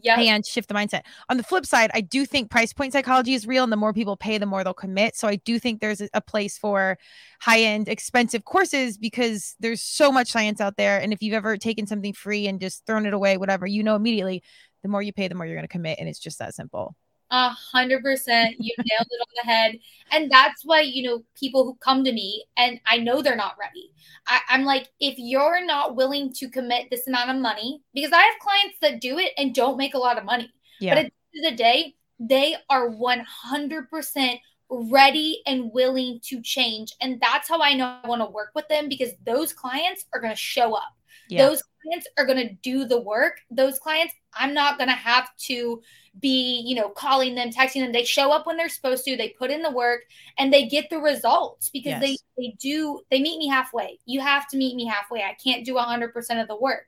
yeah 0.02 0.20
and 0.20 0.46
shift 0.46 0.68
the 0.68 0.74
mindset. 0.74 1.02
On 1.30 1.38
the 1.38 1.44
flip 1.44 1.66
side 1.66 1.92
i 1.94 2.02
do 2.02 2.26
think 2.26 2.50
price 2.50 2.74
point 2.74 2.94
psychology 2.94 3.34
is 3.34 3.48
real 3.48 3.64
and 3.64 3.72
the 3.72 3.78
more 3.78 3.94
people 3.94 4.18
pay 4.18 4.38
the 4.38 4.46
more 4.46 4.64
they'll 4.64 4.74
commit. 4.74 5.16
So 5.16 5.28
i 5.28 5.36
do 5.38 5.60
think 5.60 5.82
there's 5.82 6.02
a 6.14 6.22
place 6.22 6.58
for 6.58 6.98
high 7.42 7.62
end 7.62 7.88
expensive 7.88 8.46
courses 8.46 8.98
because 8.98 9.56
there's 9.60 9.82
so 9.82 10.12
much 10.12 10.32
science 10.32 10.62
out 10.62 10.78
there 10.78 11.00
and 11.00 11.14
if 11.14 11.22
you've 11.22 11.34
ever 11.34 11.58
taken 11.58 11.88
something 11.88 12.14
free 12.14 12.48
and 12.48 12.60
just 12.60 12.86
thrown 12.86 13.06
it 13.06 13.14
away 13.14 13.38
whatever 13.38 13.66
you 13.68 13.84
know 13.84 13.96
immediately 13.96 14.44
the 14.84 14.90
more 14.90 15.02
you 15.02 15.14
pay 15.14 15.28
the 15.28 15.36
more 15.36 15.46
you're 15.46 15.56
going 15.56 15.64
to 15.64 15.68
commit 15.68 16.00
and 16.00 16.08
it's 16.08 16.20
just 16.20 16.40
that 16.40 16.54
simple 16.54 16.96
a 17.32 17.50
hundred 17.50 18.04
percent. 18.04 18.56
You 18.60 18.74
nailed 18.78 19.08
it 19.10 19.22
on 19.22 19.34
the 19.44 19.52
head. 19.52 19.80
And 20.12 20.32
that's 20.32 20.64
why, 20.64 20.82
you 20.82 21.04
know, 21.04 21.24
people 21.36 21.64
who 21.66 21.76
come 21.76 22.04
to 22.04 22.12
me 22.12 22.46
and 22.58 22.80
I 22.86 22.98
know 22.98 23.22
they're 23.22 23.36
not 23.36 23.56
ready. 23.60 23.92
I, 24.28 24.40
I'm 24.50 24.64
like, 24.64 24.90
if 25.00 25.16
you're 25.18 25.66
not 25.66 25.96
willing 25.96 26.34
to 26.34 26.50
commit 26.50 26.90
this 26.90 27.08
amount 27.08 27.30
of 27.30 27.38
money, 27.38 27.82
because 27.94 28.12
I 28.12 28.22
have 28.22 28.40
clients 28.40 28.78
that 28.82 29.02
do 29.02 29.18
it 29.18 29.32
and 29.38 29.54
don't 29.54 29.78
make 29.78 29.94
a 29.94 30.00
lot 30.00 30.18
of 30.18 30.26
money. 30.26 30.52
Yeah. 30.80 30.96
But 30.96 31.06
at 31.06 31.12
the 31.12 31.40
end 31.40 31.46
of 31.46 31.52
the 31.52 31.64
day, 31.64 31.96
they 32.20 32.56
are 32.70 32.90
100% 32.90 34.40
ready 34.70 35.42
and 35.46 35.72
willing 35.72 36.20
to 36.24 36.42
change. 36.42 36.94
And 37.02 37.20
that's 37.20 37.48
how 37.48 37.62
I 37.62 37.74
know 37.74 38.00
I 38.04 38.08
want 38.08 38.22
to 38.22 38.30
work 38.30 38.52
with 38.56 38.68
them 38.68 38.90
because 38.90 39.12
those 39.26 39.54
clients 39.54 40.06
are 40.14 40.20
going 40.20 40.34
to 40.34 40.38
show 40.38 40.74
up. 40.74 40.96
Yeah. 41.30 41.48
Those 41.48 41.62
clients 41.82 42.08
are 42.18 42.26
going 42.26 42.48
to 42.48 42.54
do 42.56 42.86
the 42.86 43.02
work. 43.02 43.40
Those 43.50 43.80
clients, 43.80 44.14
I'm 44.34 44.54
not 44.54 44.78
going 44.78 44.90
to 44.90 44.96
have 44.96 45.30
to 45.48 45.82
be, 46.20 46.64
you 46.66 46.76
know, 46.76 46.90
calling 46.90 47.36
them, 47.36 47.50
texting 47.50 47.82
them. 47.82 47.92
They 47.92 48.04
show 48.04 48.32
up 48.32 48.46
when 48.46 48.58
they're 48.58 48.70
supposed 48.70 49.06
to, 49.06 49.18
they 49.18 49.30
put 49.30 49.52
in 49.52 49.62
the 49.62 49.72
work 49.72 50.02
and 50.38 50.52
they 50.52 50.68
get 50.68 50.90
the 50.90 51.00
results 51.00 51.70
because 51.70 51.92
yes. 51.92 52.02
they 52.02 52.18
they 52.38 52.56
do 52.60 53.02
they 53.12 53.22
meet 53.22 53.38
me 53.38 53.48
halfway. 53.48 54.00
You 54.06 54.22
have 54.22 54.48
to 54.50 54.58
meet 54.58 54.76
me 54.76 54.86
halfway. 54.86 55.22
I 55.22 55.36
can't 55.44 55.66
do 55.66 55.76
100% 55.76 56.42
of 56.42 56.48
the 56.48 56.58
work. 56.58 56.88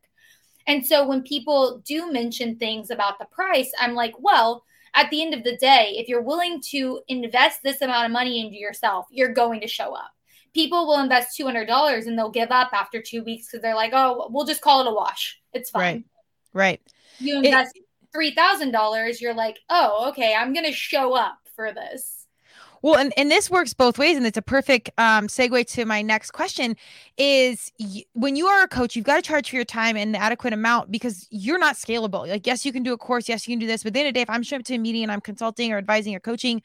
And 0.67 0.85
so 0.85 1.07
when 1.07 1.23
people 1.23 1.81
do 1.85 2.11
mention 2.11 2.57
things 2.57 2.89
about 2.91 3.19
the 3.19 3.25
price, 3.25 3.71
I'm 3.79 3.95
like, 3.95 4.13
well, 4.19 4.63
at 4.93 5.09
the 5.09 5.21
end 5.21 5.33
of 5.33 5.43
the 5.43 5.55
day, 5.57 5.95
if 5.97 6.09
you're 6.09 6.21
willing 6.21 6.61
to 6.71 7.01
invest 7.07 7.61
this 7.63 7.81
amount 7.81 8.05
of 8.05 8.11
money 8.11 8.41
into 8.41 8.57
yourself, 8.57 9.05
you're 9.09 9.33
going 9.33 9.61
to 9.61 9.67
show 9.67 9.93
up. 9.93 10.11
People 10.53 10.87
will 10.87 10.99
invest 10.99 11.37
$200 11.39 12.07
and 12.07 12.17
they'll 12.17 12.31
give 12.31 12.51
up 12.51 12.69
after 12.73 13.01
two 13.01 13.23
weeks 13.23 13.47
because 13.47 13.61
they're 13.61 13.75
like, 13.75 13.91
oh, 13.93 14.27
we'll 14.31 14.45
just 14.45 14.61
call 14.61 14.81
it 14.81 14.87
a 14.87 14.93
wash. 14.93 15.39
It's 15.53 15.69
fine. 15.69 16.03
Right. 16.53 16.79
Right. 16.79 16.81
You 17.19 17.37
invest 17.37 17.75
it, 17.75 17.83
$3,000, 18.15 19.21
you're 19.21 19.33
like, 19.33 19.59
oh, 19.69 20.09
okay, 20.09 20.33
I'm 20.33 20.53
going 20.53 20.65
to 20.65 20.71
show 20.71 21.13
up 21.13 21.37
for 21.55 21.71
this. 21.73 22.25
Well, 22.81 22.95
and, 22.95 23.11
and 23.17 23.31
this 23.31 23.49
works 23.49 23.73
both 23.73 23.97
ways, 23.97 24.17
and 24.17 24.25
it's 24.25 24.37
a 24.37 24.41
perfect 24.41 24.91
um, 24.97 25.27
segue 25.27 25.65
to 25.73 25.85
my 25.85 26.01
next 26.01 26.31
question: 26.31 26.75
is 27.17 27.71
y- 27.79 28.03
when 28.13 28.35
you 28.35 28.45
are 28.47 28.63
a 28.63 28.67
coach, 28.67 28.95
you've 28.95 29.05
got 29.05 29.15
to 29.15 29.21
charge 29.21 29.49
for 29.49 29.55
your 29.55 29.65
time 29.65 29.97
in 29.97 30.11
the 30.11 30.19
adequate 30.19 30.53
amount 30.53 30.91
because 30.91 31.27
you're 31.31 31.57
not 31.57 31.75
scalable. 31.75 32.27
Like, 32.27 32.45
yes, 32.45 32.65
you 32.65 32.71
can 32.71 32.83
do 32.83 32.93
a 32.93 32.97
course, 32.97 33.27
yes, 33.27 33.47
you 33.47 33.53
can 33.53 33.59
do 33.59 33.67
this, 33.67 33.83
but 33.83 33.87
at 33.89 33.93
the 33.93 33.99
end 34.01 34.07
of 34.09 34.13
the 34.13 34.17
day, 34.19 34.21
if 34.21 34.29
I'm 34.29 34.43
showing 34.43 34.61
up 34.61 34.65
to 34.67 34.75
a 34.75 34.77
meeting 34.77 35.03
and 35.03 35.11
I'm 35.11 35.21
consulting 35.21 35.73
or 35.73 35.77
advising 35.77 36.13
or 36.13 36.19
coaching, 36.19 36.61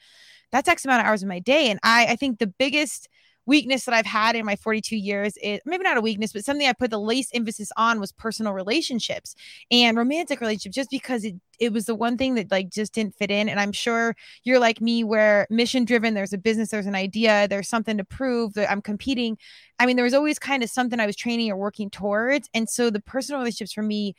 that's 0.51 0.69
X 0.69 0.85
amount 0.85 1.01
of 1.01 1.07
hours 1.07 1.23
in 1.23 1.29
my 1.29 1.39
day, 1.39 1.71
and 1.71 1.81
I 1.83 2.07
I 2.11 2.17
think 2.17 2.39
the 2.39 2.47
biggest 2.47 3.09
weakness 3.47 3.85
that 3.85 3.95
I've 3.95 4.07
had 4.07 4.37
in 4.37 4.47
my 4.47 4.57
42 4.57 4.97
years 4.97 5.37
is 5.43 5.61
maybe 5.67 5.85
not 5.85 5.97
a 5.97 6.01
weakness, 6.01 6.33
but 6.33 6.45
something 6.45 6.67
I 6.67 6.73
put 6.73 6.91
the 6.91 7.01
least 7.01 7.31
emphasis 7.35 7.71
on 7.77 8.01
was 8.01 8.13
personal 8.13 8.53
relationships 8.53 9.35
and 9.71 9.97
romantic 9.97 10.41
relationships, 10.41 10.77
just 10.77 10.91
because 10.91 11.25
it 11.25 11.35
it 11.63 11.73
was 11.73 11.85
the 11.85 11.95
one 11.95 12.19
thing 12.19 12.35
that 12.35 12.51
like 12.51 12.71
just 12.71 12.93
didn't 12.93 13.15
fit 13.15 13.31
in. 13.31 13.49
And 13.49 13.61
I'm 13.61 13.71
sure 13.71 14.17
you're 14.43 14.59
like 14.59 14.81
me, 14.81 15.05
where 15.05 15.47
mission 15.49 15.85
driven, 15.85 16.15
there's 16.15 16.33
a 16.33 16.39
business, 16.39 16.71
there's 16.71 16.87
an 16.87 16.97
idea, 16.97 17.47
there's 17.47 17.69
something 17.69 17.97
to 17.99 18.05
prove 18.05 18.55
that 18.55 18.71
I'm 18.71 18.83
competing. 18.83 19.39
I 19.79 19.87
mean, 19.87 19.95
there 19.95 20.05
was 20.05 20.15
always 20.15 20.41
kind 20.41 20.65
of 20.65 20.71
something 20.71 20.99
I 20.99 21.07
was 21.07 21.15
training 21.15 21.51
or 21.51 21.57
working 21.57 21.89
towards. 21.89 22.51
And 22.53 22.69
so 22.69 22.91
the 22.91 23.01
personal 23.01 23.41
relationships 23.41 23.73
for 23.73 23.83
me 23.83 24.15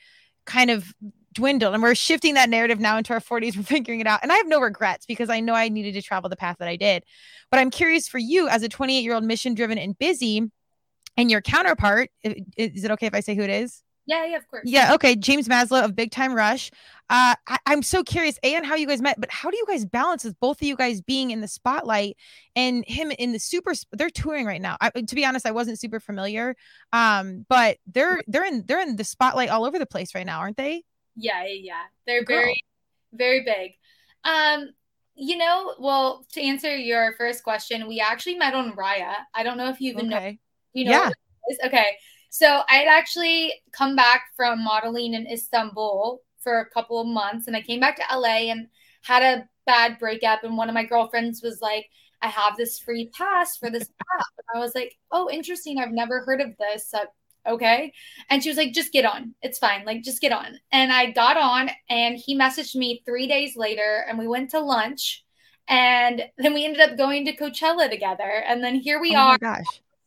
kind 0.45 0.69
of 0.71 0.93
dwindled 1.33 1.73
and 1.73 1.83
we're 1.83 1.95
shifting 1.95 2.35
that 2.35 2.49
narrative 2.49 2.79
now 2.79 2.97
into 2.97 3.13
our 3.13 3.19
40s 3.19 3.57
we're 3.57 3.63
figuring 3.63 3.99
it 3.99 4.07
out. 4.07 4.19
And 4.23 4.31
i 4.31 4.35
have 4.35 4.47
no 4.47 4.59
regrets 4.59 5.05
because 5.05 5.29
i 5.29 5.39
know 5.39 5.53
i 5.53 5.69
needed 5.69 5.93
to 5.93 6.01
travel 6.01 6.29
the 6.29 6.35
path 6.35 6.57
that 6.59 6.67
i 6.67 6.75
did. 6.75 7.03
But 7.51 7.59
i'm 7.59 7.69
curious 7.69 8.07
for 8.07 8.17
you 8.17 8.47
as 8.47 8.63
a 8.63 8.69
28 8.69 9.01
year 9.01 9.13
old 9.13 9.23
mission 9.23 9.53
driven 9.53 9.77
and 9.77 9.97
busy 9.97 10.49
and 11.17 11.29
your 11.29 11.41
counterpart 11.41 12.09
is 12.23 12.83
it 12.83 12.91
okay 12.91 13.07
if 13.07 13.13
i 13.13 13.19
say 13.19 13.35
who 13.35 13.43
it 13.43 13.49
is? 13.49 13.83
Yeah 14.05 14.25
yeah 14.25 14.37
of 14.37 14.47
course. 14.49 14.63
Yeah 14.65 14.93
okay 14.95 15.15
james 15.15 15.47
maslow 15.47 15.83
of 15.83 15.95
big 15.95 16.11
time 16.11 16.33
rush. 16.33 16.71
Uh 17.09 17.35
I, 17.47 17.57
am 17.67 17.83
so 17.83 18.03
curious 18.03 18.37
a 18.43 18.55
and 18.55 18.65
how 18.65 18.75
you 18.75 18.87
guys 18.87 19.01
met 19.01 19.19
but 19.19 19.31
how 19.31 19.49
do 19.49 19.57
you 19.57 19.65
guys 19.67 19.85
balance 19.85 20.23
with 20.23 20.39
both 20.39 20.61
of 20.61 20.67
you 20.67 20.75
guys 20.75 21.01
being 21.01 21.31
in 21.31 21.41
the 21.41 21.47
spotlight 21.47 22.17
and 22.55 22.83
him 22.87 23.11
in 23.11 23.31
the 23.31 23.39
super 23.39 23.73
they're 23.93 24.09
touring 24.09 24.45
right 24.45 24.61
now. 24.61 24.77
I, 24.81 24.89
to 24.89 25.15
be 25.15 25.25
honest 25.25 25.45
i 25.45 25.51
wasn't 25.51 25.79
super 25.79 25.99
familiar 25.99 26.55
um 26.91 27.45
but 27.47 27.77
they're 27.87 28.21
they're 28.27 28.45
in 28.45 28.65
they're 28.65 28.81
in 28.81 28.95
the 28.95 29.03
spotlight 29.03 29.49
all 29.49 29.65
over 29.65 29.79
the 29.79 29.85
place 29.85 30.15
right 30.15 30.25
now 30.25 30.39
aren't 30.39 30.57
they 30.57 30.83
yeah, 31.15 31.45
yeah. 31.45 31.83
They're 32.05 32.25
very, 32.25 32.61
very 33.11 33.43
big. 33.43 33.73
Um, 34.23 34.69
you 35.15 35.37
know, 35.37 35.75
well, 35.79 36.25
to 36.33 36.41
answer 36.41 36.75
your 36.75 37.13
first 37.17 37.43
question, 37.43 37.87
we 37.87 37.99
actually 37.99 38.35
met 38.35 38.53
on 38.53 38.73
Raya. 38.73 39.13
I 39.33 39.43
don't 39.43 39.57
know 39.57 39.69
if 39.69 39.79
you 39.79 39.91
even 39.91 40.13
okay. 40.13 40.31
know. 40.31 40.37
You 40.73 40.85
know, 40.85 40.91
yeah. 40.91 41.09
Okay. 41.65 41.97
So 42.29 42.61
I 42.67 42.77
had 42.77 42.87
actually 42.87 43.53
come 43.71 43.95
back 43.95 44.23
from 44.35 44.63
modeling 44.63 45.13
in 45.13 45.27
Istanbul 45.27 46.19
for 46.39 46.59
a 46.59 46.69
couple 46.69 46.99
of 46.99 47.07
months, 47.07 47.47
and 47.47 47.55
I 47.55 47.61
came 47.61 47.79
back 47.79 47.95
to 47.97 48.17
LA 48.17 48.49
and 48.49 48.67
had 49.01 49.21
a 49.21 49.47
bad 49.67 49.99
breakup. 49.99 50.43
And 50.43 50.57
one 50.57 50.67
of 50.67 50.73
my 50.73 50.83
girlfriends 50.83 51.43
was 51.43 51.61
like, 51.61 51.89
"I 52.23 52.27
have 52.27 52.57
this 52.57 52.79
free 52.79 53.11
pass 53.15 53.55
for 53.55 53.69
this 53.69 53.83
app," 54.19 54.25
and 54.37 54.57
I 54.57 54.59
was 54.59 54.73
like, 54.73 54.97
"Oh, 55.11 55.29
interesting. 55.29 55.77
I've 55.77 55.91
never 55.91 56.21
heard 56.21 56.41
of 56.41 56.57
this." 56.57 56.89
So 56.89 57.01
okay? 57.47 57.93
And 58.29 58.41
she 58.41 58.49
was 58.49 58.57
like 58.57 58.73
just 58.73 58.91
get 58.91 59.05
on. 59.05 59.33
It's 59.41 59.59
fine. 59.59 59.85
Like 59.85 60.03
just 60.03 60.21
get 60.21 60.31
on. 60.31 60.59
And 60.71 60.91
i 60.91 61.11
got 61.11 61.37
on 61.37 61.69
and 61.89 62.17
he 62.17 62.37
messaged 62.37 62.75
me 62.75 63.01
three 63.05 63.27
days 63.27 63.55
later 63.55 64.05
and 64.07 64.17
we 64.17 64.27
went 64.27 64.51
to 64.51 64.59
lunch 64.59 65.23
and 65.67 66.23
then 66.37 66.53
we 66.53 66.65
ended 66.65 66.81
up 66.81 66.97
going 66.97 67.25
to 67.25 67.35
coachella 67.35 67.89
together. 67.89 68.43
And 68.47 68.63
then 68.63 68.75
here 68.75 68.99
we 68.99 69.15
oh 69.15 69.19
are 69.19 69.37
gosh. 69.37 69.65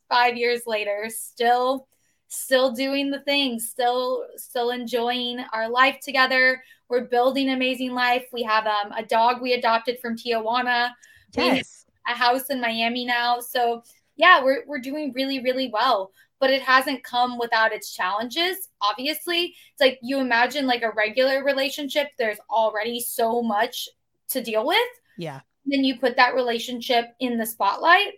five 0.08 0.36
years 0.36 0.62
later 0.66 1.08
still 1.08 1.88
still 2.28 2.72
doing 2.72 3.10
the 3.12 3.20
things 3.20 3.68
still 3.68 4.26
still 4.36 4.70
enjoying 4.70 5.44
our 5.52 5.68
life 5.68 5.98
together. 6.02 6.62
We're 6.88 7.04
building 7.04 7.50
amazing 7.50 7.92
life. 7.92 8.24
We 8.32 8.42
have 8.44 8.66
um, 8.66 8.92
a 8.92 9.04
dog 9.04 9.40
we 9.40 9.52
adopted 9.54 9.98
from 10.00 10.16
tijuana. 10.16 10.90
Yes. 11.36 11.84
a 12.08 12.14
house 12.14 12.50
in 12.50 12.60
miami 12.60 13.04
now. 13.04 13.40
So 13.40 13.82
yeah 14.16 14.42
we're, 14.42 14.64
we're 14.66 14.80
doing 14.80 15.12
really 15.14 15.42
really 15.42 15.70
well 15.72 16.10
but 16.38 16.50
it 16.50 16.62
hasn't 16.62 17.04
come 17.04 17.38
without 17.38 17.72
its 17.72 17.94
challenges. 17.94 18.68
Obviously, 18.80 19.54
it's 19.72 19.80
like 19.80 19.98
you 20.02 20.18
imagine 20.18 20.66
like 20.66 20.82
a 20.82 20.92
regular 20.92 21.44
relationship, 21.44 22.08
there's 22.18 22.38
already 22.50 23.00
so 23.00 23.42
much 23.42 23.88
to 24.30 24.42
deal 24.42 24.66
with. 24.66 24.78
Yeah. 25.16 25.40
Then 25.64 25.84
you 25.84 25.98
put 25.98 26.16
that 26.16 26.34
relationship 26.34 27.06
in 27.20 27.38
the 27.38 27.46
spotlight. 27.46 28.14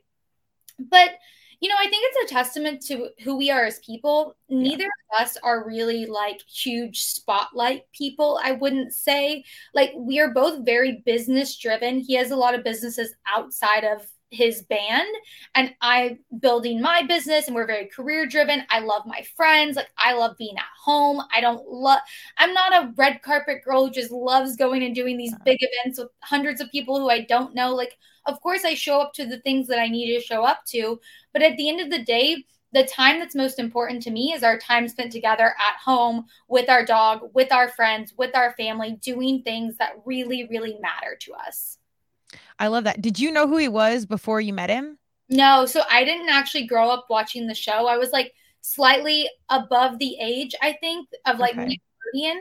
But 0.78 1.10
you 1.60 1.68
know, 1.68 1.74
I 1.76 1.88
think 1.88 2.04
it's 2.06 2.30
a 2.30 2.34
testament 2.34 2.82
to 2.82 3.08
who 3.24 3.36
we 3.36 3.50
are 3.50 3.64
as 3.64 3.80
people. 3.80 4.36
Neither 4.48 4.84
yeah. 4.84 5.20
of 5.20 5.26
us 5.26 5.36
are 5.42 5.66
really 5.66 6.06
like 6.06 6.40
huge 6.42 7.02
spotlight 7.02 7.82
people, 7.92 8.38
I 8.42 8.52
wouldn't 8.52 8.92
say. 8.92 9.44
Like, 9.74 9.90
we 9.96 10.20
are 10.20 10.32
both 10.32 10.64
very 10.64 11.02
business 11.04 11.56
driven. 11.56 11.98
He 11.98 12.14
has 12.14 12.30
a 12.30 12.36
lot 12.36 12.54
of 12.54 12.62
businesses 12.62 13.12
outside 13.26 13.82
of 13.82 14.06
his 14.30 14.62
band 14.62 15.08
and 15.54 15.74
I'm 15.80 16.18
building 16.40 16.80
my 16.80 17.02
business 17.02 17.46
and 17.46 17.54
we're 17.54 17.66
very 17.66 17.86
career 17.86 18.26
driven. 18.26 18.62
I 18.70 18.80
love 18.80 19.02
my 19.06 19.24
friends. 19.36 19.76
Like 19.76 19.90
I 19.96 20.14
love 20.14 20.36
being 20.36 20.56
at 20.56 20.64
home. 20.78 21.22
I 21.34 21.40
don't 21.40 21.66
love 21.66 22.00
I'm 22.36 22.52
not 22.52 22.72
a 22.72 22.92
red 22.96 23.22
carpet 23.22 23.64
girl 23.64 23.86
who 23.86 23.92
just 23.92 24.10
loves 24.10 24.56
going 24.56 24.82
and 24.82 24.94
doing 24.94 25.16
these 25.16 25.34
big 25.44 25.58
events 25.60 25.98
with 25.98 26.08
hundreds 26.20 26.60
of 26.60 26.70
people 26.70 26.98
who 26.98 27.08
I 27.08 27.22
don't 27.22 27.54
know. 27.54 27.74
Like 27.74 27.96
of 28.26 28.40
course 28.40 28.64
I 28.64 28.74
show 28.74 29.00
up 29.00 29.12
to 29.14 29.26
the 29.26 29.40
things 29.40 29.66
that 29.68 29.78
I 29.78 29.88
need 29.88 30.14
to 30.14 30.20
show 30.20 30.44
up 30.44 30.64
to, 30.66 31.00
but 31.32 31.42
at 31.42 31.56
the 31.56 31.68
end 31.68 31.80
of 31.80 31.90
the 31.90 32.04
day, 32.04 32.44
the 32.72 32.84
time 32.84 33.18
that's 33.18 33.34
most 33.34 33.58
important 33.58 34.02
to 34.02 34.10
me 34.10 34.34
is 34.34 34.42
our 34.42 34.58
time 34.58 34.88
spent 34.88 35.10
together 35.10 35.46
at 35.46 35.76
home 35.82 36.26
with 36.48 36.68
our 36.68 36.84
dog, 36.84 37.30
with 37.32 37.50
our 37.50 37.68
friends, 37.70 38.12
with 38.18 38.36
our 38.36 38.52
family, 38.58 38.98
doing 39.00 39.42
things 39.42 39.78
that 39.78 39.92
really, 40.04 40.46
really 40.50 40.76
matter 40.80 41.16
to 41.20 41.32
us. 41.32 41.77
I 42.58 42.68
love 42.68 42.84
that. 42.84 43.00
Did 43.00 43.18
you 43.18 43.30
know 43.30 43.46
who 43.46 43.56
he 43.56 43.68
was 43.68 44.06
before 44.06 44.40
you 44.40 44.52
met 44.52 44.70
him? 44.70 44.98
No, 45.28 45.66
so 45.66 45.82
I 45.90 46.04
didn't 46.04 46.30
actually 46.30 46.66
grow 46.66 46.90
up 46.90 47.06
watching 47.10 47.46
the 47.46 47.54
show. 47.54 47.86
I 47.86 47.98
was 47.98 48.10
like 48.12 48.32
slightly 48.60 49.28
above 49.48 49.98
the 49.98 50.16
age, 50.20 50.54
I 50.62 50.76
think, 50.80 51.08
of 51.26 51.38
like 51.38 51.56
okay. 51.56 51.78
Nickelodeon. 52.14 52.40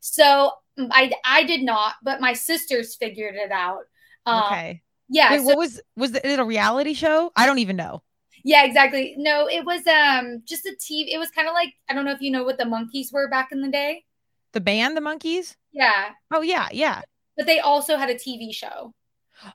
So 0.00 0.52
mm, 0.78 0.88
I 0.90 1.12
I 1.24 1.44
did 1.44 1.62
not, 1.62 1.94
but 2.02 2.20
my 2.20 2.32
sisters 2.32 2.96
figured 2.96 3.34
it 3.34 3.50
out. 3.50 3.84
Um, 4.26 4.44
okay. 4.44 4.82
Yeah. 5.08 5.30
Wait, 5.30 5.38
so, 5.40 5.44
what 5.44 5.58
was 5.58 5.80
was 5.96 6.14
it 6.14 6.38
a 6.38 6.44
reality 6.44 6.94
show? 6.94 7.32
I 7.36 7.46
don't 7.46 7.58
even 7.58 7.76
know. 7.76 8.02
Yeah, 8.44 8.64
exactly. 8.64 9.14
No, 9.16 9.48
it 9.48 9.64
was 9.64 9.86
um 9.86 10.42
just 10.44 10.66
a 10.66 10.76
TV. 10.80 11.12
It 11.12 11.18
was 11.18 11.30
kind 11.30 11.48
of 11.48 11.54
like 11.54 11.72
I 11.88 11.94
don't 11.94 12.04
know 12.04 12.12
if 12.12 12.20
you 12.20 12.30
know 12.30 12.44
what 12.44 12.58
the 12.58 12.64
Monkees 12.64 13.12
were 13.12 13.28
back 13.28 13.48
in 13.50 13.60
the 13.60 13.70
day. 13.70 14.04
The 14.52 14.60
band, 14.60 14.96
the 14.96 15.00
Monkees. 15.00 15.56
Yeah. 15.72 16.10
Oh 16.32 16.42
yeah, 16.42 16.68
yeah. 16.72 17.02
But 17.36 17.46
they 17.46 17.60
also 17.60 17.96
had 17.96 18.10
a 18.10 18.14
TV 18.14 18.54
show. 18.54 18.94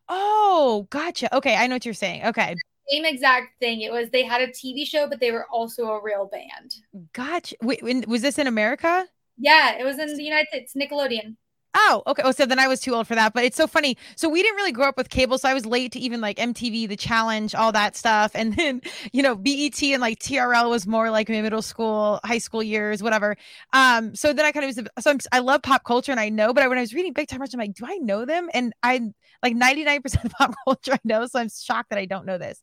Oh, 0.07 0.88
gotcha. 0.89 1.34
Okay, 1.36 1.55
I 1.55 1.67
know 1.67 1.75
what 1.75 1.86
you're 1.86 1.93
saying. 1.93 2.25
Okay. 2.25 2.55
Same 2.89 3.05
exact 3.05 3.59
thing. 3.59 3.82
It 3.82 3.91
was 3.91 4.09
they 4.09 4.23
had 4.23 4.41
a 4.41 4.47
TV 4.47 4.86
show, 4.86 5.07
but 5.07 5.19
they 5.19 5.32
were 5.32 5.45
also 5.51 5.88
a 5.88 6.01
real 6.01 6.27
band. 6.27 6.75
Gotcha. 7.13 7.55
Wait, 7.61 8.07
was 8.07 8.21
this 8.21 8.38
in 8.38 8.47
America? 8.47 9.05
Yeah, 9.38 9.77
it 9.77 9.84
was 9.84 9.97
in 9.97 10.15
the 10.15 10.23
United 10.23 10.47
States, 10.49 10.73
Nickelodeon. 10.75 11.36
Oh, 11.73 12.03
okay. 12.05 12.21
Oh, 12.25 12.32
so 12.32 12.45
then 12.45 12.59
I 12.59 12.67
was 12.67 12.82
too 12.82 12.93
old 12.93 13.07
for 13.07 13.15
that. 13.15 13.34
But 13.34 13.45
it's 13.45 13.55
so 13.55 13.65
funny. 13.65 13.97
So 14.17 14.27
we 14.27 14.43
didn't 14.43 14.57
really 14.57 14.73
grow 14.73 14.89
up 14.89 14.97
with 14.97 15.09
cable, 15.09 15.38
so 15.38 15.47
I 15.47 15.53
was 15.53 15.65
late 15.65 15.93
to 15.93 15.99
even 15.99 16.19
like 16.19 16.38
MTV, 16.38 16.86
The 16.89 16.97
Challenge, 16.97 17.55
all 17.55 17.71
that 17.71 17.95
stuff. 17.95 18.32
And 18.36 18.55
then 18.55 18.82
you 19.13 19.23
know 19.23 19.36
BET 19.36 19.82
and 19.82 20.01
like 20.01 20.19
TRL 20.19 20.69
was 20.69 20.86
more 20.86 21.09
like 21.09 21.29
my 21.29 21.41
middle 21.41 21.61
school, 21.61 22.19
high 22.25 22.39
school 22.39 22.61
years, 22.61 23.01
whatever. 23.01 23.38
Um, 23.71 24.13
so 24.15 24.34
then 24.34 24.45
I 24.45 24.51
kind 24.51 24.65
of 24.65 24.75
was 24.75 25.03
so 25.03 25.11
I'm, 25.11 25.19
i 25.32 25.39
love 25.39 25.61
pop 25.61 25.86
culture 25.86 26.11
and 26.11 26.19
I 26.19 26.29
know, 26.29 26.53
but 26.53 26.67
when 26.67 26.77
I 26.77 26.82
was 26.82 26.93
reading 26.93 27.13
Big 27.13 27.29
Time 27.29 27.39
Rush, 27.39 27.53
I'm 27.53 27.59
like, 27.59 27.73
do 27.73 27.86
I 27.88 27.97
know 27.97 28.25
them? 28.25 28.49
And 28.53 28.73
I 28.84 29.13
like 29.44 29.56
99% 29.56 30.24
of 30.24 30.32
pop 30.32 30.56
culture 30.66 30.94
I 30.94 31.00
know, 31.04 31.26
so 31.26 31.39
I'm 31.39 31.50
shocked 31.50 31.89
that 31.89 32.00
I 32.00 32.06
don't 32.06 32.26
know 32.26 32.38
this. 32.38 32.62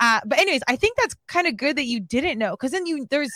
Uh, 0.00 0.20
but 0.24 0.38
anyways, 0.38 0.62
I 0.68 0.76
think 0.76 0.96
that's 0.96 1.14
kind 1.26 1.46
of 1.46 1.56
good 1.56 1.76
that 1.76 1.84
you 1.84 2.00
didn't 2.00 2.38
know 2.38 2.52
because 2.52 2.72
then 2.72 2.86
you 2.86 3.06
there's 3.10 3.32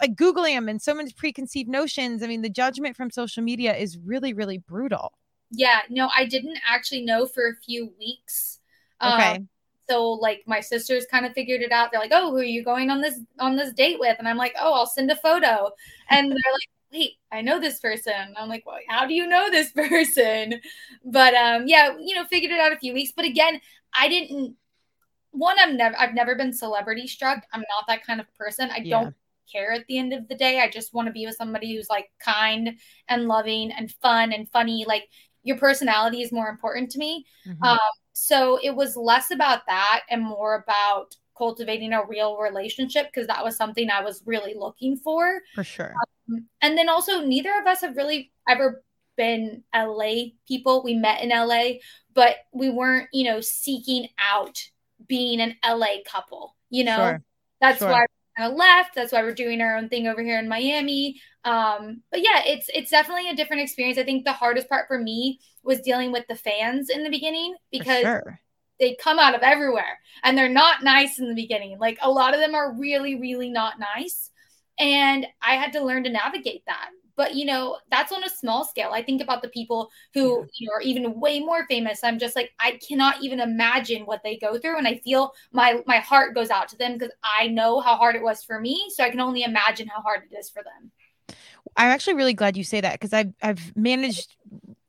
like 0.00 0.14
googling 0.14 0.54
them 0.54 0.68
and 0.68 0.80
so 0.80 0.94
many 0.94 1.12
preconceived 1.12 1.68
notions. 1.68 2.22
I 2.22 2.26
mean, 2.26 2.42
the 2.42 2.50
judgment 2.50 2.96
from 2.96 3.10
social 3.10 3.42
media 3.42 3.74
is 3.76 3.98
really 3.98 4.32
really 4.32 4.58
brutal. 4.58 5.12
Yeah, 5.50 5.80
no, 5.88 6.08
I 6.16 6.26
didn't 6.26 6.58
actually 6.66 7.02
know 7.02 7.26
for 7.26 7.48
a 7.48 7.56
few 7.56 7.92
weeks. 7.98 8.60
Okay. 9.02 9.36
Um, 9.36 9.48
so 9.88 10.10
like 10.12 10.42
my 10.46 10.60
sisters 10.60 11.04
kind 11.10 11.26
of 11.26 11.32
figured 11.32 11.62
it 11.62 11.72
out. 11.72 11.90
They're 11.90 12.00
like, 12.00 12.12
"Oh, 12.14 12.30
who 12.30 12.38
are 12.38 12.44
you 12.44 12.62
going 12.64 12.90
on 12.90 13.00
this 13.00 13.20
on 13.40 13.56
this 13.56 13.72
date 13.72 13.98
with?" 13.98 14.16
And 14.18 14.28
I'm 14.28 14.36
like, 14.36 14.54
"Oh, 14.58 14.72
I'll 14.72 14.86
send 14.86 15.10
a 15.10 15.16
photo." 15.16 15.70
And 16.10 16.30
they're 16.30 16.52
like, 16.52 16.70
"Wait, 16.92 17.12
I 17.32 17.42
know 17.42 17.60
this 17.60 17.80
person." 17.80 18.34
I'm 18.36 18.48
like, 18.48 18.64
"Well, 18.66 18.78
how 18.88 19.06
do 19.06 19.14
you 19.14 19.26
know 19.26 19.50
this 19.50 19.72
person?" 19.74 20.60
But 21.04 21.34
um, 21.34 21.66
yeah, 21.66 21.96
you 21.98 22.14
know, 22.14 22.24
figured 22.24 22.52
it 22.52 22.60
out 22.60 22.72
a 22.72 22.78
few 22.78 22.94
weeks. 22.94 23.12
But 23.14 23.24
again, 23.24 23.60
I 23.94 24.08
didn't 24.08 24.56
one 25.32 25.54
i'm 25.60 25.76
never 25.76 25.96
i've 25.96 26.12
never 26.12 26.34
been 26.34 26.52
celebrity 26.52 27.06
struck 27.06 27.44
i'm 27.52 27.60
not 27.60 27.84
that 27.86 28.04
kind 28.04 28.20
of 28.20 28.26
person 28.34 28.68
i 28.72 28.78
yeah. 28.78 29.00
don't 29.00 29.14
care 29.50 29.72
at 29.72 29.86
the 29.86 29.98
end 29.98 30.12
of 30.12 30.28
the 30.28 30.34
day. 30.34 30.60
I 30.60 30.68
just 30.68 30.94
want 30.94 31.06
to 31.06 31.12
be 31.12 31.26
with 31.26 31.36
somebody 31.36 31.74
who's 31.74 31.90
like 31.90 32.10
kind 32.24 32.78
and 33.08 33.26
loving 33.26 33.72
and 33.72 33.90
fun 34.02 34.32
and 34.32 34.48
funny. 34.50 34.84
Like 34.86 35.08
your 35.42 35.58
personality 35.58 36.22
is 36.22 36.32
more 36.32 36.48
important 36.48 36.90
to 36.92 36.98
me. 36.98 37.24
Mm-hmm. 37.46 37.62
Um, 37.62 37.78
so 38.12 38.58
it 38.62 38.74
was 38.74 38.96
less 38.96 39.30
about 39.30 39.66
that 39.66 40.02
and 40.10 40.22
more 40.22 40.62
about 40.66 41.16
cultivating 41.40 41.94
a 41.94 42.04
real 42.04 42.36
relationship 42.36 43.06
because 43.06 43.26
that 43.28 43.42
was 43.42 43.56
something 43.56 43.88
I 43.90 44.02
was 44.02 44.22
really 44.26 44.54
looking 44.54 44.98
for. 44.98 45.40
For 45.54 45.64
sure. 45.64 45.94
Um, 46.28 46.46
and 46.60 46.76
then 46.76 46.90
also, 46.90 47.22
neither 47.22 47.50
of 47.58 47.66
us 47.66 47.80
have 47.80 47.96
really 47.96 48.30
ever 48.46 48.84
been 49.16 49.64
LA 49.74 50.32
people. 50.46 50.82
We 50.84 50.94
met 50.94 51.22
in 51.22 51.30
LA, 51.30 51.78
but 52.14 52.36
we 52.52 52.68
weren't, 52.68 53.08
you 53.14 53.24
know, 53.24 53.40
seeking 53.40 54.08
out 54.18 54.58
being 55.08 55.40
an 55.40 55.56
LA 55.66 56.02
couple, 56.06 56.56
you 56.68 56.84
know? 56.84 56.96
Sure. 56.96 57.22
That's 57.62 57.78
sure. 57.78 57.90
why 57.90 58.06
kind 58.36 58.52
of 58.52 58.58
left. 58.58 58.94
That's 58.94 59.12
why 59.12 59.22
we're 59.22 59.34
doing 59.34 59.60
our 59.60 59.76
own 59.76 59.88
thing 59.88 60.06
over 60.06 60.22
here 60.22 60.38
in 60.38 60.48
Miami. 60.48 61.20
Um, 61.44 62.02
but 62.10 62.20
yeah, 62.20 62.42
it's 62.44 62.68
it's 62.74 62.90
definitely 62.90 63.30
a 63.30 63.36
different 63.36 63.62
experience. 63.62 63.98
I 63.98 64.04
think 64.04 64.24
the 64.24 64.32
hardest 64.32 64.68
part 64.68 64.86
for 64.88 64.98
me 64.98 65.40
was 65.62 65.80
dealing 65.80 66.12
with 66.12 66.26
the 66.28 66.36
fans 66.36 66.90
in 66.90 67.02
the 67.02 67.10
beginning 67.10 67.54
because 67.72 68.02
sure. 68.02 68.40
They 68.80 68.96
come 68.96 69.18
out 69.18 69.34
of 69.34 69.42
everywhere 69.42 69.98
and 70.24 70.36
they're 70.36 70.48
not 70.48 70.82
nice 70.82 71.18
in 71.18 71.28
the 71.28 71.34
beginning. 71.34 71.78
Like 71.78 71.98
a 72.02 72.10
lot 72.10 72.34
of 72.34 72.40
them 72.40 72.54
are 72.54 72.72
really, 72.72 73.20
really 73.20 73.50
not 73.50 73.74
nice. 73.78 74.30
And 74.78 75.26
I 75.42 75.54
had 75.54 75.72
to 75.74 75.84
learn 75.84 76.04
to 76.04 76.10
navigate 76.10 76.64
that 76.66 76.88
but 77.20 77.34
you 77.34 77.44
know 77.44 77.76
that's 77.90 78.12
on 78.12 78.24
a 78.24 78.30
small 78.30 78.64
scale 78.64 78.90
i 78.92 79.02
think 79.02 79.20
about 79.20 79.42
the 79.42 79.48
people 79.48 79.90
who 80.14 80.46
you 80.58 80.66
know 80.66 80.72
are 80.74 80.80
even 80.80 81.20
way 81.20 81.38
more 81.38 81.66
famous 81.66 82.02
i'm 82.02 82.18
just 82.18 82.34
like 82.34 82.50
i 82.58 82.78
cannot 82.88 83.22
even 83.22 83.40
imagine 83.40 84.06
what 84.06 84.22
they 84.24 84.38
go 84.38 84.58
through 84.58 84.78
and 84.78 84.88
i 84.88 84.96
feel 85.04 85.32
my 85.52 85.82
my 85.86 85.98
heart 85.98 86.34
goes 86.34 86.48
out 86.48 86.66
to 86.66 86.78
them 86.78 86.94
because 86.94 87.12
i 87.22 87.46
know 87.48 87.78
how 87.78 87.94
hard 87.94 88.16
it 88.16 88.22
was 88.22 88.42
for 88.42 88.58
me 88.58 88.90
so 88.94 89.04
i 89.04 89.10
can 89.10 89.20
only 89.20 89.42
imagine 89.42 89.86
how 89.86 90.00
hard 90.00 90.22
it 90.30 90.34
is 90.34 90.48
for 90.48 90.62
them 90.62 91.36
i'm 91.76 91.90
actually 91.90 92.14
really 92.14 92.32
glad 92.32 92.56
you 92.56 92.64
say 92.64 92.80
that 92.80 92.94
because 92.94 93.12
i've 93.12 93.32
i've 93.42 93.76
managed 93.76 94.36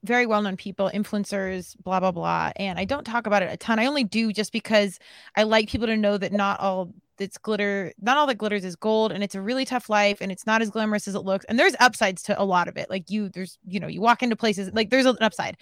very 0.04 0.26
well 0.26 0.42
known 0.42 0.58
people, 0.58 0.90
influencers, 0.94 1.76
blah, 1.84 2.00
blah, 2.00 2.12
blah. 2.12 2.52
And 2.56 2.80
I 2.80 2.86
don't 2.86 3.04
talk 3.04 3.28
about 3.28 3.44
it 3.44 3.52
a 3.52 3.58
ton. 3.58 3.80
I 3.80 3.86
only 3.86 4.04
do 4.04 4.34
just 4.34 4.52
because 4.52 5.00
I 5.36 5.44
like 5.44 5.70
people 5.70 5.88
to 5.88 5.98
know 5.98 6.18
that 6.18 6.34
not 6.34 6.60
all 6.60 6.92
that's 7.22 7.38
glitter 7.38 7.94
not 8.02 8.18
all 8.18 8.26
that 8.26 8.40
glitters 8.40 8.66
is 8.66 8.76
gold 8.76 9.12
and 9.12 9.24
it's 9.24 9.36
a 9.36 9.42
really 9.42 9.64
tough 9.64 9.90
life 9.90 10.18
and 10.22 10.32
it's 10.32 10.48
not 10.48 10.60
as 10.60 10.72
glamorous 10.72 11.08
as 11.08 11.14
it 11.14 11.20
looks 11.20 11.46
and 11.46 11.60
there's 11.60 11.76
upsides 11.80 12.24
to 12.24 12.42
a 12.42 12.44
lot 12.44 12.68
of 12.68 12.78
it 12.78 12.90
like 12.90 13.12
you 13.12 13.30
there's 13.30 13.60
you 13.68 13.80
know 13.80 13.86
you 13.86 14.02
walk 14.02 14.24
into 14.24 14.36
places 14.36 14.72
like 14.74 14.90
there's 14.90 15.06
an 15.06 15.16
upside 15.22 15.56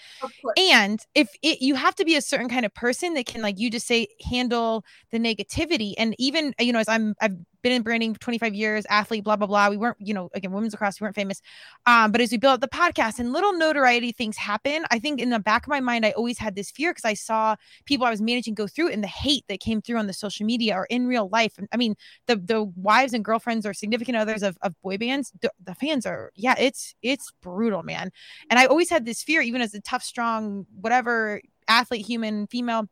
and 0.58 1.06
if 1.16 1.30
it 1.42 1.62
you 1.62 1.76
have 1.76 1.94
to 1.94 2.06
be 2.06 2.16
a 2.16 2.22
certain 2.22 2.48
kind 2.48 2.66
of 2.66 2.74
person 2.76 3.14
that 3.14 3.26
can 3.26 3.42
like 3.42 3.60
you 3.60 3.70
just 3.70 3.88
say 3.88 4.08
handle 4.30 4.86
the 5.12 5.20
negativity 5.20 5.94
and 5.98 6.16
even 6.18 6.54
you 6.60 6.72
know 6.72 6.80
as 6.80 6.88
i'm 6.88 7.14
i've 7.20 7.36
been 7.62 7.72
in 7.72 7.82
branding 7.82 8.14
for 8.14 8.20
25 8.20 8.54
years, 8.54 8.86
athlete, 8.90 9.24
blah, 9.24 9.36
blah, 9.36 9.48
blah. 9.48 9.70
We 9.70 9.78
weren't, 9.78 9.98
you 10.00 10.14
know, 10.14 10.30
again, 10.34 10.52
women's 10.52 10.74
lacrosse, 10.74 11.00
we 11.00 11.06
weren't 11.06 11.16
famous. 11.16 11.42
Um, 11.86 12.12
but 12.12 12.22
as 12.22 12.32
we 12.32 12.38
built 12.38 12.62
the 12.62 12.68
podcast 12.68 13.20
and 13.20 13.34
little 13.34 13.54
notoriety 13.54 14.12
things 14.12 14.38
happen, 14.38 14.86
I 14.92 15.00
think 15.00 15.20
in 15.20 15.30
the 15.30 15.40
back 15.40 15.64
of 15.64 15.70
my 15.70 15.80
mind, 15.80 16.06
I 16.06 16.12
always 16.12 16.38
had 16.38 16.56
this 16.56 16.72
fear 16.72 16.92
because 16.92 17.06
I 17.06 17.14
saw 17.14 17.56
people 17.86 18.06
I 18.06 18.12
was 18.12 18.22
managing 18.22 18.54
go 18.54 18.68
through 18.68 18.90
and 18.90 19.04
the 19.04 19.08
hate 19.08 19.46
that 19.50 19.60
came 19.60 19.82
through 19.82 19.98
on 19.98 20.08
the 20.08 20.14
social 20.14 20.46
media 20.46 20.76
or 20.76 20.86
in 20.86 21.08
real 21.08 21.30
life. 21.30 21.54
I 21.72 21.78
mean, 21.78 21.96
the 22.28 22.38
the 22.38 22.64
wives 22.76 23.14
and 23.14 23.24
girlfriends 23.24 23.66
or 23.66 23.74
significant 23.74 24.18
others 24.18 24.44
of, 24.44 24.58
of 24.62 24.80
boy 24.82 24.98
bands, 24.98 25.32
the, 25.42 25.52
the 25.64 25.76
fans 25.76 26.06
are, 26.06 26.32
yeah, 26.36 26.56
it's 26.58 26.96
it's 27.02 27.32
brutal, 27.42 27.84
man. 27.84 28.12
And 28.50 28.60
I 28.60 28.66
always 28.66 28.90
had 28.90 29.06
this 29.06 29.24
fear, 29.24 29.42
even 29.42 29.62
as 29.62 29.74
a 29.74 29.82
tough, 29.82 30.04
strong, 30.04 30.66
whatever 30.80 31.42
athlete, 31.68 32.06
human, 32.06 32.48
female 32.48 32.90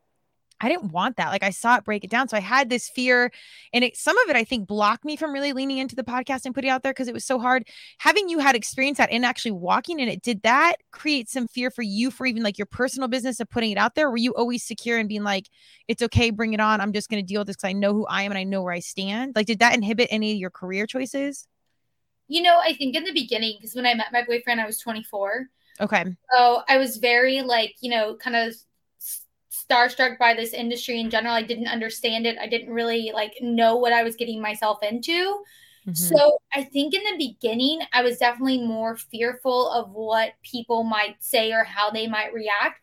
I 0.60 0.68
didn't 0.68 0.92
want 0.92 1.16
that. 1.16 1.28
Like 1.28 1.42
I 1.42 1.50
saw 1.50 1.76
it 1.76 1.84
break 1.84 2.04
it 2.04 2.10
down. 2.10 2.28
So 2.28 2.36
I 2.36 2.40
had 2.40 2.68
this 2.68 2.88
fear 2.88 3.30
and 3.72 3.84
it 3.84 3.96
some 3.96 4.18
of 4.18 4.28
it 4.28 4.36
I 4.36 4.44
think 4.44 4.66
blocked 4.66 5.04
me 5.04 5.16
from 5.16 5.32
really 5.32 5.52
leaning 5.52 5.78
into 5.78 5.94
the 5.94 6.02
podcast 6.02 6.44
and 6.44 6.54
putting 6.54 6.70
out 6.70 6.82
there 6.82 6.92
because 6.92 7.08
it 7.08 7.14
was 7.14 7.24
so 7.24 7.38
hard. 7.38 7.68
Having 7.98 8.28
you 8.28 8.38
had 8.38 8.56
experience 8.56 8.98
that 8.98 9.10
and 9.10 9.24
actually 9.24 9.52
walking 9.52 10.00
in 10.00 10.08
it, 10.08 10.22
did 10.22 10.42
that 10.42 10.76
create 10.90 11.28
some 11.28 11.46
fear 11.46 11.70
for 11.70 11.82
you 11.82 12.10
for 12.10 12.26
even 12.26 12.42
like 12.42 12.58
your 12.58 12.66
personal 12.66 13.08
business 13.08 13.40
of 13.40 13.48
putting 13.48 13.70
it 13.70 13.78
out 13.78 13.94
there? 13.94 14.10
Were 14.10 14.16
you 14.16 14.34
always 14.34 14.64
secure 14.64 14.98
and 14.98 15.08
being 15.08 15.24
like, 15.24 15.48
it's 15.86 16.02
okay, 16.02 16.30
bring 16.30 16.54
it 16.54 16.60
on. 16.60 16.80
I'm 16.80 16.92
just 16.92 17.08
gonna 17.08 17.22
deal 17.22 17.40
with 17.40 17.46
this 17.46 17.56
because 17.56 17.68
I 17.68 17.72
know 17.72 17.92
who 17.92 18.06
I 18.06 18.22
am 18.22 18.32
and 18.32 18.38
I 18.38 18.44
know 18.44 18.62
where 18.62 18.72
I 18.72 18.80
stand. 18.80 19.36
Like, 19.36 19.46
did 19.46 19.60
that 19.60 19.74
inhibit 19.74 20.08
any 20.10 20.32
of 20.32 20.38
your 20.38 20.50
career 20.50 20.86
choices? 20.86 21.46
You 22.26 22.42
know, 22.42 22.60
I 22.62 22.74
think 22.74 22.94
in 22.94 23.04
the 23.04 23.12
beginning, 23.12 23.56
because 23.58 23.74
when 23.74 23.86
I 23.86 23.94
met 23.94 24.12
my 24.12 24.22
boyfriend, 24.22 24.60
I 24.60 24.66
was 24.66 24.78
24. 24.78 25.46
Okay. 25.80 26.04
So 26.32 26.62
I 26.68 26.76
was 26.76 26.98
very 26.98 27.40
like, 27.42 27.76
you 27.80 27.90
know, 27.90 28.16
kind 28.16 28.36
of 28.36 28.54
starstruck 29.70 30.18
by 30.18 30.34
this 30.34 30.52
industry 30.52 31.00
in 31.00 31.10
general. 31.10 31.34
I 31.34 31.42
didn't 31.42 31.68
understand 31.68 32.26
it. 32.26 32.38
I 32.38 32.46
didn't 32.46 32.72
really 32.72 33.10
like 33.14 33.34
know 33.40 33.76
what 33.76 33.92
I 33.92 34.02
was 34.02 34.16
getting 34.16 34.40
myself 34.40 34.82
into. 34.82 35.42
Mm-hmm. 35.86 35.94
So 35.94 36.38
I 36.54 36.64
think 36.64 36.94
in 36.94 37.02
the 37.02 37.16
beginning, 37.16 37.80
I 37.92 38.02
was 38.02 38.18
definitely 38.18 38.62
more 38.62 38.96
fearful 38.96 39.70
of 39.70 39.90
what 39.90 40.32
people 40.42 40.84
might 40.84 41.16
say 41.20 41.52
or 41.52 41.64
how 41.64 41.90
they 41.90 42.06
might 42.06 42.34
react. 42.34 42.80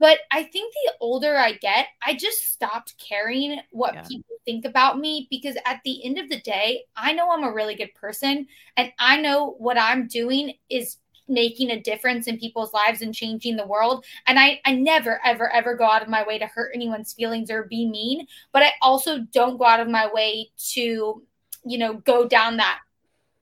But 0.00 0.18
I 0.30 0.42
think 0.42 0.74
the 0.74 0.94
older 1.00 1.36
I 1.36 1.52
get, 1.52 1.86
I 2.04 2.14
just 2.14 2.52
stopped 2.52 2.94
caring 2.98 3.60
what 3.70 3.94
yeah. 3.94 4.02
people 4.02 4.36
think 4.44 4.64
about 4.64 4.98
me 4.98 5.28
because 5.30 5.56
at 5.64 5.80
the 5.84 6.04
end 6.04 6.18
of 6.18 6.28
the 6.28 6.40
day, 6.40 6.82
I 6.96 7.12
know 7.12 7.30
I'm 7.30 7.44
a 7.44 7.52
really 7.52 7.76
good 7.76 7.94
person 7.94 8.46
and 8.76 8.92
I 8.98 9.20
know 9.20 9.54
what 9.58 9.78
I'm 9.78 10.08
doing 10.08 10.54
is 10.68 10.96
making 11.28 11.70
a 11.70 11.80
difference 11.80 12.26
in 12.26 12.38
people's 12.38 12.72
lives 12.72 13.02
and 13.02 13.14
changing 13.14 13.56
the 13.56 13.66
world. 13.66 14.04
And 14.26 14.38
I, 14.38 14.60
I 14.64 14.74
never, 14.74 15.20
ever, 15.24 15.52
ever 15.52 15.74
go 15.74 15.84
out 15.84 16.02
of 16.02 16.08
my 16.08 16.24
way 16.24 16.38
to 16.38 16.46
hurt 16.46 16.72
anyone's 16.74 17.12
feelings 17.12 17.50
or 17.50 17.64
be 17.64 17.88
mean. 17.88 18.26
But 18.52 18.62
I 18.62 18.72
also 18.82 19.20
don't 19.32 19.58
go 19.58 19.64
out 19.64 19.80
of 19.80 19.88
my 19.88 20.10
way 20.12 20.50
to, 20.72 21.22
you 21.64 21.78
know, 21.78 21.94
go 21.94 22.28
down 22.28 22.58
that 22.58 22.80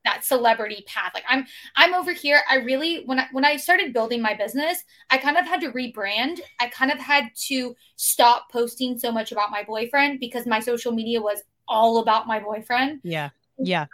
that 0.04 0.24
celebrity 0.24 0.84
path. 0.86 1.12
Like 1.14 1.24
I'm 1.28 1.46
I'm 1.76 1.94
over 1.94 2.12
here. 2.12 2.40
I 2.50 2.56
really 2.56 3.04
when 3.04 3.20
I 3.20 3.28
when 3.32 3.44
I 3.44 3.56
started 3.56 3.92
building 3.92 4.20
my 4.20 4.34
business, 4.34 4.82
I 5.10 5.18
kind 5.18 5.36
of 5.36 5.46
had 5.46 5.60
to 5.60 5.70
rebrand. 5.70 6.40
I 6.60 6.68
kind 6.68 6.90
of 6.90 6.98
had 6.98 7.30
to 7.46 7.76
stop 7.96 8.50
posting 8.50 8.98
so 8.98 9.12
much 9.12 9.32
about 9.32 9.50
my 9.50 9.62
boyfriend 9.62 10.20
because 10.20 10.46
my 10.46 10.60
social 10.60 10.92
media 10.92 11.20
was 11.20 11.42
all 11.68 11.98
about 11.98 12.26
my 12.26 12.40
boyfriend. 12.40 13.00
Yeah. 13.04 13.30
Yeah. 13.58 13.86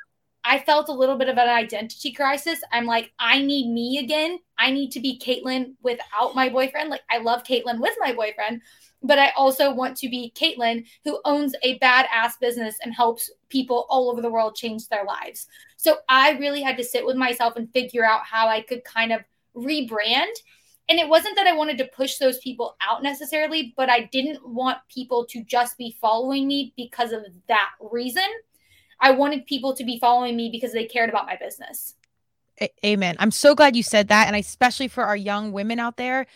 I 0.48 0.60
felt 0.60 0.88
a 0.88 0.94
little 0.94 1.18
bit 1.18 1.28
of 1.28 1.36
an 1.36 1.46
identity 1.46 2.10
crisis. 2.10 2.58
I'm 2.72 2.86
like, 2.86 3.12
I 3.18 3.42
need 3.42 3.70
me 3.70 3.98
again. 3.98 4.38
I 4.56 4.70
need 4.70 4.90
to 4.92 5.00
be 5.00 5.20
Caitlin 5.22 5.74
without 5.82 6.34
my 6.34 6.48
boyfriend. 6.48 6.88
Like, 6.88 7.02
I 7.10 7.18
love 7.18 7.44
Caitlin 7.44 7.78
with 7.78 7.92
my 8.00 8.14
boyfriend, 8.14 8.62
but 9.02 9.18
I 9.18 9.28
also 9.36 9.70
want 9.74 9.98
to 9.98 10.08
be 10.08 10.32
Caitlin 10.34 10.86
who 11.04 11.20
owns 11.26 11.54
a 11.62 11.78
badass 11.80 12.40
business 12.40 12.78
and 12.82 12.94
helps 12.94 13.30
people 13.50 13.84
all 13.90 14.10
over 14.10 14.22
the 14.22 14.30
world 14.30 14.56
change 14.56 14.88
their 14.88 15.04
lives. 15.04 15.48
So 15.76 15.98
I 16.08 16.30
really 16.38 16.62
had 16.62 16.78
to 16.78 16.84
sit 16.84 17.04
with 17.04 17.16
myself 17.16 17.56
and 17.56 17.70
figure 17.74 18.06
out 18.06 18.24
how 18.24 18.48
I 18.48 18.62
could 18.62 18.84
kind 18.84 19.12
of 19.12 19.20
rebrand. 19.54 20.32
And 20.88 20.98
it 20.98 21.10
wasn't 21.10 21.36
that 21.36 21.46
I 21.46 21.52
wanted 21.52 21.76
to 21.76 21.90
push 21.94 22.16
those 22.16 22.38
people 22.38 22.74
out 22.80 23.02
necessarily, 23.02 23.74
but 23.76 23.90
I 23.90 24.08
didn't 24.10 24.48
want 24.48 24.78
people 24.88 25.26
to 25.26 25.44
just 25.44 25.76
be 25.76 25.94
following 26.00 26.48
me 26.48 26.72
because 26.74 27.12
of 27.12 27.26
that 27.48 27.72
reason. 27.92 28.24
I 29.00 29.12
wanted 29.12 29.46
people 29.46 29.74
to 29.74 29.84
be 29.84 29.98
following 29.98 30.36
me 30.36 30.50
because 30.50 30.72
they 30.72 30.84
cared 30.84 31.08
about 31.08 31.26
my 31.26 31.36
business. 31.36 31.94
Amen. 32.84 33.16
I'm 33.18 33.30
so 33.30 33.54
glad 33.54 33.76
you 33.76 33.82
said 33.82 34.08
that. 34.08 34.26
And 34.26 34.34
especially 34.34 34.88
for 34.88 35.04
our 35.04 35.16
young 35.16 35.52
women 35.52 35.78
out 35.78 35.96
there, 35.96 36.26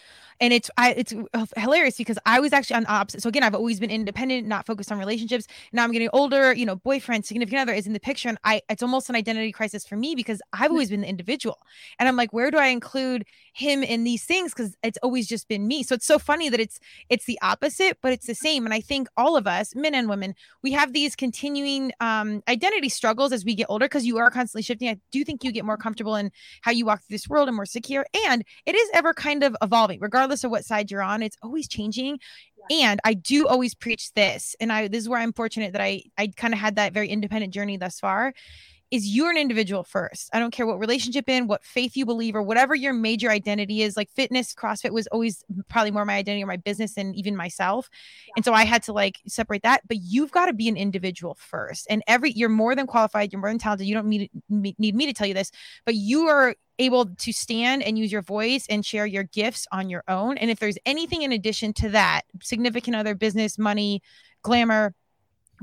and 0.40 0.52
it's 0.52 0.70
I 0.76 0.92
it's 0.92 1.14
hilarious 1.56 1.96
because 1.96 2.18
I 2.26 2.40
was 2.40 2.52
actually 2.52 2.76
on 2.76 2.82
the 2.82 2.90
opposite. 2.90 3.22
So 3.22 3.28
again, 3.28 3.44
I've 3.44 3.54
always 3.54 3.78
been 3.78 3.90
independent, 3.90 4.46
not 4.46 4.66
focused 4.66 4.90
on 4.90 4.98
relationships. 4.98 5.46
Now 5.72 5.84
I'm 5.84 5.92
getting 5.92 6.08
older. 6.12 6.52
You 6.52 6.66
know, 6.66 6.76
boyfriend, 6.76 7.24
significant 7.24 7.60
other 7.62 7.72
is 7.72 7.86
in 7.86 7.92
the 7.92 8.00
picture, 8.00 8.28
and 8.28 8.38
I 8.42 8.60
it's 8.68 8.82
almost 8.82 9.08
an 9.08 9.14
identity 9.14 9.52
crisis 9.52 9.86
for 9.86 9.96
me 9.96 10.14
because 10.14 10.42
I've 10.52 10.70
mm. 10.70 10.72
always 10.72 10.90
been 10.90 11.02
the 11.02 11.08
individual, 11.08 11.58
and 11.98 12.08
I'm 12.08 12.16
like, 12.16 12.32
where 12.32 12.50
do 12.50 12.58
I 12.58 12.66
include 12.66 13.24
him 13.52 13.82
in 13.82 14.04
these 14.04 14.24
things? 14.24 14.52
Because 14.52 14.76
it's 14.82 14.98
always 15.02 15.28
just 15.28 15.48
been 15.48 15.66
me. 15.66 15.82
So 15.82 15.94
it's 15.94 16.06
so 16.06 16.18
funny 16.18 16.48
that 16.48 16.60
it's 16.60 16.80
it's 17.08 17.26
the 17.26 17.38
opposite, 17.42 17.98
but 18.02 18.12
it's 18.12 18.26
the 18.26 18.34
same. 18.34 18.64
And 18.64 18.74
I 18.74 18.80
think 18.80 19.08
all 19.16 19.36
of 19.36 19.46
us, 19.46 19.74
men 19.74 19.94
and 19.94 20.08
women, 20.08 20.34
we 20.62 20.72
have 20.72 20.92
these 20.92 21.14
continuing 21.14 21.92
um, 22.00 22.42
identity 22.48 22.88
struggles 22.88 23.32
as 23.32 23.44
we 23.44 23.54
get 23.54 23.66
older 23.68 23.86
because 23.86 24.06
you 24.06 24.18
are 24.18 24.30
constantly 24.30 24.62
shifting. 24.62 24.88
I 24.88 24.98
do 25.10 25.24
think 25.24 25.44
you 25.44 25.52
get 25.52 25.64
more 25.64 25.76
comfortable 25.76 26.16
in 26.16 26.30
how 26.62 26.72
you 26.72 26.84
walk 26.84 27.00
through 27.00 27.14
this 27.14 27.28
world 27.28 27.48
and 27.48 27.56
more 27.56 27.66
secure, 27.66 28.06
and 28.26 28.44
it 28.66 28.74
is 28.74 28.90
ever 28.92 29.14
kind 29.14 29.42
of 29.42 29.56
evolving, 29.62 30.00
regardless 30.00 30.32
regardless 30.32 30.44
of 30.44 30.50
what 30.50 30.64
side 30.64 30.90
you're 30.90 31.02
on, 31.02 31.22
it's 31.22 31.36
always 31.42 31.68
changing. 31.68 32.18
And 32.70 33.00
I 33.04 33.14
do 33.14 33.48
always 33.48 33.74
preach 33.74 34.12
this. 34.14 34.54
And 34.60 34.72
I 34.72 34.88
this 34.88 35.02
is 35.02 35.08
where 35.08 35.20
I'm 35.20 35.32
fortunate 35.32 35.72
that 35.72 35.82
I 35.82 36.04
I 36.16 36.28
kind 36.36 36.54
of 36.54 36.60
had 36.60 36.76
that 36.76 36.92
very 36.92 37.08
independent 37.08 37.52
journey 37.52 37.76
thus 37.76 37.98
far 38.00 38.32
is 38.92 39.06
you're 39.06 39.30
an 39.30 39.38
individual 39.38 39.82
first. 39.82 40.28
I 40.34 40.38
don't 40.38 40.50
care 40.50 40.66
what 40.66 40.78
relationship 40.78 41.26
in, 41.26 41.46
what 41.46 41.64
faith 41.64 41.96
you 41.96 42.04
believe, 42.04 42.36
or 42.36 42.42
whatever 42.42 42.74
your 42.74 42.92
major 42.92 43.30
identity 43.30 43.80
is. 43.80 43.96
Like 43.96 44.10
fitness, 44.10 44.54
CrossFit 44.54 44.90
was 44.90 45.06
always 45.06 45.42
probably 45.70 45.90
more 45.90 46.04
my 46.04 46.16
identity 46.16 46.44
or 46.44 46.46
my 46.46 46.58
business 46.58 46.98
and 46.98 47.16
even 47.16 47.34
myself. 47.34 47.88
Yeah. 48.28 48.34
And 48.36 48.44
so 48.44 48.52
I 48.52 48.66
had 48.66 48.82
to 48.84 48.92
like 48.92 49.20
separate 49.26 49.62
that. 49.62 49.80
But 49.88 49.96
you've 50.02 50.30
got 50.30 50.46
to 50.46 50.52
be 50.52 50.68
an 50.68 50.76
individual 50.76 51.34
first. 51.40 51.86
And 51.88 52.02
every 52.06 52.32
you're 52.32 52.50
more 52.50 52.74
than 52.74 52.86
qualified, 52.86 53.32
you're 53.32 53.40
more 53.40 53.48
than 53.48 53.58
talented. 53.58 53.86
You 53.86 53.94
don't 53.94 54.08
need, 54.08 54.30
need 54.50 54.94
me 54.94 55.06
to 55.06 55.14
tell 55.14 55.26
you 55.26 55.34
this, 55.34 55.50
but 55.86 55.94
you 55.94 56.28
are 56.28 56.54
able 56.78 57.06
to 57.06 57.32
stand 57.32 57.82
and 57.82 57.98
use 57.98 58.12
your 58.12 58.22
voice 58.22 58.66
and 58.68 58.84
share 58.84 59.06
your 59.06 59.22
gifts 59.22 59.66
on 59.72 59.88
your 59.88 60.04
own. 60.06 60.36
And 60.36 60.50
if 60.50 60.58
there's 60.58 60.78
anything 60.84 61.22
in 61.22 61.32
addition 61.32 61.72
to 61.74 61.88
that, 61.90 62.22
significant 62.42 62.94
other, 62.94 63.14
business, 63.14 63.56
money, 63.56 64.02
glamour, 64.42 64.94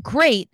great 0.01 0.49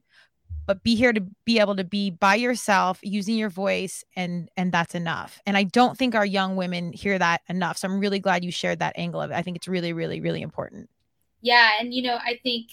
but 0.66 0.84
be 0.84 0.96
here 0.96 1.14
to 1.14 1.22
be 1.46 1.60
able 1.60 1.76
to 1.76 1.84
be 1.84 2.10
by 2.10 2.36
yourself 2.36 3.00
using 3.02 3.36
your 3.36 3.50
voice 3.50 4.04
and 4.16 4.50
and 4.58 4.72
that's 4.72 4.96
enough. 4.96 5.40
And 5.46 5.58
i 5.58 5.64
don't 5.64 5.98
think 5.98 6.16
our 6.16 6.26
young 6.26 6.56
women 6.56 6.94
hear 6.94 7.18
that 7.18 7.42
enough. 7.48 7.78
So 7.78 7.88
i'm 7.88 8.00
really 8.00 8.20
glad 8.20 8.44
you 8.44 8.52
shared 8.52 8.80
that 8.80 8.94
angle 8.98 9.22
of 9.22 9.32
it. 9.32 9.36
I 9.36 9.42
think 9.42 9.58
it's 9.58 9.68
really 9.68 9.94
really 9.94 10.20
really 10.20 10.42
important. 10.42 10.90
Yeah 11.42 11.72
and 11.80 11.94
you 11.94 12.04
know 12.04 12.16
i 12.16 12.40
think 12.44 12.72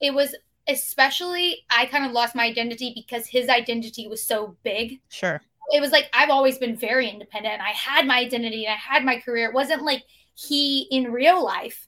it 0.00 0.14
was 0.14 0.34
especially 0.68 1.64
i 1.70 1.86
kind 1.86 2.04
of 2.04 2.12
lost 2.12 2.34
my 2.34 2.44
identity 2.44 2.92
because 2.94 3.26
his 3.26 3.48
identity 3.48 4.06
was 4.06 4.22
so 4.22 4.56
big. 4.62 5.00
Sure. 5.08 5.40
It 5.72 5.80
was 5.80 5.92
like 5.92 6.08
i've 6.12 6.30
always 6.30 6.58
been 6.58 6.76
very 6.76 7.08
independent. 7.08 7.60
I 7.60 7.70
had 7.70 8.06
my 8.06 8.18
identity 8.18 8.66
and 8.66 8.74
i 8.74 8.76
had 8.76 9.04
my 9.04 9.20
career. 9.20 9.48
It 9.48 9.54
wasn't 9.54 9.82
like 9.82 10.02
he 10.34 10.86
in 10.90 11.12
real 11.12 11.44
life 11.44 11.86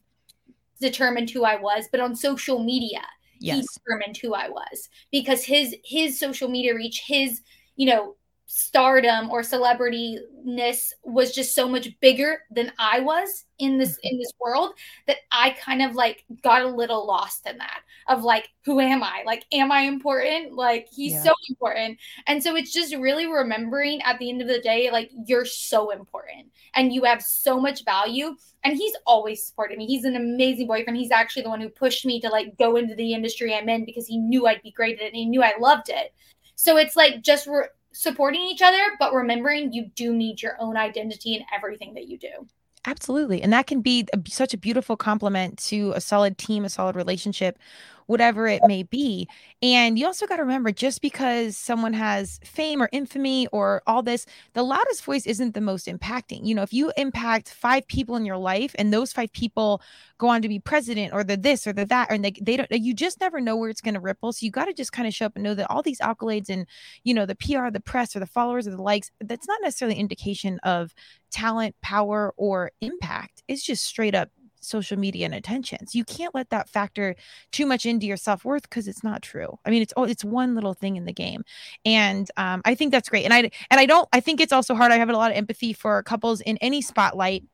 determined 0.80 1.30
who 1.30 1.44
i 1.44 1.54
was 1.54 1.88
but 1.90 2.00
on 2.00 2.14
social 2.14 2.58
media 2.58 3.00
yes. 3.42 3.56
he 3.56 3.66
determined 3.84 4.16
who 4.16 4.34
I 4.34 4.48
was 4.48 4.88
because 5.10 5.44
his 5.44 5.76
his 5.84 6.18
social 6.18 6.48
media 6.48 6.74
reach, 6.74 7.02
his 7.06 7.40
you 7.76 7.86
know 7.86 8.16
stardom 8.54 9.30
or 9.30 9.40
celebrityness 9.40 10.92
was 11.04 11.32
just 11.32 11.54
so 11.54 11.66
much 11.66 11.88
bigger 12.00 12.42
than 12.50 12.70
I 12.78 13.00
was 13.00 13.46
in 13.58 13.78
this 13.78 13.92
mm-hmm. 13.92 14.08
in 14.08 14.18
this 14.18 14.30
world 14.38 14.72
that 15.06 15.16
I 15.30 15.56
kind 15.58 15.80
of 15.80 15.94
like 15.94 16.26
got 16.42 16.60
a 16.60 16.68
little 16.68 17.06
lost 17.06 17.46
in 17.46 17.56
that 17.56 17.80
of 18.08 18.24
like 18.24 18.50
who 18.66 18.78
am 18.78 19.02
I? 19.02 19.22
Like 19.24 19.46
am 19.54 19.72
I 19.72 19.80
important? 19.80 20.52
Like 20.52 20.86
he's 20.94 21.12
yeah. 21.12 21.22
so 21.22 21.32
important. 21.48 21.98
And 22.26 22.42
so 22.42 22.54
it's 22.54 22.74
just 22.74 22.94
really 22.94 23.26
remembering 23.26 24.02
at 24.02 24.18
the 24.18 24.28
end 24.28 24.42
of 24.42 24.48
the 24.48 24.60
day 24.60 24.90
like 24.90 25.10
you're 25.26 25.46
so 25.46 25.88
important 25.88 26.48
and 26.74 26.92
you 26.92 27.04
have 27.04 27.22
so 27.22 27.58
much 27.58 27.86
value 27.86 28.36
and 28.64 28.76
he's 28.76 28.94
always 29.06 29.46
supported 29.46 29.78
me. 29.78 29.86
He's 29.86 30.04
an 30.04 30.16
amazing 30.16 30.66
boyfriend. 30.66 30.98
He's 30.98 31.10
actually 31.10 31.44
the 31.44 31.48
one 31.48 31.62
who 31.62 31.70
pushed 31.70 32.04
me 32.04 32.20
to 32.20 32.28
like 32.28 32.58
go 32.58 32.76
into 32.76 32.94
the 32.96 33.14
industry 33.14 33.54
I'm 33.54 33.70
in 33.70 33.86
because 33.86 34.06
he 34.06 34.18
knew 34.18 34.46
I'd 34.46 34.62
be 34.62 34.72
great 34.72 34.98
at 34.98 35.04
it 35.04 35.06
and 35.06 35.16
he 35.16 35.24
knew 35.24 35.42
I 35.42 35.54
loved 35.58 35.88
it. 35.88 36.12
So 36.54 36.76
it's 36.76 36.96
like 36.96 37.22
just 37.22 37.46
re- 37.46 37.68
supporting 37.92 38.42
each 38.42 38.62
other, 38.62 38.82
but 38.98 39.12
remembering 39.12 39.72
you 39.72 39.90
do 39.94 40.14
need 40.14 40.42
your 40.42 40.56
own 40.60 40.76
identity 40.76 41.34
in 41.34 41.44
everything 41.54 41.94
that 41.94 42.08
you 42.08 42.18
do. 42.18 42.48
Absolutely. 42.84 43.42
And 43.42 43.52
that 43.52 43.68
can 43.68 43.80
be 43.80 44.08
a, 44.12 44.18
such 44.28 44.54
a 44.54 44.58
beautiful 44.58 44.96
complement 44.96 45.58
to 45.66 45.92
a 45.92 46.00
solid 46.00 46.36
team, 46.36 46.64
a 46.64 46.68
solid 46.68 46.96
relationship 46.96 47.58
whatever 48.06 48.46
it 48.46 48.62
may 48.66 48.82
be. 48.82 49.28
And 49.62 49.98
you 49.98 50.06
also 50.06 50.26
got 50.26 50.36
to 50.36 50.42
remember 50.42 50.72
just 50.72 51.00
because 51.00 51.56
someone 51.56 51.92
has 51.92 52.40
fame 52.44 52.82
or 52.82 52.88
infamy 52.92 53.46
or 53.48 53.82
all 53.86 54.02
this, 54.02 54.26
the 54.54 54.62
loudest 54.62 55.04
voice 55.04 55.26
isn't 55.26 55.54
the 55.54 55.60
most 55.60 55.86
impacting. 55.86 56.46
You 56.46 56.54
know, 56.54 56.62
if 56.62 56.72
you 56.72 56.92
impact 56.96 57.50
five 57.50 57.86
people 57.86 58.16
in 58.16 58.24
your 58.24 58.36
life 58.36 58.74
and 58.78 58.92
those 58.92 59.12
five 59.12 59.32
people 59.32 59.82
go 60.18 60.28
on 60.28 60.42
to 60.42 60.48
be 60.48 60.58
president 60.58 61.12
or 61.12 61.24
the 61.24 61.36
this 61.36 61.66
or 61.66 61.72
the 61.72 61.86
that, 61.86 62.10
and 62.10 62.24
they, 62.24 62.32
they 62.40 62.56
don't, 62.56 62.70
you 62.70 62.94
just 62.94 63.20
never 63.20 63.40
know 63.40 63.56
where 63.56 63.70
it's 63.70 63.80
going 63.80 63.94
to 63.94 64.00
ripple. 64.00 64.32
So 64.32 64.44
you 64.44 64.50
got 64.50 64.66
to 64.66 64.74
just 64.74 64.92
kind 64.92 65.08
of 65.08 65.14
show 65.14 65.26
up 65.26 65.32
and 65.36 65.44
know 65.44 65.54
that 65.54 65.70
all 65.70 65.82
these 65.82 66.00
accolades 66.00 66.48
and, 66.48 66.66
you 67.04 67.14
know, 67.14 67.26
the 67.26 67.36
PR, 67.36 67.70
the 67.70 67.80
press, 67.80 68.14
or 68.16 68.20
the 68.20 68.26
followers 68.26 68.66
or 68.66 68.72
the 68.72 68.82
likes, 68.82 69.10
that's 69.20 69.48
not 69.48 69.60
necessarily 69.62 69.98
indication 69.98 70.58
of 70.62 70.94
talent, 71.30 71.74
power, 71.82 72.32
or 72.36 72.70
impact. 72.80 73.42
It's 73.48 73.62
just 73.62 73.84
straight 73.84 74.14
up 74.14 74.28
social 74.62 74.98
media 74.98 75.26
and 75.26 75.34
attention. 75.34 75.86
So 75.86 75.98
you 75.98 76.04
can't 76.04 76.34
let 76.34 76.50
that 76.50 76.68
factor 76.68 77.14
too 77.50 77.66
much 77.66 77.84
into 77.86 78.06
your 78.06 78.16
self 78.16 78.44
worth 78.44 78.62
because 78.62 78.88
it's 78.88 79.04
not 79.04 79.22
true. 79.22 79.58
I 79.64 79.70
mean, 79.70 79.82
it's 79.82 79.92
oh, 79.96 80.04
it's 80.04 80.24
one 80.24 80.54
little 80.54 80.74
thing 80.74 80.96
in 80.96 81.04
the 81.04 81.12
game, 81.12 81.44
and 81.84 82.30
um, 82.36 82.62
I 82.64 82.74
think 82.74 82.92
that's 82.92 83.08
great. 83.08 83.24
And 83.24 83.34
I 83.34 83.50
and 83.70 83.80
I 83.80 83.86
don't. 83.86 84.08
I 84.12 84.20
think 84.20 84.40
it's 84.40 84.52
also 84.52 84.74
hard. 84.74 84.92
I 84.92 84.96
have 84.96 85.10
a 85.10 85.12
lot 85.12 85.30
of 85.30 85.36
empathy 85.36 85.72
for 85.72 86.02
couples 86.02 86.40
in 86.40 86.56
any 86.58 86.80
spotlight 86.80 87.44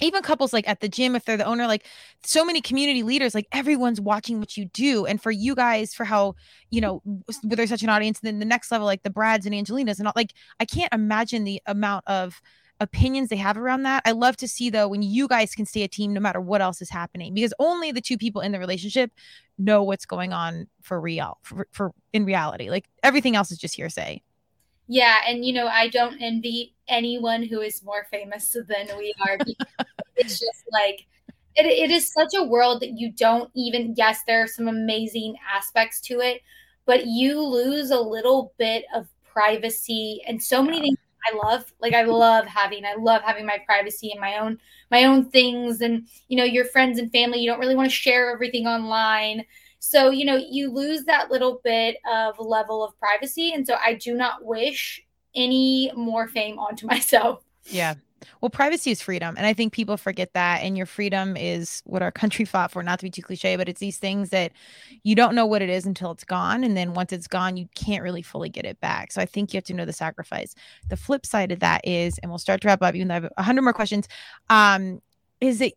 even 0.00 0.22
couples 0.22 0.52
like 0.52 0.68
at 0.68 0.80
the 0.80 0.88
gym 0.88 1.16
if 1.16 1.24
they're 1.24 1.36
the 1.36 1.46
owner 1.46 1.66
like 1.66 1.86
so 2.22 2.44
many 2.44 2.60
community 2.60 3.02
leaders 3.02 3.34
like 3.34 3.46
everyone's 3.52 4.00
watching 4.00 4.38
what 4.38 4.56
you 4.56 4.66
do 4.66 5.06
and 5.06 5.22
for 5.22 5.30
you 5.30 5.54
guys 5.54 5.94
for 5.94 6.04
how 6.04 6.34
you 6.70 6.80
know 6.80 7.02
there's 7.42 7.70
such 7.70 7.82
an 7.82 7.88
audience 7.88 8.20
and 8.20 8.26
then 8.26 8.38
the 8.38 8.44
next 8.44 8.70
level 8.70 8.86
like 8.86 9.02
the 9.02 9.10
brads 9.10 9.46
and 9.46 9.54
angelinas 9.54 9.98
and 9.98 10.06
all 10.06 10.12
like 10.16 10.32
i 10.60 10.64
can't 10.64 10.92
imagine 10.92 11.44
the 11.44 11.60
amount 11.66 12.04
of 12.06 12.40
opinions 12.80 13.28
they 13.28 13.36
have 13.36 13.56
around 13.56 13.82
that. 13.84 14.02
I 14.04 14.12
love 14.12 14.36
to 14.38 14.48
see 14.48 14.70
though 14.70 14.88
when 14.88 15.02
you 15.02 15.28
guys 15.28 15.54
can 15.54 15.66
stay 15.66 15.82
a 15.82 15.88
team 15.88 16.12
no 16.12 16.20
matter 16.20 16.40
what 16.40 16.60
else 16.60 16.82
is 16.82 16.90
happening 16.90 17.34
because 17.34 17.54
only 17.58 17.92
the 17.92 18.00
two 18.00 18.18
people 18.18 18.40
in 18.42 18.52
the 18.52 18.58
relationship 18.58 19.10
know 19.58 19.82
what's 19.82 20.06
going 20.06 20.32
on 20.32 20.66
for 20.82 21.00
real 21.00 21.38
for, 21.42 21.66
for 21.72 21.92
in 22.12 22.24
reality. 22.24 22.70
Like 22.70 22.86
everything 23.02 23.36
else 23.36 23.50
is 23.50 23.58
just 23.58 23.76
hearsay. 23.76 24.22
Yeah, 24.88 25.16
and 25.26 25.44
you 25.44 25.52
know, 25.52 25.66
I 25.66 25.88
don't 25.88 26.20
envy 26.20 26.74
anyone 26.86 27.42
who 27.42 27.60
is 27.60 27.82
more 27.82 28.06
famous 28.10 28.52
than 28.52 28.96
we 28.96 29.12
are. 29.26 29.38
it's 30.16 30.38
just 30.38 30.64
like 30.72 31.06
it, 31.56 31.66
it 31.66 31.90
is 31.90 32.12
such 32.12 32.34
a 32.36 32.44
world 32.44 32.82
that 32.82 32.98
you 32.98 33.10
don't 33.10 33.50
even 33.54 33.94
yes, 33.96 34.20
there 34.26 34.42
are 34.42 34.46
some 34.46 34.68
amazing 34.68 35.36
aspects 35.52 36.00
to 36.02 36.20
it, 36.20 36.42
but 36.84 37.06
you 37.06 37.40
lose 37.40 37.90
a 37.90 38.00
little 38.00 38.52
bit 38.58 38.84
of 38.94 39.08
privacy 39.24 40.22
and 40.26 40.42
so 40.42 40.62
many 40.62 40.80
things 40.80 40.98
I 41.26 41.36
love. 41.36 41.72
Like 41.80 41.94
I 41.94 42.02
love 42.02 42.46
having 42.46 42.84
I 42.84 42.94
love 42.94 43.22
having 43.22 43.46
my 43.46 43.58
privacy 43.66 44.10
and 44.10 44.20
my 44.20 44.38
own 44.38 44.58
my 44.90 45.04
own 45.04 45.30
things 45.30 45.80
and 45.80 46.06
you 46.28 46.36
know 46.36 46.44
your 46.44 46.64
friends 46.64 46.98
and 46.98 47.10
family 47.10 47.40
you 47.40 47.50
don't 47.50 47.60
really 47.60 47.76
want 47.76 47.90
to 47.90 47.94
share 47.94 48.30
everything 48.30 48.66
online. 48.66 49.44
So, 49.78 50.10
you 50.10 50.24
know, 50.24 50.36
you 50.36 50.72
lose 50.72 51.04
that 51.04 51.30
little 51.30 51.60
bit 51.62 51.98
of 52.10 52.38
level 52.38 52.82
of 52.82 52.98
privacy 52.98 53.52
and 53.52 53.66
so 53.66 53.76
I 53.84 53.94
do 53.94 54.14
not 54.14 54.44
wish 54.44 55.02
any 55.34 55.92
more 55.94 56.28
fame 56.28 56.58
onto 56.58 56.86
myself. 56.94 57.44
Yeah. 57.66 57.94
Well, 58.40 58.50
privacy 58.50 58.90
is 58.90 59.00
freedom. 59.00 59.34
And 59.36 59.46
I 59.46 59.52
think 59.52 59.72
people 59.72 59.96
forget 59.96 60.32
that. 60.34 60.62
And 60.62 60.76
your 60.76 60.86
freedom 60.86 61.36
is 61.36 61.82
what 61.84 62.02
our 62.02 62.10
country 62.10 62.44
fought 62.46 62.70
for, 62.70 62.82
not 62.82 62.98
to 62.98 63.04
be 63.04 63.10
too 63.10 63.22
cliche, 63.22 63.56
but 63.56 63.68
it's 63.68 63.80
these 63.80 63.98
things 63.98 64.30
that 64.30 64.52
you 65.02 65.14
don't 65.14 65.34
know 65.34 65.46
what 65.46 65.62
it 65.62 65.68
is 65.68 65.86
until 65.86 66.10
it's 66.10 66.24
gone. 66.24 66.64
And 66.64 66.76
then 66.76 66.94
once 66.94 67.12
it's 67.12 67.26
gone, 67.26 67.56
you 67.56 67.68
can't 67.74 68.02
really 68.02 68.22
fully 68.22 68.48
get 68.48 68.64
it 68.64 68.80
back. 68.80 69.12
So 69.12 69.20
I 69.20 69.26
think 69.26 69.52
you 69.52 69.58
have 69.58 69.64
to 69.64 69.74
know 69.74 69.84
the 69.84 69.92
sacrifice. 69.92 70.54
The 70.88 70.96
flip 70.96 71.26
side 71.26 71.52
of 71.52 71.60
that 71.60 71.86
is, 71.86 72.18
and 72.18 72.30
we'll 72.30 72.38
start 72.38 72.60
to 72.62 72.68
wrap 72.68 72.82
up, 72.82 72.94
even 72.94 73.08
though 73.08 73.14
I 73.14 73.20
have 73.20 73.32
a 73.36 73.42
hundred 73.42 73.62
more 73.62 73.72
questions, 73.72 74.08
um, 74.50 75.00
is 75.40 75.58
that 75.58 75.72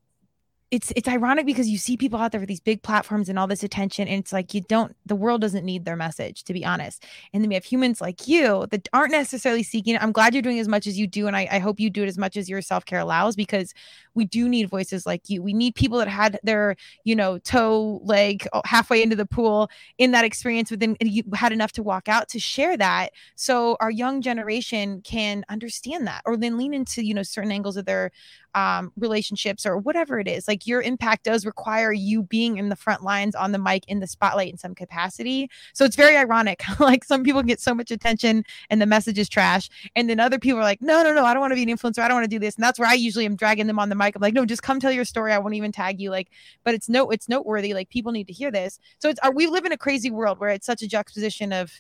it's 0.71 0.93
it's 0.95 1.07
ironic 1.07 1.45
because 1.45 1.67
you 1.67 1.77
see 1.77 1.97
people 1.97 2.19
out 2.19 2.31
there 2.31 2.39
with 2.39 2.47
these 2.47 2.59
big 2.59 2.83
platforms 2.83 3.27
and 3.27 3.39
all 3.39 3.47
this 3.47 3.63
attention 3.63 4.07
and 4.07 4.19
it's 4.19 4.31
like 4.31 4.53
you 4.53 4.61
don't 4.61 4.95
the 5.05 5.15
world 5.15 5.41
doesn't 5.41 5.65
need 5.65 5.83
their 5.85 5.95
message 5.95 6.43
to 6.43 6.53
be 6.53 6.63
honest. 6.63 7.05
And 7.33 7.43
then 7.43 7.49
we 7.49 7.55
have 7.55 7.65
humans 7.65 8.01
like 8.01 8.27
you 8.27 8.67
that 8.71 8.87
aren't 8.93 9.11
necessarily 9.11 9.63
seeking 9.63 9.97
i'm 9.97 10.11
glad 10.11 10.33
you're 10.33 10.43
doing 10.43 10.59
as 10.59 10.67
much 10.67 10.85
as 10.87 10.97
you 10.97 11.07
do 11.07 11.27
and 11.27 11.35
i, 11.35 11.47
I 11.51 11.59
hope 11.59 11.79
you 11.79 11.89
do 11.89 12.03
it 12.03 12.07
as 12.07 12.17
much 12.17 12.37
as 12.37 12.49
your 12.49 12.61
self-care 12.61 12.99
allows 12.99 13.35
because 13.35 13.73
we 14.19 14.25
do 14.25 14.49
need 14.49 14.69
voices 14.69 15.05
like 15.05 15.29
you. 15.29 15.41
We 15.41 15.53
need 15.53 15.75
people 15.75 15.97
that 15.99 16.07
had 16.07 16.39
their 16.43 16.75
you 17.03 17.15
know 17.15 17.39
toe 17.39 18.01
leg 18.03 18.47
oh, 18.53 18.61
halfway 18.65 19.01
into 19.01 19.15
the 19.15 19.25
pool 19.25 19.69
in 19.97 20.11
that 20.11 20.25
experience 20.25 20.69
within 20.69 20.97
you 20.99 21.23
had 21.33 21.51
enough 21.51 21.71
to 21.73 21.83
walk 21.83 22.07
out 22.07 22.27
to 22.29 22.39
share 22.39 22.77
that. 22.77 23.13
So 23.35 23.77
our 23.79 23.89
young 23.89 24.21
generation 24.21 25.01
can 25.01 25.45
understand 25.49 26.05
that 26.07 26.21
or 26.25 26.37
then 26.37 26.57
lean 26.57 26.73
into 26.73 27.03
you 27.03 27.13
know 27.13 27.23
certain 27.23 27.51
angles 27.51 27.77
of 27.77 27.85
their 27.85 28.11
um, 28.55 28.91
relationships 28.97 29.65
or 29.65 29.77
whatever 29.77 30.19
it 30.19 30.27
is. 30.27 30.47
Like 30.47 30.65
your 30.65 30.81
impact 30.81 31.23
does 31.23 31.45
require 31.45 31.91
you 31.91 32.23
being 32.23 32.57
in 32.57 32.69
the 32.69 32.75
front 32.75 33.03
lines 33.03 33.35
on 33.35 33.51
the 33.51 33.59
mic 33.59 33.87
in 33.87 33.99
the 33.99 34.07
spotlight 34.07 34.51
in 34.51 34.57
some 34.57 34.75
capacity. 34.75 35.49
So 35.73 35.85
it's 35.85 35.95
very 35.95 36.17
ironic. 36.17 36.61
like 36.79 37.03
some 37.03 37.23
people 37.23 37.43
get 37.43 37.59
so 37.59 37.73
much 37.73 37.91
attention 37.91 38.43
and 38.69 38.81
the 38.81 38.85
message 38.85 39.19
is 39.19 39.29
trash. 39.29 39.69
And 39.95 40.09
then 40.09 40.19
other 40.19 40.39
people 40.39 40.59
are 40.59 40.63
like, 40.63 40.81
no, 40.81 41.03
no, 41.03 41.13
no, 41.13 41.25
I 41.25 41.33
don't 41.33 41.41
want 41.41 41.51
to 41.51 41.55
be 41.55 41.63
an 41.63 41.69
influencer. 41.69 41.99
I 41.99 42.07
don't 42.07 42.17
want 42.17 42.25
to 42.25 42.35
do 42.35 42.39
this. 42.39 42.55
And 42.55 42.63
that's 42.63 42.79
where 42.79 42.89
I 42.89 42.93
usually 42.93 43.25
am 43.25 43.35
dragging 43.35 43.67
them 43.67 43.79
on 43.79 43.89
the 43.89 43.95
mic. 43.95 44.15
I'm 44.15 44.21
like, 44.21 44.33
no, 44.33 44.45
just 44.45 44.63
come 44.63 44.79
tell 44.79 44.91
your 44.91 45.05
story. 45.05 45.31
I 45.31 45.37
won't 45.37 45.55
even 45.55 45.71
tag 45.71 45.99
you. 45.99 46.09
Like, 46.09 46.29
but 46.63 46.73
it's 46.73 46.89
no, 46.89 47.09
it's 47.09 47.29
noteworthy. 47.29 47.73
Like 47.73 47.89
people 47.89 48.11
need 48.11 48.27
to 48.27 48.33
hear 48.33 48.51
this. 48.51 48.79
So 48.99 49.09
it's, 49.09 49.19
are, 49.19 49.31
we 49.31 49.47
live 49.47 49.65
in 49.65 49.71
a 49.71 49.77
crazy 49.77 50.11
world 50.11 50.39
where 50.39 50.49
it's 50.49 50.65
such 50.65 50.81
a 50.81 50.87
juxtaposition 50.87 51.53
of, 51.53 51.71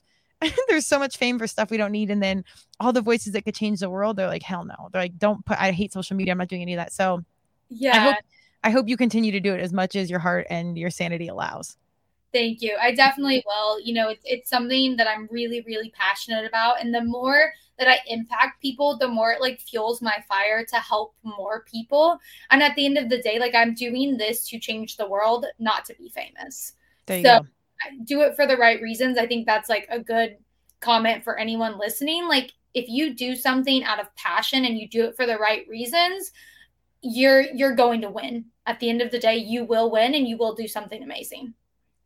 there's 0.67 0.85
so 0.85 0.99
much 0.99 1.17
fame 1.17 1.37
for 1.37 1.47
stuff 1.47 1.69
we 1.69 1.77
don't 1.77 1.91
need. 1.91 2.09
And 2.09 2.21
then 2.21 2.45
all 2.79 2.93
the 2.93 3.01
voices 3.01 3.33
that 3.33 3.43
could 3.43 3.55
change 3.55 3.79
the 3.79 3.89
world, 3.89 4.15
they're 4.15 4.27
like, 4.27 4.43
hell 4.43 4.63
no. 4.63 4.89
They're 4.91 5.01
like, 5.01 5.17
don't 5.17 5.45
put, 5.45 5.59
I 5.59 5.71
hate 5.71 5.93
social 5.93 6.15
media. 6.15 6.31
I'm 6.31 6.37
not 6.37 6.47
doing 6.47 6.61
any 6.61 6.73
of 6.73 6.77
that. 6.77 6.93
So 6.93 7.23
yeah, 7.69 7.95
I 7.95 7.99
hope, 7.99 8.15
I 8.63 8.69
hope 8.71 8.87
you 8.87 8.97
continue 8.97 9.31
to 9.31 9.39
do 9.39 9.53
it 9.53 9.59
as 9.59 9.73
much 9.73 9.95
as 9.95 10.09
your 10.09 10.19
heart 10.19 10.47
and 10.49 10.77
your 10.77 10.89
sanity 10.89 11.27
allows. 11.27 11.77
Thank 12.31 12.61
you. 12.61 12.77
I 12.79 12.93
definitely 12.93 13.43
will. 13.45 13.81
You 13.81 13.93
know, 13.95 14.09
it's, 14.09 14.21
it's 14.23 14.49
something 14.49 14.95
that 14.97 15.07
I'm 15.07 15.27
really, 15.31 15.61
really 15.61 15.91
passionate 15.97 16.45
about. 16.45 16.79
And 16.79 16.93
the 16.93 17.03
more 17.03 17.51
that 17.79 17.87
I 17.87 17.99
impact 18.07 18.61
people, 18.61 18.97
the 18.97 19.07
more 19.07 19.31
it 19.31 19.41
like 19.41 19.59
fuels 19.61 20.01
my 20.01 20.23
fire 20.27 20.63
to 20.65 20.75
help 20.75 21.15
more 21.23 21.63
people. 21.63 22.19
And 22.51 22.61
at 22.61 22.75
the 22.75 22.85
end 22.85 22.97
of 22.97 23.09
the 23.09 23.21
day, 23.21 23.39
like 23.39 23.55
I'm 23.55 23.73
doing 23.73 24.17
this 24.17 24.47
to 24.49 24.59
change 24.59 24.97
the 24.97 25.07
world, 25.07 25.45
not 25.57 25.85
to 25.85 25.95
be 25.95 26.09
famous. 26.09 26.73
There 27.07 27.17
you 27.17 27.23
so, 27.23 27.39
go 27.39 27.47
do 28.03 28.21
it 28.21 28.35
for 28.35 28.45
the 28.45 28.57
right 28.57 28.81
reasons. 28.81 29.17
I 29.17 29.27
think 29.27 29.45
that's 29.45 29.69
like 29.69 29.87
a 29.89 29.99
good 29.99 30.37
comment 30.79 31.23
for 31.23 31.37
anyone 31.37 31.77
listening. 31.77 32.27
Like 32.27 32.51
if 32.73 32.87
you 32.87 33.13
do 33.13 33.35
something 33.35 33.83
out 33.83 33.99
of 33.99 34.13
passion 34.15 34.65
and 34.65 34.77
you 34.77 34.87
do 34.87 35.05
it 35.05 35.15
for 35.15 35.25
the 35.25 35.37
right 35.37 35.67
reasons, 35.67 36.31
you're 37.01 37.41
you're 37.41 37.75
going 37.75 38.01
to 38.01 38.09
win. 38.09 38.45
At 38.65 38.79
the 38.79 38.89
end 38.89 39.01
of 39.01 39.11
the 39.11 39.19
day, 39.19 39.37
you 39.37 39.63
will 39.63 39.89
win 39.89 40.13
and 40.13 40.27
you 40.27 40.37
will 40.37 40.53
do 40.53 40.67
something 40.67 41.01
amazing. 41.01 41.53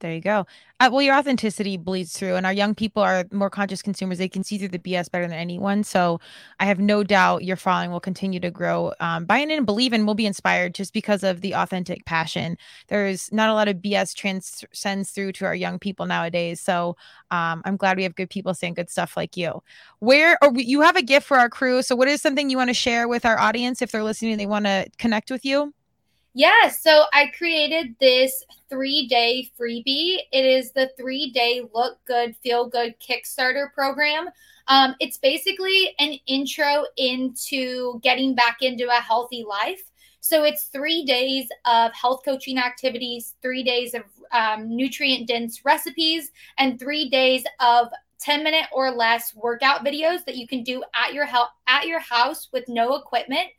There 0.03 0.13
you 0.13 0.19
go. 0.19 0.45
Uh, 0.81 0.89
well, 0.91 1.01
your 1.01 1.15
authenticity 1.15 1.77
bleeds 1.77 2.11
through, 2.11 2.35
and 2.35 2.45
our 2.45 2.51
young 2.51 2.75
people 2.75 3.01
are 3.01 3.23
more 3.31 3.49
conscious 3.49 3.81
consumers. 3.81 4.17
They 4.17 4.27
can 4.27 4.43
see 4.43 4.57
through 4.57 4.67
the 4.67 4.79
BS 4.79 5.09
better 5.09 5.25
than 5.25 5.37
anyone. 5.37 5.85
So 5.85 6.19
I 6.59 6.65
have 6.65 6.77
no 6.77 7.05
doubt 7.05 7.45
your 7.45 7.55
following 7.55 7.89
will 7.89 8.01
continue 8.01 8.41
to 8.41 8.51
grow. 8.51 8.91
Um, 8.99 9.23
buy 9.23 9.37
in 9.37 9.49
and 9.49 9.65
believe 9.65 9.93
in 9.93 10.05
will 10.05 10.13
be 10.13 10.25
inspired 10.25 10.75
just 10.75 10.91
because 10.91 11.23
of 11.23 11.39
the 11.39 11.55
authentic 11.55 12.03
passion. 12.03 12.57
There's 12.89 13.31
not 13.31 13.47
a 13.47 13.53
lot 13.53 13.69
of 13.69 13.77
BS 13.77 14.13
transcends 14.13 15.11
through 15.11 15.31
to 15.33 15.45
our 15.45 15.55
young 15.55 15.79
people 15.79 16.05
nowadays. 16.05 16.59
So 16.59 16.97
um, 17.31 17.61
I'm 17.63 17.77
glad 17.77 17.95
we 17.95 18.03
have 18.03 18.15
good 18.15 18.29
people 18.29 18.53
saying 18.53 18.73
good 18.73 18.89
stuff 18.89 19.15
like 19.15 19.37
you. 19.37 19.63
Where 19.99 20.37
or 20.43 20.51
you 20.53 20.81
have 20.81 20.97
a 20.97 21.01
gift 21.01 21.25
for 21.25 21.37
our 21.37 21.47
crew. 21.47 21.81
So 21.81 21.95
what 21.95 22.09
is 22.09 22.21
something 22.21 22.49
you 22.49 22.57
want 22.57 22.71
to 22.71 22.73
share 22.73 23.07
with 23.07 23.23
our 23.25 23.39
audience 23.39 23.81
if 23.81 23.93
they're 23.93 24.03
listening 24.03 24.35
they 24.35 24.47
want 24.47 24.65
to 24.65 24.85
connect 24.97 25.31
with 25.31 25.45
you? 25.45 25.73
Yeah, 26.35 26.69
so 26.69 27.05
I 27.13 27.27
created 27.37 27.95
this 27.99 28.43
three 28.67 29.07
day 29.07 29.51
freebie. 29.59 30.17
It 30.31 30.45
is 30.45 30.71
the 30.71 30.89
three 30.97 31.29
day 31.31 31.61
look 31.75 31.99
good, 32.05 32.35
feel 32.37 32.67
good 32.67 32.95
Kickstarter 32.99 33.71
program. 33.73 34.29
Um, 34.67 34.95
it's 34.99 35.17
basically 35.17 35.93
an 35.99 36.17
intro 36.25 36.85
into 36.97 37.99
getting 38.01 38.33
back 38.33 38.57
into 38.61 38.87
a 38.87 39.01
healthy 39.01 39.45
life. 39.47 39.83
So 40.21 40.43
it's 40.43 40.65
three 40.65 41.05
days 41.05 41.49
of 41.65 41.93
health 41.93 42.21
coaching 42.25 42.57
activities, 42.57 43.35
three 43.41 43.61
days 43.61 43.93
of 43.93 44.03
um, 44.31 44.75
nutrient 44.75 45.27
dense 45.27 45.63
recipes, 45.65 46.31
and 46.57 46.79
three 46.79 47.09
days 47.09 47.43
of 47.59 47.89
10 48.19 48.43
minute 48.43 48.65
or 48.71 48.89
less 48.89 49.35
workout 49.35 49.85
videos 49.85 50.25
that 50.25 50.37
you 50.37 50.47
can 50.47 50.63
do 50.63 50.81
at 50.95 51.13
your 51.13 51.25
health 51.25 51.49
at 51.67 51.85
your 51.85 51.99
house 51.99 52.47
with 52.53 52.63
no 52.69 52.95
equipment 52.95 53.49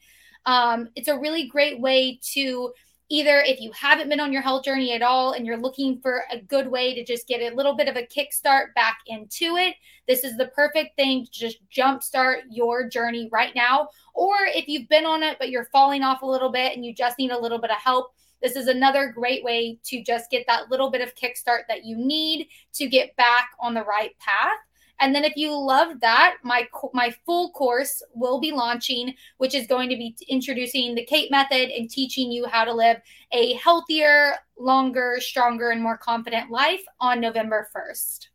um, 0.47 0.89
it's 0.95 1.09
a 1.09 1.19
really 1.19 1.47
great 1.47 1.81
way 1.81 2.19
to 2.33 2.73
either 3.11 3.41
if 3.41 3.61
you 3.61 3.71
haven't 3.73 4.09
been 4.09 4.21
on 4.21 4.33
your 4.33 4.43
health 4.43 4.65
journey 4.65 4.93
at 4.93 5.03
all 5.03 5.33
and 5.33 5.47
you're 5.47 5.59
looking 5.59 6.01
for 6.01 6.25
a 6.33 6.41
good 6.41 6.67
way 6.67 6.95
to 6.95 7.05
just 7.05 7.29
get 7.29 7.41
a 7.41 7.55
little 7.55 7.77
bit 7.77 7.89
of 7.89 7.97
a 7.97 8.07
kickstart 8.07 8.75
back 8.75 8.99
into 9.07 9.57
it, 9.57 9.75
this 10.09 10.25
is 10.25 10.37
the 10.37 10.49
perfect 10.49 10.97
thing 10.97 11.25
to 11.25 11.31
just 11.31 11.59
jumpstart 11.71 12.39
your 12.51 12.89
journey 12.89 13.29
right 13.31 13.55
now. 13.55 13.89
Or 14.15 14.35
if 14.47 14.69
you've 14.69 14.89
been 14.89 15.05
on 15.05 15.23
it, 15.23 15.37
but 15.39 15.51
you're 15.51 15.67
falling 15.67 16.03
off 16.03 16.23
a 16.23 16.27
little 16.27 16.51
bit 16.51 16.75
and 16.75 16.85
you 16.85 16.95
just 16.95 17.19
need 17.19 17.31
a 17.31 17.39
little 17.39 17.61
bit 17.61 17.71
of 17.71 17.77
help, 17.77 18.13
this 18.43 18.57
is 18.57 18.69
another 18.69 19.13
great 19.15 19.45
way 19.45 19.79
to 19.85 20.03
just 20.03 20.31
get 20.31 20.45
that 20.47 20.71
little 20.71 20.91
bit 20.91 21.01
of 21.01 21.15
kickstart 21.15 21.63
that 21.69 21.85
you 21.85 21.97
need 21.97 22.49
to 22.75 22.87
get 22.87 23.15
back 23.17 23.51
on 23.61 23.75
the 23.75 23.85
right 23.85 24.19
path. 24.19 24.59
And 25.01 25.15
then 25.15 25.25
if 25.25 25.35
you 25.37 25.57
love 25.57 26.01
that, 26.01 26.37
my 26.43 26.69
my 26.93 27.15
full 27.27 27.51
course 27.51 28.03
will 28.15 28.41
be 28.41 28.53
launching, 28.53 29.15
which 29.39 29.55
is 29.55 29.67
going 29.67 29.89
to 29.91 29.97
be 29.97 30.17
introducing 30.29 30.95
the 30.95 31.05
CAIT 31.05 31.31
method 31.31 31.71
and 31.71 31.91
teaching 31.91 32.31
you 32.31 32.47
how 32.47 32.65
to 32.65 32.73
live 32.73 32.99
a 33.33 33.55
healthier, 33.55 34.35
longer, 34.59 35.17
stronger 35.21 35.71
and 35.71 35.83
more 35.83 35.99
confident 35.99 36.51
life 36.51 36.85
on 37.01 37.21
November 37.21 37.69
1st. 37.75 38.29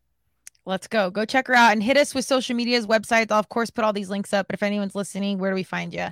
Let's 0.65 0.87
go. 0.87 1.09
Go 1.09 1.25
check 1.25 1.47
her 1.47 1.55
out 1.55 1.71
and 1.71 1.81
hit 1.81 1.97
us 1.97 2.13
with 2.13 2.25
social 2.25 2.55
media's 2.55 2.85
websites. 2.85 3.31
I'll 3.31 3.39
of 3.39 3.49
course 3.49 3.69
put 3.69 3.83
all 3.83 3.93
these 3.93 4.09
links 4.09 4.33
up, 4.33 4.47
but 4.47 4.53
if 4.53 4.61
anyone's 4.61 4.95
listening, 4.95 5.39
where 5.39 5.51
do 5.51 5.55
we 5.55 5.63
find 5.63 5.93
you? 5.93 6.09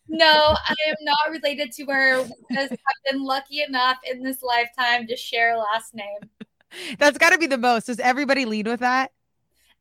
no, 0.08 0.26
I 0.26 0.76
am 0.88 0.96
not 1.02 1.32
related 1.32 1.72
to 1.74 1.86
her 1.86 2.24
because 2.24 2.72
I've 2.72 3.12
been 3.12 3.24
lucky 3.24 3.62
enough 3.62 3.98
in 4.10 4.24
this 4.24 4.42
lifetime 4.42 5.08
to 5.08 5.16
share 5.16 5.54
a 5.54 5.58
last 5.58 5.94
name. 5.94 6.20
That's 6.98 7.18
got 7.18 7.32
to 7.32 7.38
be 7.38 7.48
the 7.48 7.58
most. 7.58 7.88
Does 7.88 8.00
everybody 8.00 8.46
lead 8.46 8.68
with 8.68 8.80
that? 8.80 9.12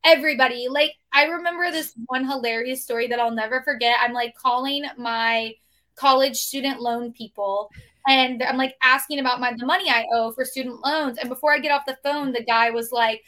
Everybody. 0.04 0.68
Like, 0.68 0.92
I 1.12 1.24
remember 1.24 1.70
this 1.70 1.94
one 2.06 2.26
hilarious 2.26 2.82
story 2.82 3.06
that 3.08 3.20
I'll 3.20 3.30
never 3.30 3.62
forget. 3.62 3.96
I'm 4.00 4.12
like 4.12 4.34
calling 4.34 4.84
my 4.98 5.54
college 5.94 6.36
student 6.36 6.80
loan 6.80 7.12
people 7.12 7.70
and 8.06 8.42
I'm 8.42 8.56
like 8.56 8.76
asking 8.82 9.20
about 9.20 9.40
my 9.40 9.52
the 9.56 9.66
money 9.66 9.88
I 9.88 10.06
owe 10.12 10.32
for 10.32 10.44
student 10.44 10.84
loans. 10.84 11.18
And 11.18 11.28
before 11.28 11.52
I 11.52 11.58
get 11.58 11.72
off 11.72 11.86
the 11.86 11.98
phone, 12.02 12.32
the 12.32 12.44
guy 12.44 12.70
was 12.70 12.90
like, 12.92 13.22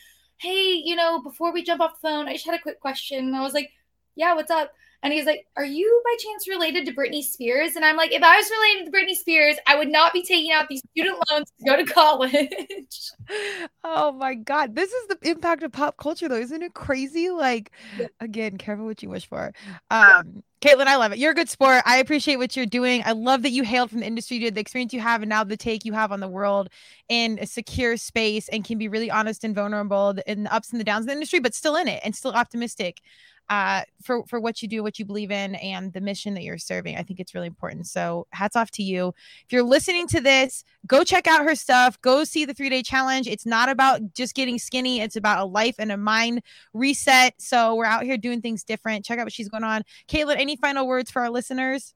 hey, 0.45 0.83
you 0.85 0.97
know, 0.97 1.21
before 1.23 1.53
we 1.53 1.63
jump 1.63 1.81
off 1.81 2.01
the 2.01 2.09
phone, 2.09 2.29
I 2.29 2.35
just 2.35 2.47
had 2.47 2.55
a 2.55 2.63
quick 2.63 2.81
question. 2.81 3.35
I 3.35 3.43
was 3.43 3.55
like, 3.55 3.71
yeah, 4.17 4.35
what's 4.35 4.51
up? 4.51 4.73
And 5.05 5.13
he's 5.13 5.27
like, 5.27 5.47
Are 5.57 5.65
you 5.65 6.03
by 6.03 6.17
chance 6.19 6.49
related 6.49 6.87
to 6.87 6.95
Britney 6.95 7.23
Spears? 7.23 7.77
And 7.77 7.85
I'm 7.85 7.97
like, 7.97 8.11
If 8.11 8.23
I 8.23 8.37
was 8.37 8.51
related 8.51 8.91
to 8.91 8.99
Britney 8.99 9.15
Spears, 9.15 9.57
I 9.67 9.77
would 9.77 9.91
not 9.91 10.15
be 10.15 10.23
taking 10.23 10.51
out 10.51 10.67
these 10.69 10.83
student 10.91 11.19
loans 11.31 11.53
to 11.59 11.65
go 11.65 11.77
to 11.77 11.85
college. 11.85 13.11
oh 13.85 14.13
my 14.13 14.35
God. 14.35 14.75
This 14.75 14.91
is 14.91 15.09
the 15.09 15.19
impact 15.31 15.63
of 15.63 15.73
pop 15.73 15.99
culture, 15.99 16.27
though. 16.27 16.37
Isn't 16.37 16.63
it 16.63 16.73
crazy? 16.73 17.29
Like, 17.29 17.71
again, 18.19 18.57
careful 18.57 18.87
what 18.87 19.03
you 19.03 19.11
wish 19.11 19.29
for. 19.29 19.53
Um, 19.91 20.43
Caitlin, 20.63 20.87
I 20.87 20.97
love 20.97 21.13
it. 21.13 21.19
You're 21.19 21.33
a 21.33 21.35
good 21.35 21.51
sport. 21.51 21.83
I 21.85 21.99
appreciate 21.99 22.37
what 22.37 22.57
you're 22.57 22.65
doing. 22.65 23.03
I 23.05 23.13
love 23.13 23.43
that 23.43 23.51
you 23.51 23.65
hailed 23.65 23.91
from 23.91 24.01
the 24.01 24.07
industry, 24.07 24.39
did 24.39 24.55
the 24.55 24.63
experience 24.63 24.95
you 24.95 25.01
have, 25.01 25.21
and 25.21 25.29
now 25.29 25.45
the 25.45 25.59
take 25.59 25.85
you 25.85 25.93
have 25.93 26.11
on 26.11 26.21
the 26.21 26.29
world 26.29 26.71
in 27.11 27.39
a 27.39 27.47
secure 27.47 27.99
space 27.99 28.49
and 28.49 28.65
can 28.65 28.79
be 28.79 28.89
really 28.89 29.11
honest 29.11 29.45
and 29.45 29.55
vulnerable 29.55 30.15
in 30.27 30.45
the 30.45 30.55
ups 30.55 30.71
and 30.71 30.81
the 30.81 30.85
downs 30.85 31.03
of 31.03 31.09
the 31.09 31.13
industry, 31.13 31.39
but 31.39 31.55
still 31.55 31.77
in 31.77 31.87
it 31.87 32.01
and 32.03 32.17
still 32.17 32.33
optimistic 32.33 33.03
uh, 33.49 33.83
for 34.03 34.25
for 34.27 34.41
what 34.41 34.63
you 34.63 34.69
do, 34.69 34.83
what 34.83 34.99
you 34.99 35.05
believe 35.05 35.31
in, 35.31 35.55
and 35.57 35.93
the 35.93 36.01
mission 36.01 36.35
that 36.35 36.43
you're 36.43 36.59
serving. 36.59 36.97
I 36.97 37.03
think 37.03 37.21
it's 37.21 37.35
really 37.35 37.47
important. 37.47 37.87
So 37.87 38.27
hats 38.31 38.57
off 38.57 38.71
to 38.73 38.83
you. 38.83 39.09
If 39.45 39.53
you're 39.53 39.63
listening 39.63 40.07
to 40.09 40.21
this, 40.21 40.65
go 40.87 41.05
check 41.05 41.27
out 41.27 41.45
her 41.45 41.55
stuff. 41.55 42.01
Go 42.01 42.25
see 42.25 42.45
the 42.45 42.55
three 42.55 42.71
day 42.71 42.83
challenge. 42.83 43.27
It's 43.27 43.47
not 43.47 43.69
about 43.69 44.15
just 44.15 44.35
getting 44.35 44.59
skinny. 44.59 45.01
It's 45.01 45.17
about 45.17 45.43
a 45.43 45.45
life 45.45 45.77
and 45.79 45.93
a 45.93 45.97
mind 45.97 46.43
reset. 46.73 47.35
So 47.39 47.75
we're 47.75 47.85
out 47.85 48.05
here 48.05 48.17
doing 48.17 48.41
things 48.41 48.65
different. 48.65 49.05
Check 49.05 49.19
out 49.19 49.27
what 49.27 49.33
she's 49.33 49.49
going 49.49 49.65
on. 49.65 49.83
Caitlin, 50.09 50.37
any 50.39 50.57
final 50.57 50.87
words 50.87 51.11
for 51.11 51.23
our 51.23 51.31
listeners? 51.31 51.95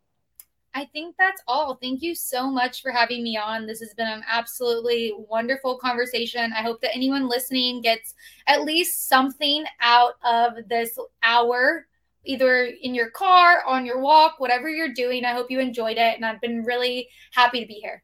I 0.74 0.84
think 0.86 1.16
that's 1.18 1.42
all. 1.48 1.74
Thank 1.74 2.02
you 2.02 2.14
so 2.14 2.50
much 2.50 2.82
for 2.82 2.90
having 2.90 3.22
me 3.22 3.36
on. 3.36 3.66
This 3.66 3.80
has 3.80 3.94
been 3.94 4.06
an 4.06 4.22
absolutely 4.28 5.14
wonderful 5.16 5.78
conversation. 5.78 6.52
I 6.52 6.62
hope 6.62 6.80
that 6.82 6.94
anyone 6.94 7.28
listening 7.28 7.80
gets 7.80 8.14
at 8.46 8.62
least 8.62 9.08
something 9.08 9.64
out 9.80 10.14
of 10.24 10.68
this 10.68 10.98
hour, 11.22 11.86
either 12.24 12.66
in 12.66 12.94
your 12.94 13.10
car, 13.10 13.64
on 13.66 13.86
your 13.86 14.00
walk, 14.00 14.34
whatever 14.38 14.68
you're 14.68 14.92
doing. 14.92 15.24
I 15.24 15.32
hope 15.32 15.50
you 15.50 15.58
enjoyed 15.58 15.96
it. 15.96 16.16
And 16.16 16.24
I've 16.24 16.40
been 16.40 16.62
really 16.64 17.08
happy 17.32 17.60
to 17.60 17.66
be 17.66 17.74
here. 17.74 18.02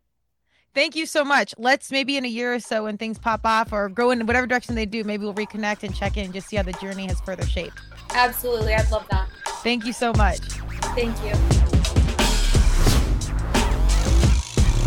Thank 0.75 0.97
you 0.97 1.07
so 1.07 1.25
much. 1.25 1.55
Let's 1.57 1.93
maybe 1.93 2.17
in 2.17 2.25
a 2.25 2.29
year 2.29 2.53
or 2.55 2.59
so 2.59 2.85
when 2.85 2.99
things 2.99 3.17
pop 3.17 3.43
off 3.45 3.73
or 3.73 3.89
go 3.89 4.11
in 4.11 4.27
whatever 4.27 4.47
direction 4.47 4.75
they 4.75 4.87
do, 4.87 5.05
maybe 5.05 5.25
we'll 5.25 5.35
reconnect 5.35 5.85
and 5.85 5.95
check 5.95 6.17
in 6.17 6.25
and 6.25 6.35
just 6.35 6.49
see 6.49 6.57
how 6.57 6.65
the 6.65 6.73
journey 6.73 7.07
has 7.07 7.21
further 7.21 7.47
shaped. 7.47 7.79
Absolutely. 8.11 8.75
I'd 8.75 8.91
love 8.91 9.07
that. 9.11 9.29
Thank 9.63 9.85
you 9.85 9.93
so 9.93 10.13
much. 10.15 10.41
Thank 10.97 11.17
you. 11.23 11.74